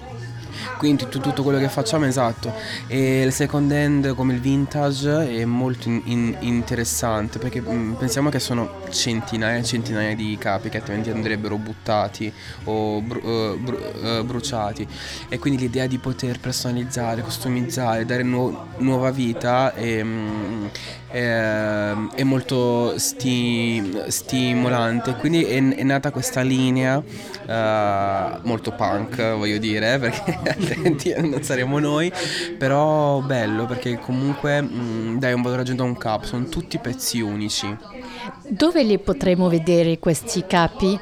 quindi 0.83 1.07
tutto 1.09 1.45
quello 1.45 1.61
che 1.61 1.69
facciamo 1.69 2.07
è 2.07 2.09
esatto. 2.09 2.53
E 2.89 3.23
il 3.23 3.33
second 3.33 3.71
hand 3.71 4.17
come 4.17 4.35
il 4.35 4.41
vintage 4.41 5.39
è 5.39 5.45
molto 5.45 5.87
in, 5.87 6.03
in, 6.07 6.37
interessante 6.41 7.39
perché 7.39 7.61
mh, 7.61 7.73
mm, 7.73 7.93
pensiamo 7.93 8.31
che 8.31 8.41
sono 8.41 8.81
centinaia 8.91 9.59
e 9.59 9.63
centinaia 9.63 10.17
di 10.17 10.37
capi 10.41 10.71
che 10.71 10.79
altrimenti 10.79 11.11
andrebbero 11.11 11.57
buttati 11.57 12.33
o 12.65 13.01
bru, 13.01 13.21
uh, 13.21 13.59
bru, 13.59 13.77
uh, 13.77 14.25
bruciati. 14.25 14.85
E 15.29 15.39
quindi 15.39 15.61
l'idea 15.61 15.87
di 15.87 15.99
poter 15.99 16.41
personalizzare, 16.41 17.23
customizzare, 17.23 18.05
dare 18.05 18.25
nu- 18.25 18.57
nuova 18.79 19.13
vita 19.13 19.75
è, 19.75 20.03
mh, 20.03 20.71
è, 21.07 21.93
è 22.17 22.23
molto 22.25 22.99
sti- 22.99 24.03
stimolante. 24.09 25.15
Quindi 25.15 25.45
è, 25.45 25.63
è, 25.77 25.83
nata 25.85 26.11
questa 26.11 26.41
linea 26.41 26.97
uh, 26.97 28.41
molto 28.43 28.73
punk 28.73 29.37
voglio 29.37 29.59
dire 29.59 29.99
perché 30.01 30.41
attenti, 30.73 31.15
non 31.17 31.43
saremo 31.43 31.79
noi, 31.79 32.13
però 32.59 33.21
bello 33.21 33.67
perché 33.67 33.99
comunque 33.99 34.61
mh, 34.61 34.69
mm, 34.73 35.19
dai 35.19 35.33
un 35.33 35.43
valore 35.43 35.63
aggiunto 35.63 35.83
a 35.83 35.87
un 35.87 35.97
capo, 35.97 36.27
sono 36.27 36.45
tutti 36.47 36.79
pezzi 36.79 37.21
unici. 37.21 37.77
Dove 38.49 38.83
li 38.83 38.99
potremo 38.99 39.49
vedere 39.49 39.99
questi 39.99 40.45
capi? 40.47 40.99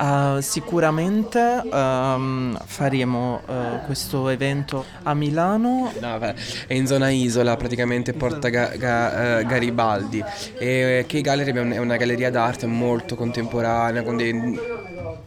Uh, 0.00 0.40
sicuramente 0.40 1.60
um, 1.70 2.58
faremo 2.64 3.42
uh, 3.46 3.84
questo 3.84 4.30
evento 4.30 4.86
a 5.02 5.12
Milano. 5.12 5.92
No, 6.00 6.18
beh, 6.18 6.34
è 6.66 6.72
in 6.72 6.86
zona 6.86 7.10
isola, 7.10 7.54
praticamente 7.56 8.14
Porta 8.14 8.48
Ga- 8.48 8.74
Ga- 8.76 9.40
uh, 9.40 9.46
Garibaldi. 9.46 10.24
E 10.58 11.04
Key 11.06 11.20
Gallery 11.20 11.52
è 11.52 11.76
una 11.76 11.96
galleria 11.96 12.30
d'arte 12.30 12.64
molto 12.64 13.14
contemporanea, 13.14 14.02
con 14.02 14.16
dei 14.16 14.32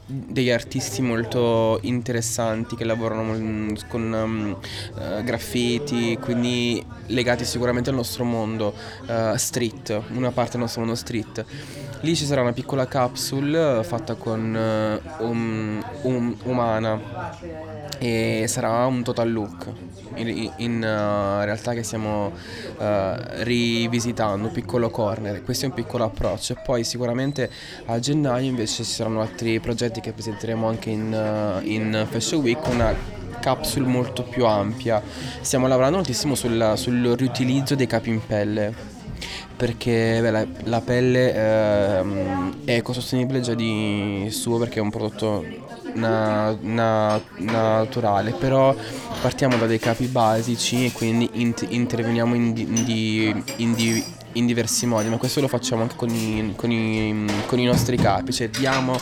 degli 0.05 0.49
artisti 0.49 1.01
molto 1.01 1.79
interessanti 1.81 2.75
che 2.75 2.84
lavorano 2.84 3.73
con 3.88 4.11
um, 4.11 4.57
uh, 4.95 5.23
graffiti, 5.23 6.17
quindi 6.19 6.84
legati 7.07 7.45
sicuramente 7.45 7.89
al 7.89 7.95
nostro 7.95 8.23
mondo 8.23 8.73
uh, 9.07 9.36
street, 9.36 10.01
una 10.13 10.31
parte 10.31 10.51
del 10.51 10.61
nostro 10.61 10.81
mondo 10.81 10.95
street. 10.95 11.45
Lì 12.01 12.15
ci 12.15 12.25
sarà 12.25 12.41
una 12.41 12.53
piccola 12.53 12.86
capsule 12.86 13.84
fatta 13.84 14.15
con 14.15 15.03
um, 15.19 15.86
um, 16.01 16.36
umana 16.43 16.99
e 17.97 18.45
sarà 18.47 18.86
un 18.86 19.03
total 19.03 19.31
look 19.31 19.67
in, 20.16 20.51
in 20.57 20.76
uh, 20.78 21.43
realtà 21.43 21.74
che 21.74 21.84
stiamo 21.84 22.32
uh, 22.78 22.84
rivisitando, 23.41 24.47
un 24.47 24.53
piccolo 24.53 24.89
corner, 24.89 25.43
questo 25.43 25.66
è 25.66 25.70
un 25.70 25.74
piccolo 25.74 26.05
approccio 26.05 26.53
e 26.53 26.57
poi 26.64 26.84
sicuramente 26.84 27.49
a 27.86 27.99
gennaio 27.99 28.49
invece 28.49 28.84
ci 28.84 28.91
saranno 28.91 29.22
altri 29.22 29.59
progetti 29.59 29.99
che 29.99 30.14
presenteremo 30.14 30.68
anche 30.68 30.89
in, 30.89 31.11
uh, 31.11 31.66
in 31.66 32.05
Fashion 32.09 32.41
Week, 32.41 32.66
una 32.68 33.22
capsule 33.39 33.86
molto 33.86 34.24
più 34.24 34.45
ampia. 34.45 35.01
Stiamo 35.41 35.68
lavorando 35.68 35.97
moltissimo 35.97 36.34
sul, 36.36 36.74
sul 36.76 37.14
riutilizzo 37.18 37.76
dei 37.76 37.88
capi 37.88 38.09
in 38.09 38.26
pelle 38.26 38.91
perché 39.55 40.20
beh, 40.22 40.32
la, 40.32 40.45
la, 40.64 40.82
pelle 40.82 41.34
eh, 41.34 42.03
è 42.66 42.76
ecosostenibile 42.76 43.41
già 43.41 43.53
di 43.53 44.28
suo 44.32 44.57
perché 44.57 44.80
è 44.80 44.82
un 44.82 44.89
prodotto 44.89 45.45
na, 45.93 46.55
na, 46.61 47.21
naturale, 47.37 48.31
però 48.31 48.75
partiamo 49.21 49.57
da 49.57 49.65
dei 49.65 49.79
capi 49.79 50.05
basici 50.07 50.85
e 50.85 50.91
quindi 50.91 51.29
int- 51.33 51.65
interveniamo 51.67 52.35
in, 52.35 52.53
di, 52.53 52.61
in, 52.61 52.83
di, 52.83 53.43
in, 53.57 53.73
di, 53.73 54.03
in, 54.33 54.45
diversi 54.45 54.85
modi, 54.85 55.09
ma 55.09 55.17
questo 55.17 55.41
lo 55.41 55.47
facciamo 55.47 55.81
anche 55.81 55.95
con 55.95 56.09
i, 56.09 56.53
con 56.55 56.71
i, 56.71 57.25
con 57.45 57.59
i 57.59 57.65
nostri 57.65 57.97
capi, 57.97 58.31
cioè 58.31 58.49
diamo 58.49 58.99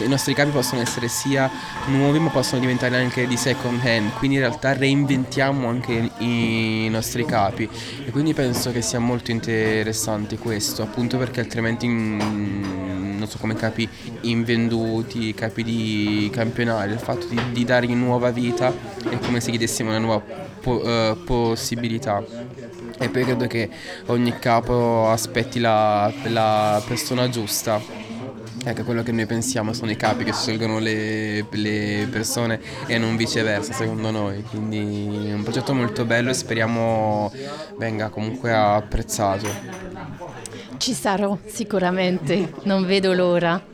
i 0.00 0.08
nostri 0.08 0.34
capi 0.34 0.50
possono 0.50 0.80
essere 0.80 1.08
sia 1.08 1.50
nuovi 1.86 2.18
ma 2.18 2.30
possono 2.30 2.60
diventare 2.60 2.96
anche 2.96 3.26
di 3.26 3.36
second 3.36 3.84
hand, 3.84 4.12
quindi 4.14 4.36
in 4.36 4.42
realtà 4.42 4.72
reinventiamo 4.72 5.68
anche 5.68 6.10
i 6.18 6.88
nostri 6.90 7.24
capi. 7.24 7.68
E 8.04 8.10
quindi 8.10 8.34
penso 8.34 8.72
che 8.72 8.82
sia 8.82 8.98
molto 8.98 9.30
interessante 9.30 10.38
questo, 10.38 10.82
appunto 10.82 11.18
perché 11.18 11.40
altrimenti 11.40 11.86
non 11.86 13.26
so 13.28 13.38
come 13.38 13.54
capi 13.54 13.88
invenduti, 14.22 15.32
capi 15.34 15.62
di 15.62 16.30
campionari, 16.32 16.92
il 16.92 16.98
fatto 16.98 17.26
di, 17.26 17.40
di 17.52 17.64
dargli 17.64 17.94
nuova 17.94 18.30
vita 18.30 18.72
è 19.08 19.18
come 19.18 19.40
se 19.40 19.50
gli 19.50 19.58
dessimo 19.58 19.90
una 19.90 19.98
nuova 19.98 20.22
po- 20.60 20.82
uh, 20.82 21.24
possibilità. 21.24 22.22
E 22.98 23.08
poi 23.08 23.24
credo 23.24 23.46
che 23.46 23.68
ogni 24.06 24.38
capo 24.38 25.08
aspetti 25.08 25.58
la, 25.58 26.12
la 26.24 26.82
persona 26.86 27.28
giusta 27.28 27.80
Ecco, 28.66 28.82
quello 28.82 29.02
che 29.02 29.12
noi 29.12 29.26
pensiamo 29.26 29.74
sono 29.74 29.90
i 29.90 29.96
capi 29.96 30.24
che 30.24 30.32
scelgono 30.32 30.78
le, 30.78 31.46
le, 31.50 32.08
persone 32.10 32.58
e 32.86 32.96
non 32.96 33.14
viceversa, 33.14 33.74
secondo 33.74 34.10
noi. 34.10 34.42
Quindi 34.42 35.28
è 35.28 35.34
un 35.34 35.42
progetto 35.42 35.74
molto 35.74 36.06
bello 36.06 36.30
e 36.30 36.34
speriamo 36.34 37.30
venga 37.76 38.08
comunque 38.08 38.54
apprezzato. 38.54 39.46
Ci 40.78 40.94
sarò 40.94 41.36
sicuramente, 41.44 42.54
non 42.62 42.86
vedo 42.86 43.12
l'ora. 43.12 43.72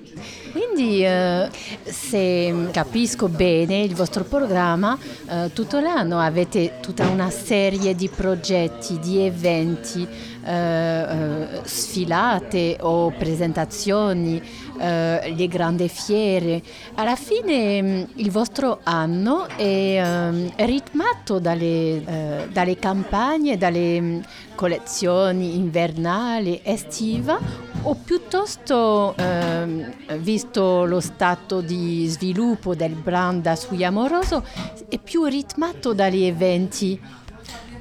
Quindi 0.51 1.05
eh, 1.05 1.49
se 1.85 2.69
capisco 2.73 3.29
bene 3.29 3.83
il 3.83 3.95
vostro 3.95 4.25
programma, 4.25 4.99
eh, 5.29 5.53
tutto 5.53 5.79
l'anno 5.79 6.19
avete 6.19 6.79
tutta 6.81 7.07
una 7.07 7.31
serie 7.31 7.95
di 7.95 8.09
progetti, 8.09 8.99
di 8.99 9.21
eventi, 9.21 10.09
eh, 10.51 11.03
eh 11.03 11.61
sfilate 11.63 12.79
o 12.81 13.11
presentazioni 13.11 14.43
eh, 14.79 15.35
le 15.37 15.47
grandi 15.47 15.89
fiere. 15.89 16.63
Alla 16.95 17.17
fine 17.17 17.83
mm, 17.83 18.03
il 18.17 18.31
vostro 18.31 18.81
anno 18.83 19.47
è, 19.49 20.01
um, 20.03 20.51
ritmato 20.57 21.39
dalle, 21.39 22.49
dalle, 22.51 22.77
campagne, 22.77 23.57
dalle 23.57 23.99
um, 23.99 24.23
collezioni 24.55 25.57
invernali, 25.57 26.61
estiva 26.63 27.39
o 27.83 27.95
piuttosto, 27.95 29.15
um, 29.19 29.93
visto 30.19 30.85
lo 30.85 31.01
stato 31.01 31.61
di 31.61 32.07
sviluppo 32.07 32.75
del 32.75 32.95
brand 32.95 33.43
da 33.43 33.59
Amoroso, 33.85 34.45
è 34.89 34.99
più 34.99 35.25
ritmato 35.25 35.93
dagli 35.93 36.25
eventi? 36.25 37.01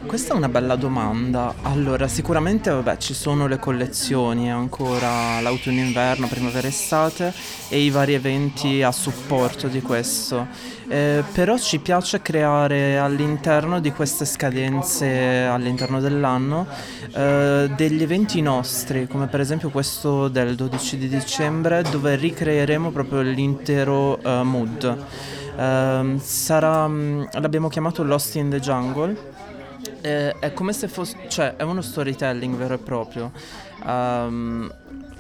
Questa 0.06 0.34
è 0.34 0.38
una 0.38 0.48
bella 0.48 0.76
domanda. 0.76 1.54
Allora, 1.64 2.08
sicuramente 2.08 2.72
vabbè, 2.72 2.98
ci 2.98 3.14
sono 3.14 3.48
le 3.48 3.60
collezioni 3.60 4.50
ancora 4.50 5.40
l'autunno-inverno, 5.42 6.26
primavera-estate 6.26 7.34
e 7.68 7.80
i 7.80 7.90
vari 7.90 8.14
eventi 8.14 8.82
a 8.82 8.92
supporto 8.92 9.68
di 9.68 9.82
questo. 9.82 10.48
Eh, 10.88 11.24
però 11.34 11.58
ci 11.60 11.80
piace 11.80 12.22
creare 12.22 12.98
all'interno 12.98 13.80
di 13.80 13.92
queste 13.92 14.26
scadenze 14.26 15.44
all'interno 15.44 16.00
dell'anno 16.00 16.66
eh, 17.14 17.70
degli 17.76 18.02
eventi 18.02 18.42
nostri, 18.42 19.06
come 19.06 19.28
per 19.28 19.42
esempio 19.42 19.70
questo 19.70 20.30
del 20.30 20.56
12 20.56 20.98
di 20.98 21.10
dicembre, 21.10 21.84
dove 21.84 22.16
ricreeremo 22.16 22.90
proprio 22.90 23.22
l'intero 23.22 24.18
uh, 24.24 24.44
mood. 24.44 25.06
Uh, 25.56 26.18
sarà, 26.20 26.88
l'abbiamo 26.88 27.68
chiamato 27.68 28.02
Lost 28.04 28.36
in 28.36 28.50
the 28.50 28.60
Jungle 28.62 29.49
è, 30.02 30.36
è 30.40 30.54
come 30.54 30.74
se 30.74 30.88
fosse, 30.88 31.18
cioè 31.28 31.56
è 31.56 31.64
uno 31.64 31.82
storytelling 31.82 32.56
vero 32.56 32.76
e 32.76 32.78
proprio. 32.78 33.32
Um, 33.84 34.72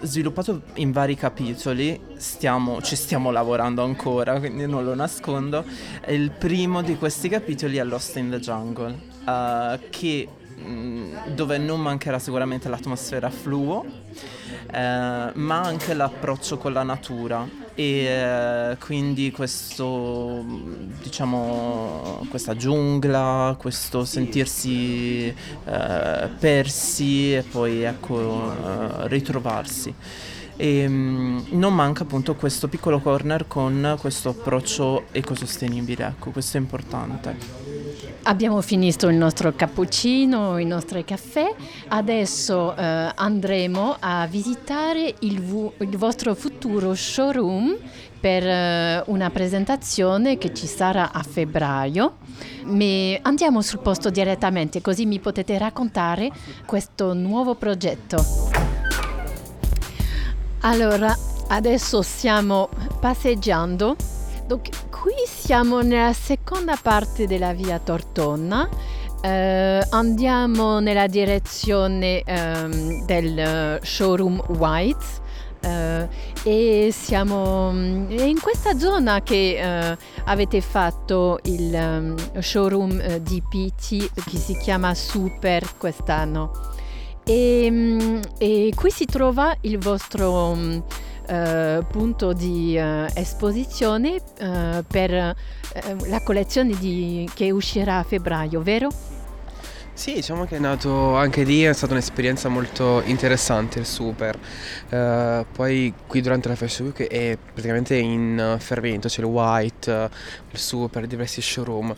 sviluppato 0.01 0.61
in 0.75 0.91
vari 0.91 1.15
capitoli, 1.15 1.99
stiamo, 2.15 2.81
ci 2.81 2.95
stiamo 2.95 3.31
lavorando 3.31 3.83
ancora, 3.83 4.39
quindi 4.39 4.65
non 4.65 4.83
lo 4.83 4.95
nascondo. 4.95 5.63
Il 6.07 6.31
primo 6.31 6.81
di 6.81 6.95
questi 6.97 7.29
capitoli 7.29 7.77
è 7.77 7.83
Lost 7.83 8.15
in 8.17 8.29
the 8.29 8.39
Jungle, 8.39 8.97
uh, 9.25 9.79
che, 9.89 10.27
mh, 10.55 10.71
mm, 10.71 11.15
dove 11.33 11.57
non 11.57 11.81
mancherà 11.81 12.19
sicuramente 12.19 12.69
l'atmosfera 12.69 13.29
fluo, 13.29 13.79
uh, 13.79 14.71
ma 14.71 15.61
anche 15.61 15.93
l'approccio 15.93 16.57
con 16.57 16.73
la 16.73 16.83
natura 16.83 17.67
e 17.79 18.71
uh, 18.73 18.77
quindi 18.77 19.31
questo 19.31 20.43
diciamo 21.01 22.25
questa 22.29 22.53
giungla 22.53 23.55
questo 23.57 24.03
sentirsi 24.03 25.33
uh, 25.63 26.27
persi 26.37 27.35
e 27.35 27.43
poi 27.43 27.83
ecco 27.83 28.15
uh, 28.15 29.07
ritrovarsi 29.07 29.95
e 30.61 30.85
um, 30.85 31.41
non 31.51 31.73
manca 31.73 32.03
appunto 32.03 32.35
questo 32.35 32.67
piccolo 32.67 32.99
corner 32.99 33.47
con 33.47 33.95
questo 33.97 34.29
approccio 34.29 35.05
ecosostenibile 35.11 36.05
ecco 36.05 36.31
questo 36.31 36.57
è 36.57 36.59
importante 36.59 37.69
Abbiamo 38.23 38.61
finito 38.61 39.07
il 39.07 39.15
nostro 39.15 39.53
cappuccino, 39.53 40.57
i 40.57 40.65
nostri 40.65 41.05
caffè, 41.05 41.55
adesso 41.87 42.75
eh, 42.75 43.11
andremo 43.15 43.95
a 43.97 44.27
visitare 44.27 45.15
il, 45.19 45.41
v- 45.41 45.71
il, 45.79 45.97
vostro 45.97 46.35
futuro 46.35 46.93
showroom 46.93 47.77
per 48.19 48.45
eh, 48.45 49.03
una 49.07 49.29
presentazione 49.29 50.37
che 50.37 50.53
ci 50.53 50.67
sarà 50.67 51.11
a 51.11 51.23
febbraio. 51.23 52.17
Ma 52.65 53.19
andiamo 53.21 53.61
sul 53.61 53.79
posto 53.79 54.09
direttamente 54.09 54.81
così 54.81 55.05
mi 55.05 55.19
potete 55.19 55.57
raccontare 55.57 56.29
questo 56.65 57.13
nuovo 57.13 57.55
progetto. 57.55 58.78
Allora, 60.61 61.15
adesso 61.47 62.01
stiamo 62.01 62.67
passeggiando. 62.99 63.95
Donc, 64.45 64.69
qui 64.89 65.13
siamo 65.25 65.79
nella 65.81 66.11
seconda 66.11 66.77
parte 66.81 67.27
della 67.27 67.53
via 67.53 67.79
Tortona. 67.79 68.67
Uh, 69.21 69.85
andiamo 69.89 70.79
nella 70.79 71.07
direzione 71.07 72.23
um, 72.25 73.05
del 73.05 73.79
showroom 73.81 74.41
White 74.57 75.05
uh, 75.63 76.07
e 76.43 76.89
siamo 76.93 77.71
è 78.07 78.23
in 78.23 78.39
questa 78.39 78.77
zona 78.77 79.21
che 79.21 79.59
uh, 79.61 79.97
avete 80.23 80.61
fatto 80.61 81.37
il 81.43 81.73
um, 81.73 82.39
showroom 82.39 83.17
di 83.17 83.41
PT 83.41 84.09
che 84.23 84.37
si 84.37 84.57
chiama 84.57 84.93
Super 84.95 85.67
quest'anno 85.77 86.77
e, 87.29 87.67
um, 87.69 88.19
e 88.39 88.71
qui 88.75 88.89
si 88.89 89.05
trova 89.05 89.55
il 89.61 89.77
vostro 89.77 90.47
um, 90.47 90.83
eh, 91.27 91.85
punto 91.87 92.33
di 92.33 92.75
eh, 92.75 93.05
esposizione 93.13 94.19
eh, 94.39 94.83
per 94.87 95.13
eh, 95.13 95.35
la 96.07 96.23
collezione 96.23 96.75
di, 96.79 97.29
che 97.35 97.51
uscirà 97.51 97.99
a 97.99 98.03
febbraio, 98.03 98.63
vero? 98.63 98.89
Sì, 99.99 100.13
diciamo 100.13 100.45
che 100.45 100.55
è 100.55 100.59
nato 100.59 101.17
anche 101.17 101.43
lì, 101.43 101.63
è 101.63 101.73
stata 101.73 101.91
un'esperienza 101.91 102.47
molto 102.47 103.01
interessante 103.03 103.79
il 103.79 103.85
Super. 103.85 104.39
Uh, 104.91 105.45
poi 105.51 105.93
qui 106.07 106.21
durante 106.21 106.47
la 106.47 106.55
Fashion 106.55 106.87
Week 106.87 107.05
è 107.09 107.37
praticamente 107.37 107.97
in 107.97 108.55
fermento, 108.59 109.09
c'è 109.09 109.19
il 109.19 109.25
White, 109.25 110.09
il 110.51 110.57
Super, 110.57 111.05
diversi 111.05 111.41
showroom. 111.41 111.93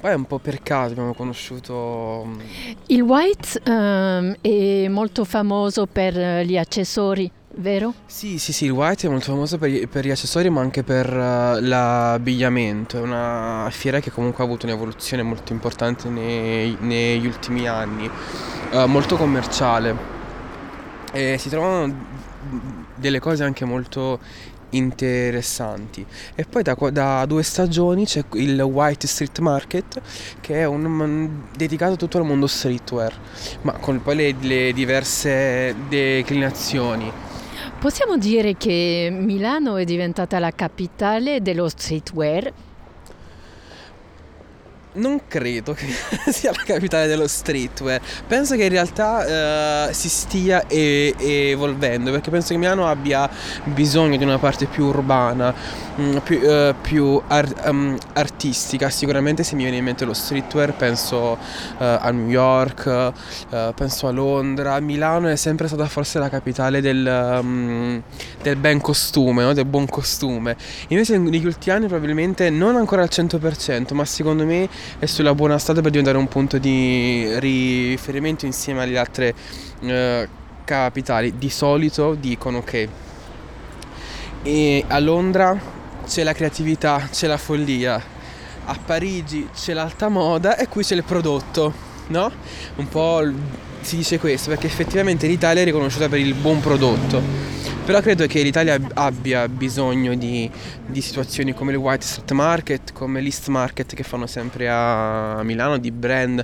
Poi 0.00 0.14
un 0.14 0.24
po' 0.24 0.40
per 0.40 0.64
caso 0.64 0.94
abbiamo 0.94 1.14
conosciuto... 1.14 2.24
Mm, 2.26 2.40
il 2.86 3.02
White 3.02 3.60
um, 3.70 4.34
è 4.40 4.88
molto 4.88 5.24
famoso 5.24 5.86
per 5.86 6.44
gli 6.44 6.58
accessori 6.58 7.30
vero? 7.56 7.94
Sì, 8.06 8.38
sì, 8.38 8.52
sì, 8.52 8.64
il 8.66 8.70
White 8.70 9.06
è 9.06 9.10
molto 9.10 9.26
famoso 9.26 9.58
per, 9.58 9.88
per 9.88 10.04
gli 10.04 10.10
accessori 10.10 10.50
ma 10.50 10.60
anche 10.60 10.82
per 10.82 11.08
uh, 11.08 11.60
l'abbigliamento, 11.60 12.98
è 12.98 13.00
una 13.00 13.68
fiera 13.70 14.00
che 14.00 14.10
comunque 14.10 14.42
ha 14.42 14.46
avuto 14.46 14.66
un'evoluzione 14.66 15.22
molto 15.22 15.52
importante 15.52 16.08
nei, 16.08 16.76
negli 16.80 17.26
ultimi 17.26 17.66
anni, 17.68 18.10
uh, 18.72 18.86
molto 18.86 19.16
commerciale. 19.16 20.12
E 21.12 21.38
si 21.38 21.48
trovano 21.48 21.94
delle 22.96 23.20
cose 23.20 23.44
anche 23.44 23.64
molto 23.64 24.18
interessanti. 24.70 26.04
E 26.34 26.44
poi 26.44 26.62
da, 26.62 26.76
da, 26.90 27.24
due 27.26 27.42
stagioni 27.42 28.04
c'è 28.04 28.24
il 28.32 28.60
White 28.60 29.06
Street 29.06 29.38
Market 29.38 30.00
che 30.40 30.60
è 30.60 30.64
un, 30.64 30.84
un, 30.84 31.30
dedicato 31.56 31.96
tutto 31.96 32.18
al 32.18 32.24
mondo 32.24 32.46
streetwear 32.46 33.12
ma 33.62 33.72
con 33.74 34.02
poi 34.02 34.16
le, 34.16 34.34
le 34.40 34.72
diverse 34.72 35.74
declinazioni 35.88 37.12
Possiamo 37.84 38.16
dire 38.16 38.56
che 38.56 39.10
Milano 39.12 39.76
è 39.76 39.84
diventata 39.84 40.38
la 40.38 40.50
capitale 40.52 41.42
dello 41.42 41.68
streetwear 41.68 42.50
non 44.94 45.22
credo 45.26 45.72
che 45.72 45.86
sia 46.30 46.50
la 46.50 46.62
capitale 46.64 47.06
dello 47.06 47.26
streetwear. 47.26 48.00
Penso 48.26 48.54
che 48.56 48.64
in 48.64 48.68
realtà 48.68 49.88
uh, 49.88 49.92
si 49.92 50.08
stia 50.08 50.66
e- 50.66 51.14
evolvendo 51.18 52.10
perché 52.10 52.30
penso 52.30 52.48
che 52.52 52.58
Milano 52.58 52.86
abbia 52.86 53.28
bisogno 53.64 54.16
di 54.16 54.24
una 54.24 54.38
parte 54.38 54.66
più 54.66 54.86
urbana, 54.86 55.52
mh, 55.96 56.02
mm, 56.02 56.16
più, 56.18 56.40
uh, 56.40 56.74
più 56.80 57.22
ar- 57.26 57.68
um, 57.68 57.96
artistica. 58.44 58.90
Sicuramente 58.90 59.42
se 59.42 59.54
mi 59.54 59.62
viene 59.62 59.78
in 59.78 59.84
mente 59.84 60.04
lo 60.04 60.12
streetwear 60.12 60.76
penso 60.76 61.16
uh, 61.16 61.36
a 61.78 62.10
New 62.10 62.28
York, 62.28 63.12
penso 63.74 64.06
a 64.06 64.10
Londra. 64.10 64.78
Milano 64.80 65.28
è 65.28 65.36
sempre 65.36 65.66
stata 65.66 65.86
forse 65.86 66.18
la 66.18 66.28
capitale 66.28 66.80
del, 66.80 67.38
um, 67.40 68.02
del 68.42 68.56
ben 68.56 68.80
costume, 68.80 69.44
no? 69.44 69.52
del 69.54 69.64
buon 69.64 69.86
costume. 69.86 70.56
Invece 70.88 71.16
negli 71.18 71.46
ultimi 71.46 71.74
anni 71.74 71.86
probabilmente 71.86 72.50
non 72.50 72.76
ancora 72.76 73.02
al 73.02 73.08
100%, 73.10 73.94
ma 73.94 74.04
secondo 74.04 74.44
me 74.44 74.68
è 74.98 75.06
sulla 75.06 75.34
buona 75.34 75.58
strada 75.58 75.80
per 75.80 75.90
diventare 75.90 76.18
un 76.18 76.28
punto 76.28 76.58
di 76.58 77.38
riferimento 77.38 78.44
insieme 78.44 78.82
alle 78.82 78.98
altre 78.98 79.34
eh, 79.80 80.28
capitali. 80.64 81.38
Di 81.38 81.48
solito 81.48 82.14
dicono 82.14 82.62
che 82.62 82.88
a 84.88 84.98
Londra 84.98 85.58
c'è 86.06 86.22
la 86.22 86.34
creatività, 86.34 87.08
c'è 87.10 87.26
la 87.26 87.38
follia, 87.38 88.12
a 88.64 88.78
Parigi 88.84 89.48
c'è 89.54 89.72
l'alta 89.72 90.08
moda 90.08 90.56
e 90.56 90.68
qui 90.68 90.82
c'è 90.82 90.94
il 90.94 91.04
prodotto, 91.04 91.72
no? 92.08 92.30
Un 92.76 92.88
po' 92.88 93.22
si 93.80 93.96
dice 93.96 94.18
questo 94.18 94.48
perché 94.48 94.66
effettivamente 94.66 95.26
l'Italia 95.26 95.62
è 95.62 95.64
riconosciuta 95.64 96.08
per 96.08 96.18
il 96.18 96.32
buon 96.32 96.60
prodotto 96.60 97.54
però 97.84 98.00
credo 98.00 98.26
che 98.26 98.40
l'Italia 98.40 98.80
abbia 98.94 99.46
bisogno 99.46 100.14
di, 100.14 100.50
di 100.86 101.02
situazioni 101.02 101.52
come 101.52 101.72
il 101.72 101.76
White 101.76 102.02
Street 102.02 102.32
Market, 102.32 102.92
come 102.94 103.20
l'East 103.20 103.48
Market 103.48 103.94
che 103.94 104.02
fanno 104.02 104.26
sempre 104.26 104.70
a 104.70 105.42
Milano, 105.42 105.76
di 105.76 105.90
brand 105.90 106.42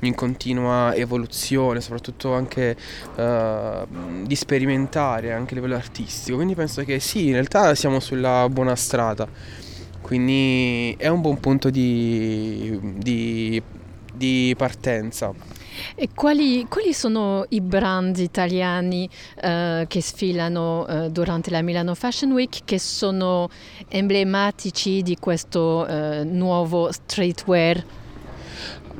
in 0.00 0.14
continua 0.14 0.94
evoluzione, 0.94 1.82
soprattutto 1.82 2.32
anche 2.32 2.74
uh, 3.16 4.24
di 4.24 4.34
sperimentare 4.34 5.32
anche 5.32 5.52
a 5.52 5.56
livello 5.56 5.74
artistico. 5.74 6.36
Quindi 6.36 6.54
penso 6.54 6.82
che 6.84 7.00
sì, 7.00 7.26
in 7.26 7.32
realtà 7.32 7.74
siamo 7.74 8.00
sulla 8.00 8.48
buona 8.48 8.74
strada. 8.74 9.28
Quindi 10.08 10.94
è 10.96 11.06
un 11.08 11.20
buon 11.20 11.38
punto 11.38 11.68
di, 11.68 12.80
di, 12.96 13.62
di 14.14 14.54
partenza. 14.56 15.34
E 15.94 16.08
quali, 16.14 16.66
quali, 16.66 16.94
sono 16.94 17.44
i 17.50 17.60
brand 17.60 18.16
italiani 18.16 19.06
uh, 19.42 19.86
che 19.86 20.00
sfilano 20.00 20.86
uh, 20.88 21.10
durante 21.10 21.50
la 21.50 21.60
Milano 21.60 21.94
Fashion 21.94 22.32
Week 22.32 22.60
che 22.64 22.78
sono 22.78 23.50
emblematici 23.86 25.02
di 25.02 25.18
questo 25.20 25.86
uh, 25.86 26.24
nuovo 26.24 26.90
streetwear? 26.90 27.84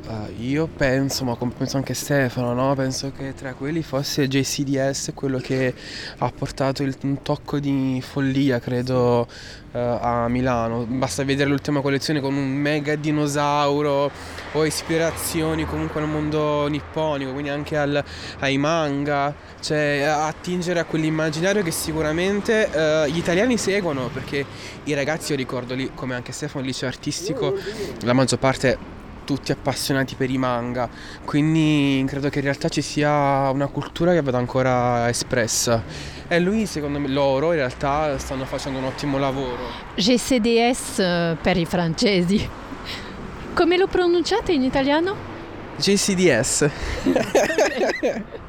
Uh, 0.09 0.41
io 0.41 0.65
penso, 0.65 1.23
ma 1.23 1.35
come 1.35 1.51
penso 1.55 1.77
anche 1.77 1.93
Stefano, 1.93 2.51
no? 2.55 2.73
penso 2.73 3.11
che 3.15 3.35
tra 3.35 3.53
quelli 3.53 3.83
fosse 3.83 4.27
JCDS 4.27 5.11
quello 5.13 5.37
che 5.37 5.71
ha 6.17 6.31
portato 6.31 6.81
il, 6.81 6.97
un 7.03 7.21
tocco 7.21 7.59
di 7.59 8.01
follia, 8.03 8.57
credo, 8.57 9.27
uh, 9.71 9.77
a 9.77 10.27
Milano. 10.27 10.85
Basta 10.85 11.23
vedere 11.23 11.47
l'ultima 11.51 11.81
collezione 11.81 12.21
con 12.21 12.33
un 12.33 12.49
mega 12.49 12.95
dinosauro 12.95 14.09
o 14.53 14.65
ispirazioni 14.65 15.65
comunque 15.65 16.01
al 16.01 16.07
mondo 16.07 16.65
nipponico, 16.65 17.31
quindi 17.31 17.49
anche 17.49 17.77
al, 17.77 18.03
ai 18.39 18.57
manga, 18.57 19.31
cioè 19.59 20.01
attingere 20.01 20.79
a 20.79 20.85
quell'immaginario 20.85 21.61
che 21.61 21.69
sicuramente 21.69 22.67
uh, 22.73 23.07
gli 23.07 23.17
italiani 23.19 23.59
seguono, 23.59 24.09
perché 24.11 24.43
i 24.85 24.93
ragazzi, 24.95 25.33
io 25.33 25.37
ricordo 25.37 25.75
lì, 25.75 25.91
come 25.93 26.15
anche 26.15 26.31
Stefano, 26.31 26.61
il 26.61 26.65
liceo 26.71 26.89
artistico, 26.89 27.55
la 28.01 28.13
maggior 28.13 28.39
parte 28.39 28.97
tutti 29.29 29.51
appassionati 29.51 30.15
per 30.15 30.31
i 30.31 30.39
manga, 30.39 30.89
quindi 31.23 32.03
credo 32.07 32.29
che 32.29 32.39
in 32.39 32.45
realtà 32.45 32.67
ci 32.67 32.81
sia 32.81 33.51
una 33.51 33.67
cultura 33.67 34.11
che 34.11 34.23
vada 34.23 34.39
ancora 34.39 35.07
espressa. 35.07 35.83
E 36.27 36.39
lui, 36.39 36.65
secondo 36.65 36.97
me, 36.97 37.07
loro 37.09 37.51
in 37.51 37.59
realtà 37.59 38.17
stanno 38.17 38.45
facendo 38.45 38.79
un 38.79 38.85
ottimo 38.85 39.19
lavoro. 39.19 39.67
GCDS 39.93 40.97
eh, 40.97 41.37
per 41.39 41.57
i 41.57 41.65
francesi. 41.65 42.49
Come 43.53 43.77
lo 43.77 43.85
pronunciate 43.85 44.51
in 44.51 44.63
italiano? 44.63 45.15
JCDS. 45.77 46.69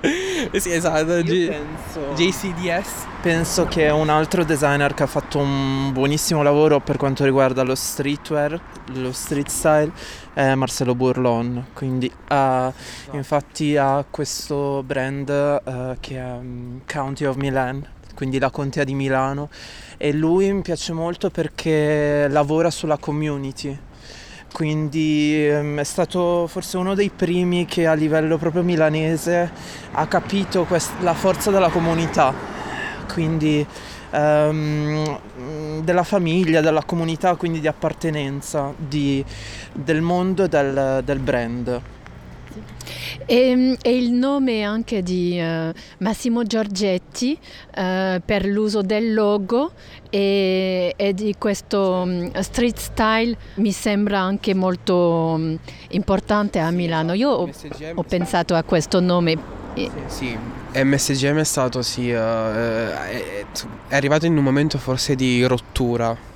sì, 0.58 0.72
esatto. 0.72 1.22
G- 1.22 1.48
penso, 1.48 2.00
JCDS. 2.14 3.06
penso 3.20 3.66
che 3.66 3.88
un 3.90 4.08
altro 4.08 4.44
designer 4.44 4.94
che 4.94 5.02
ha 5.02 5.06
fatto 5.06 5.38
un 5.38 5.92
buonissimo 5.92 6.42
lavoro 6.42 6.80
per 6.80 6.96
quanto 6.96 7.24
riguarda 7.24 7.62
lo 7.62 7.74
streetwear, 7.74 8.60
lo 8.94 9.12
street 9.12 9.48
style, 9.48 9.92
è 10.32 10.54
Marcelo 10.54 10.94
Bourlon. 10.94 11.66
Quindi 11.74 12.10
ha, 12.28 12.72
infatti 13.12 13.76
ha 13.76 14.04
questo 14.08 14.82
brand 14.84 15.28
eh, 15.28 15.96
che 16.00 16.16
è 16.16 16.32
um, 16.32 16.80
County 16.90 17.24
of 17.26 17.36
Milan, 17.36 17.86
quindi 18.14 18.38
la 18.38 18.50
contea 18.50 18.84
di 18.84 18.94
Milano. 18.94 19.50
E 19.98 20.12
lui 20.12 20.50
mi 20.52 20.62
piace 20.62 20.94
molto 20.94 21.28
perché 21.28 22.26
lavora 22.28 22.70
sulla 22.70 22.96
community. 22.96 23.88
Quindi 24.52 25.46
ehm, 25.46 25.78
è 25.78 25.84
stato 25.84 26.46
forse 26.48 26.76
uno 26.76 26.94
dei 26.94 27.10
primi 27.14 27.66
che 27.66 27.86
a 27.86 27.94
livello 27.94 28.36
proprio 28.36 28.62
milanese 28.62 29.50
ha 29.92 30.06
capito 30.06 30.64
quest- 30.64 31.00
la 31.00 31.14
forza 31.14 31.50
della 31.50 31.68
comunità, 31.68 32.34
quindi 33.12 33.64
ehm, 34.10 35.82
della 35.82 36.02
famiglia, 36.02 36.60
della 36.60 36.82
comunità, 36.84 37.36
quindi 37.36 37.60
di 37.60 37.68
appartenenza, 37.68 38.72
di- 38.76 39.24
del 39.72 40.00
mondo 40.02 40.46
del, 40.46 41.02
del 41.04 41.18
brand. 41.20 41.80
E, 43.26 43.76
e 43.80 43.96
il 43.96 44.10
nome 44.10 44.62
anche 44.62 45.02
di 45.02 45.38
eh, 45.38 45.72
Massimo 45.98 46.42
Giorgetti 46.42 47.38
eh, 47.74 48.20
per 48.24 48.44
l'uso 48.44 48.82
del 48.82 49.14
logo 49.14 49.72
e, 50.10 50.94
e 50.96 51.14
di 51.14 51.34
questo 51.38 52.04
mm, 52.06 52.28
street 52.40 52.78
style 52.78 53.36
mi 53.54 53.72
sembra 53.72 54.20
anche 54.20 54.54
molto 54.54 55.36
mm, 55.38 55.54
importante 55.90 56.58
a 56.58 56.70
Milano. 56.70 57.12
Io 57.12 57.30
ho, 57.30 57.50
ho 57.94 58.02
pensato 58.02 58.54
a 58.54 58.62
questo 58.62 59.00
nome. 59.00 59.58
Sì, 60.06 60.36
MSGM 60.74 61.38
è 61.38 61.44
stato 61.44 61.82
sì, 61.82 62.10
eh, 62.10 62.16
è, 62.16 63.44
è 63.88 63.94
arrivato 63.94 64.26
in 64.26 64.36
un 64.36 64.42
momento 64.42 64.78
forse 64.78 65.14
di 65.14 65.44
rottura. 65.44 66.28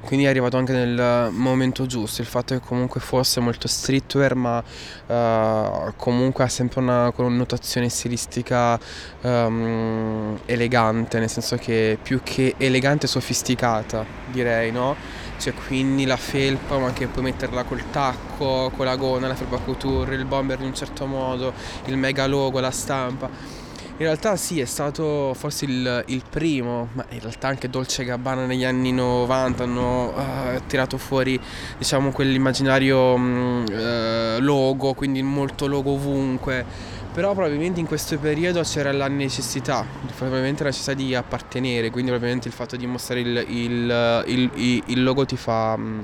Quindi 0.00 0.24
è 0.26 0.28
arrivato 0.28 0.56
anche 0.56 0.72
nel 0.72 1.30
momento 1.32 1.84
giusto, 1.84 2.22
il 2.22 2.26
fatto 2.26 2.54
che 2.54 2.64
comunque 2.64 3.00
fosse 3.00 3.40
molto 3.40 3.68
streetwear, 3.68 4.34
ma 4.34 4.62
eh, 5.06 5.92
comunque 5.96 6.44
ha 6.44 6.48
sempre 6.48 6.80
una 6.80 7.12
connotazione 7.14 7.88
stilistica 7.88 8.78
ehm, 9.20 10.38
elegante, 10.46 11.18
nel 11.18 11.28
senso 11.28 11.56
che 11.56 11.98
più 12.00 12.20
che 12.22 12.54
elegante 12.56 13.06
sofisticata, 13.06 14.04
direi, 14.26 14.72
no? 14.72 14.96
Cioè 15.38 15.52
quindi 15.52 16.04
la 16.06 16.16
felpa, 16.16 16.78
ma 16.78 16.86
anche 16.86 17.06
puoi 17.06 17.24
metterla 17.24 17.64
col 17.64 17.90
tacco, 17.90 18.70
con 18.74 18.86
la 18.86 18.96
gonna, 18.96 19.28
la 19.28 19.34
felpa 19.34 19.58
couture, 19.58 20.14
il 20.14 20.24
bomber 20.24 20.58
in 20.60 20.66
un 20.66 20.74
certo 20.74 21.06
modo, 21.06 21.52
il 21.84 21.96
mega 21.96 22.26
logo, 22.26 22.60
la 22.60 22.70
stampa. 22.70 23.66
In 24.00 24.04
realtà 24.04 24.36
sì, 24.36 24.60
è 24.60 24.64
stato 24.64 25.34
forse 25.34 25.64
il, 25.64 26.04
il 26.06 26.22
primo, 26.30 26.88
ma 26.92 27.04
in 27.10 27.18
realtà 27.20 27.48
anche 27.48 27.68
Dolce 27.68 28.04
Gabbana 28.04 28.46
negli 28.46 28.64
anni 28.64 28.92
90 28.92 29.64
hanno 29.64 30.14
eh, 30.16 30.60
tirato 30.68 30.98
fuori, 30.98 31.38
diciamo, 31.76 32.12
quell'immaginario 32.12 33.16
mm, 33.18 33.64
eh, 33.68 34.36
logo, 34.38 34.94
quindi 34.94 35.20
molto 35.22 35.66
logo 35.66 35.92
ovunque. 35.94 36.64
Però 37.12 37.32
probabilmente 37.32 37.80
in 37.80 37.86
questo 37.86 38.16
periodo 38.18 38.60
c'era 38.62 38.92
la 38.92 39.08
necessità, 39.08 39.84
probabilmente 40.16 40.62
la 40.62 40.68
necessità 40.68 40.94
di 40.94 41.16
appartenere, 41.16 41.90
quindi 41.90 42.10
probabilmente 42.10 42.46
il 42.46 42.54
fatto 42.54 42.76
di 42.76 42.86
mostrare 42.86 43.20
il, 43.22 43.44
il- 43.48 44.24
il- 44.28 44.50
il- 44.54 44.82
il 44.86 45.02
logo 45.02 45.24
ti 45.26 45.36
fa, 45.36 45.76
mm, 45.76 46.00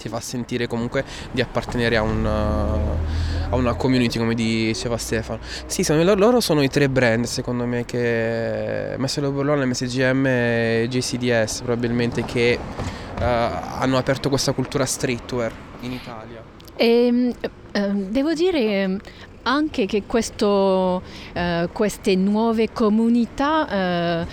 ti 0.00 0.08
fa 0.08 0.18
sentire 0.20 0.66
comunque 0.66 1.04
di 1.30 1.42
appartenere 1.42 1.96
a, 1.96 2.02
un, 2.02 2.24
uh, 2.24 3.52
a 3.52 3.56
una 3.56 3.74
community, 3.74 4.18
come 4.18 4.34
diceva 4.34 4.96
Stefano. 4.96 5.40
Sì, 5.66 5.84
sono- 5.84 6.14
loro, 6.14 6.40
sono 6.40 6.62
i 6.62 6.68
tre 6.68 6.88
brand 6.88 7.24
secondo 7.26 7.66
me 7.66 7.84
che 7.84 8.94
Marcelo 8.96 9.30
Borlone, 9.30 9.66
MSGM 9.66 10.26
e 10.26 10.86
JCDS 10.88 11.60
probabilmente 11.60 12.24
che 12.24 12.58
uh, 12.58 13.22
hanno 13.22 13.98
aperto 13.98 14.30
questa 14.30 14.52
cultura 14.52 14.86
streetwear 14.86 15.52
in 15.80 15.92
Italia. 15.92 16.42
E, 16.76 17.34
ehm, 17.72 18.08
devo 18.08 18.32
dire 18.32 18.58
ehm, 18.58 19.00
anche 19.42 19.86
che 19.86 20.04
questo, 20.06 21.02
eh, 21.32 21.68
queste 21.72 22.14
nuove 22.14 22.72
comunità 22.72 23.68
eh, 24.22 24.26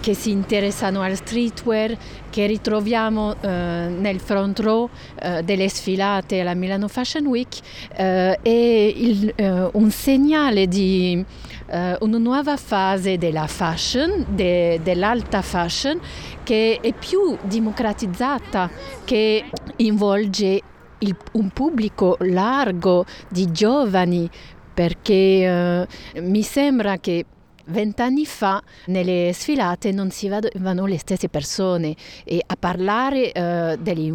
che 0.00 0.14
si 0.14 0.30
interessano 0.30 1.00
al 1.02 1.16
streetwear, 1.16 1.96
che 2.30 2.46
ritroviamo 2.46 3.34
eh, 3.40 3.48
nel 3.48 4.20
front 4.20 4.58
row 4.60 4.88
eh, 5.20 5.42
delle 5.42 5.68
sfilate 5.68 6.40
alla 6.40 6.54
Milano 6.54 6.88
Fashion 6.88 7.26
Week, 7.26 7.58
eh, 7.96 8.38
è 8.40 8.40
eh, 8.42 9.68
un 9.72 9.90
segnale 9.90 10.66
di 10.68 11.24
eh, 11.70 11.96
una 12.00 12.18
nuova 12.18 12.56
fase 12.56 13.18
della 13.18 13.46
fashion, 13.46 14.24
de- 14.28 14.80
dell'alta 14.82 15.42
fashion, 15.42 16.00
che 16.42 16.78
è 16.80 16.92
più 16.92 17.36
democratizzata, 17.42 18.70
che 19.04 19.44
involge 19.76 20.60
il- 21.00 21.16
un 21.32 21.50
pubblico 21.50 22.16
largo 22.20 23.04
di 23.28 23.50
giovani 23.52 24.28
perché 24.74 25.86
eh, 26.14 26.20
mi 26.20 26.42
sembra 26.42 26.98
che 26.98 27.24
vent'anni 27.68 28.26
fa 28.26 28.62
nelle 28.86 29.32
sfilate 29.32 29.92
non 29.92 30.10
si 30.10 30.28
vadano 30.28 30.86
le 30.86 30.98
stesse 30.98 31.28
persone 31.28 31.94
e 32.24 32.42
a 32.44 32.56
parlare 32.58 33.32
eh, 33.32 33.76
degli 33.80 34.06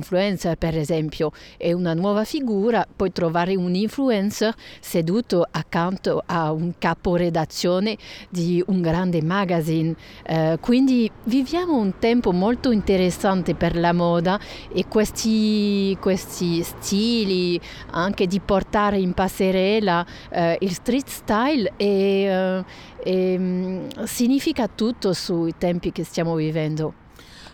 per 0.58 0.78
esempio 0.78 1.32
è 1.58 1.72
una 1.72 1.94
nuova 1.94 2.24
figura, 2.24 2.86
puoi 2.94 3.12
trovare 3.12 3.56
un 3.56 3.76
influencer 3.76 4.54
seduto 4.80 5.46
accanto 5.50 6.24
a 6.26 6.52
un 6.52 6.74
caporedazione 6.78 7.98
di 8.30 8.64
un 8.68 8.82
grande 8.82 9.22
magazine, 9.22 9.96
Eh, 10.26 10.58
quindi 10.60 11.10
viviamo 11.26 11.78
un 11.78 12.00
tempo 12.00 12.32
molto 12.32 12.72
interessante 12.72 13.56
per 13.56 13.76
la 13.76 13.94
moda 13.94 14.40
e 14.72 14.86
questi, 14.88 15.98
questi 16.00 16.64
stili 16.64 17.60
anche 17.92 18.28
di 18.28 18.40
portare 18.40 18.98
in 19.00 19.14
passerella 19.14 20.06
eh, 20.30 20.58
il 20.62 20.72
street 20.72 21.08
style 21.08 21.74
e, 21.78 22.24
eh, 22.24 22.64
e, 23.04 23.38
mm, 23.38 23.90
significa 24.06 24.68
tutto 24.68 25.14
sui 25.14 25.54
tempi 25.58 25.92
che 25.92 26.04
stiamo 26.04 26.36
vivendo. 26.36 27.02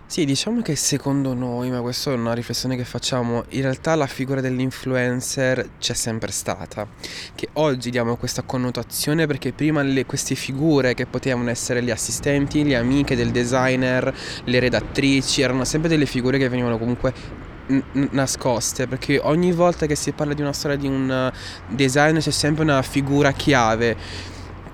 Sì, 0.10 0.26
diciamo 0.26 0.64
che 0.64 0.76
secondo 0.76 1.36
noi, 1.36 1.70
ma 1.70 1.82
questa 1.82 2.10
è 2.10 2.16
una 2.16 2.34
riflessione 2.34 2.76
che 2.76 2.84
facciamo, 2.84 3.44
in 3.50 3.62
realtà 3.62 3.94
la 3.94 4.08
figura 4.08 4.42
dell'influencer 4.42 5.74
c'è 5.78 5.94
sempre 5.94 6.32
stata, 6.32 6.88
che 7.36 7.50
oggi 7.54 7.92
diamo 7.92 8.16
questa 8.16 8.42
connotazione 8.42 9.28
perché 9.28 9.54
prima 9.54 9.84
le- 9.84 10.08
queste 10.08 10.34
figure 10.34 10.96
che 10.96 11.06
potevano 11.06 11.52
essere 11.52 11.82
le 11.82 11.92
assistenti, 11.92 12.64
le 12.64 12.76
amiche 12.76 13.16
del 13.16 13.30
designer, 13.30 14.12
le 14.46 14.60
redattrici, 14.60 15.44
erano 15.44 15.64
sempre 15.64 15.90
delle 15.90 16.08
figure 16.08 16.40
che 16.40 16.50
venivano 16.50 16.80
comunque 16.80 17.14
nascoste, 18.10 18.88
perché 18.88 19.20
ogni 19.22 19.52
volta 19.52 19.86
che 19.86 19.94
si 19.94 20.12
parla 20.12 20.34
di 20.34 20.42
una 20.42 20.54
storia 20.54 20.76
di 20.76 20.88
un 20.88 21.12
eh, 21.12 21.32
designer 21.68 22.20
c'è 22.20 22.32
sempre 22.32 22.64
una 22.64 22.82
figura 22.82 23.32
chiave 23.32 23.96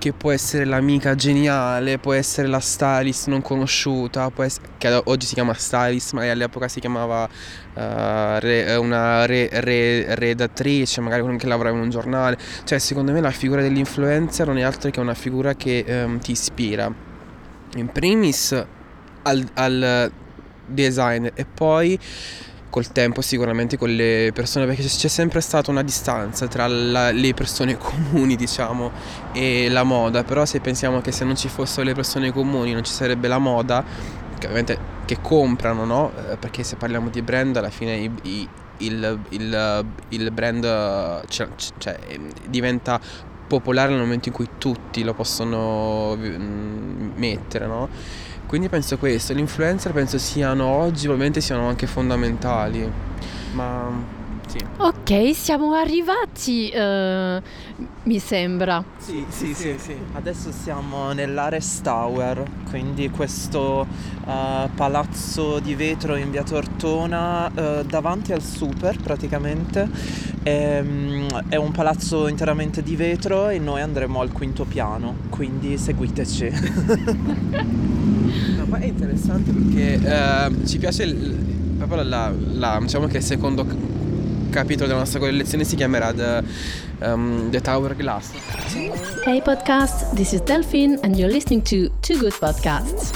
che 0.06 0.14
può 0.14 0.30
essere 0.30 0.66
l'amica 0.66 1.16
geniale, 1.16 1.97
può 1.97 2.14
essere 2.14 2.47
la 2.47 2.60
stylist 2.60 3.28
non 3.28 3.41
conosciuta, 3.41 4.30
può 4.30 4.43
ess- 4.43 4.60
che 4.78 5.01
oggi 5.06 5.26
si 5.26 5.34
chiama 5.34 5.56
stylist, 5.56 6.14
ma 6.14 6.30
all'epoca 6.30 6.68
si 6.68 6.80
chiamava 6.80 7.28
eh, 7.74 8.39
re- 8.39 8.66
eh, 8.68 8.76
una 8.76 9.26
re- 9.26 9.49
re- 9.51 10.14
redattrice, 10.14 11.01
magari 11.01 11.24
uno 11.24 11.38
che 11.38 11.47
lavorava 11.47 11.76
in 11.78 11.82
un 11.82 11.89
giornale. 11.89 12.38
Cioè, 12.66 12.78
secondo 12.78 13.14
me 13.14 13.20
la 13.20 13.32
figura 13.32 13.64
dell'influencer 13.64 14.45
non 14.45 14.60
è 14.60 14.62
altro 14.62 14.91
che 14.91 14.99
una 14.99 15.16
figura 15.16 15.56
che 15.56 15.84
ehm, 15.88 16.20
ti 16.20 16.34
ispira. 16.34 16.93
In 17.78 17.88
primis 17.88 18.64
al, 19.24 19.49
al 19.56 20.12
designer 20.68 21.32
e 21.34 21.45
poi 21.45 21.99
col 22.76 22.91
tempo 22.91 23.21
sicuramente 23.21 23.78
con 23.78 23.89
le 23.89 24.32
persone 24.34 24.65
perché 24.65 24.84
c'è 24.84 25.07
sempre 25.07 25.39
stata 25.39 25.71
una 25.71 25.82
distanza 25.82 26.45
tra 26.47 26.67
la- 26.67 27.09
le 27.11 27.34
persone 27.34 27.78
comuni 27.80 28.36
diciamo 28.36 28.91
e 29.32 29.69
la 29.69 29.84
moda. 29.84 30.26
Però 30.26 30.43
se 30.43 30.59
pensiamo 30.59 30.99
che 30.99 31.13
se 31.13 31.23
non 31.23 31.38
ci 31.38 31.47
fossero 31.47 31.84
le 31.86 31.93
persone 31.93 32.34
comuni 32.34 32.73
non 32.73 32.84
ci 32.84 32.91
sarebbe 32.91 33.30
la 33.30 33.38
moda 33.38 33.82
che 34.38 34.47
ovviamente 34.47 34.78
che 35.05 35.19
comprano 35.21 35.86
no? 35.86 36.11
Eh, 36.32 36.36
perché 36.36 36.63
se 36.63 36.76
parliamo 36.76 37.07
di 37.07 37.21
brand 37.21 37.55
alla 37.55 37.69
fine 37.69 37.95
i- 37.95 38.11
i- 38.23 38.49
il, 38.80 39.19
il- 39.30 39.86
il 40.09 40.32
brand 40.32 40.63
cioè, 41.30 41.47
cioè, 41.78 41.97
eh, 42.09 42.19
diventa 42.49 42.99
popolare 43.47 43.91
nel 43.93 44.01
momento 44.01 44.28
in 44.28 44.34
cui 44.36 44.49
tutti 44.57 45.01
lo 45.01 45.13
possono 45.13 46.13
mm, 46.17 47.11
mettere 47.15 47.67
no 47.67 47.88
quindi 48.46 48.70
penso 48.70 48.98
questo, 48.98 49.34
gli 49.34 49.39
influencer 49.39 49.91
penso 49.91 50.18
siano 50.18 50.66
oggi 50.66 51.04
probabilmente 51.04 51.41
siano 51.41 51.68
anche 51.68 51.88
fondamentali, 51.88 52.89
ma 53.54 54.14
Sì. 54.56 54.66
Ok, 54.78 55.36
siamo 55.36 55.74
arrivati, 55.74 56.70
eh, 56.70 57.41
mi 58.03 58.20
sembra. 58.20 58.82
Sì, 58.97 59.26
sì, 59.28 59.53
sì, 59.53 59.76
sì. 59.78 59.93
Adesso 60.14 60.53
siamo 60.53 61.12
nell'Ares 61.12 61.82
Tower, 61.82 62.41
quindi 62.70 63.10
questo 63.10 63.86
uh, 64.26 64.70
palazzo 64.74 65.60
di 65.60 65.76
vetro 65.76 66.16
in 66.16 66.32
via 66.32 66.43
Tortona 66.43 67.47
uh, 67.47 67.84
davanti 67.84 68.32
al 68.32 68.41
super 68.41 68.97
praticamente. 68.97 69.89
È, 70.41 70.80
um, 70.82 71.28
è, 71.49 71.58
un 71.58 71.72
palazzo 71.72 72.30
interamente 72.30 72.82
di 72.82 72.95
vetro 72.95 73.49
e 73.49 73.60
noi 73.60 73.82
andremo 73.82 74.22
al 74.22 74.32
quinto 74.32 74.64
piano, 74.64 75.18
quindi 75.30 75.78
seguiteci. 75.78 76.47
no, 78.56 78.66
ma 78.68 78.78
è 78.78 78.86
interessante 78.86 79.51
perché 79.51 79.99
uh, 80.01 80.66
ci 80.66 80.78
piace 80.78 81.03
il, 81.03 81.36
proprio 81.76 82.03
la, 82.03 82.32
la, 82.53 82.80
diciamo 82.82 83.08
che 83.08 83.18
il 83.18 83.24
secondo 83.24 83.66
capitolo 84.50 84.88
della 84.88 85.00
nostra 85.00 85.20
collezione 85.20 85.64
si 85.64 85.76
chiamerà 85.76 86.14
The, 86.14 86.43
um, 87.02 87.50
The 87.50 87.62
Tower 87.62 87.96
Glass. 87.96 88.32
Hey 89.26 89.41
podcast, 89.41 90.14
this 90.14 90.34
is 90.34 90.41
Delphine 90.41 91.00
and 91.02 91.16
you're 91.16 91.32
listening 91.32 91.62
to 91.64 91.89
Two 92.02 92.18
Good 92.18 92.34
Podcasts. 92.39 93.12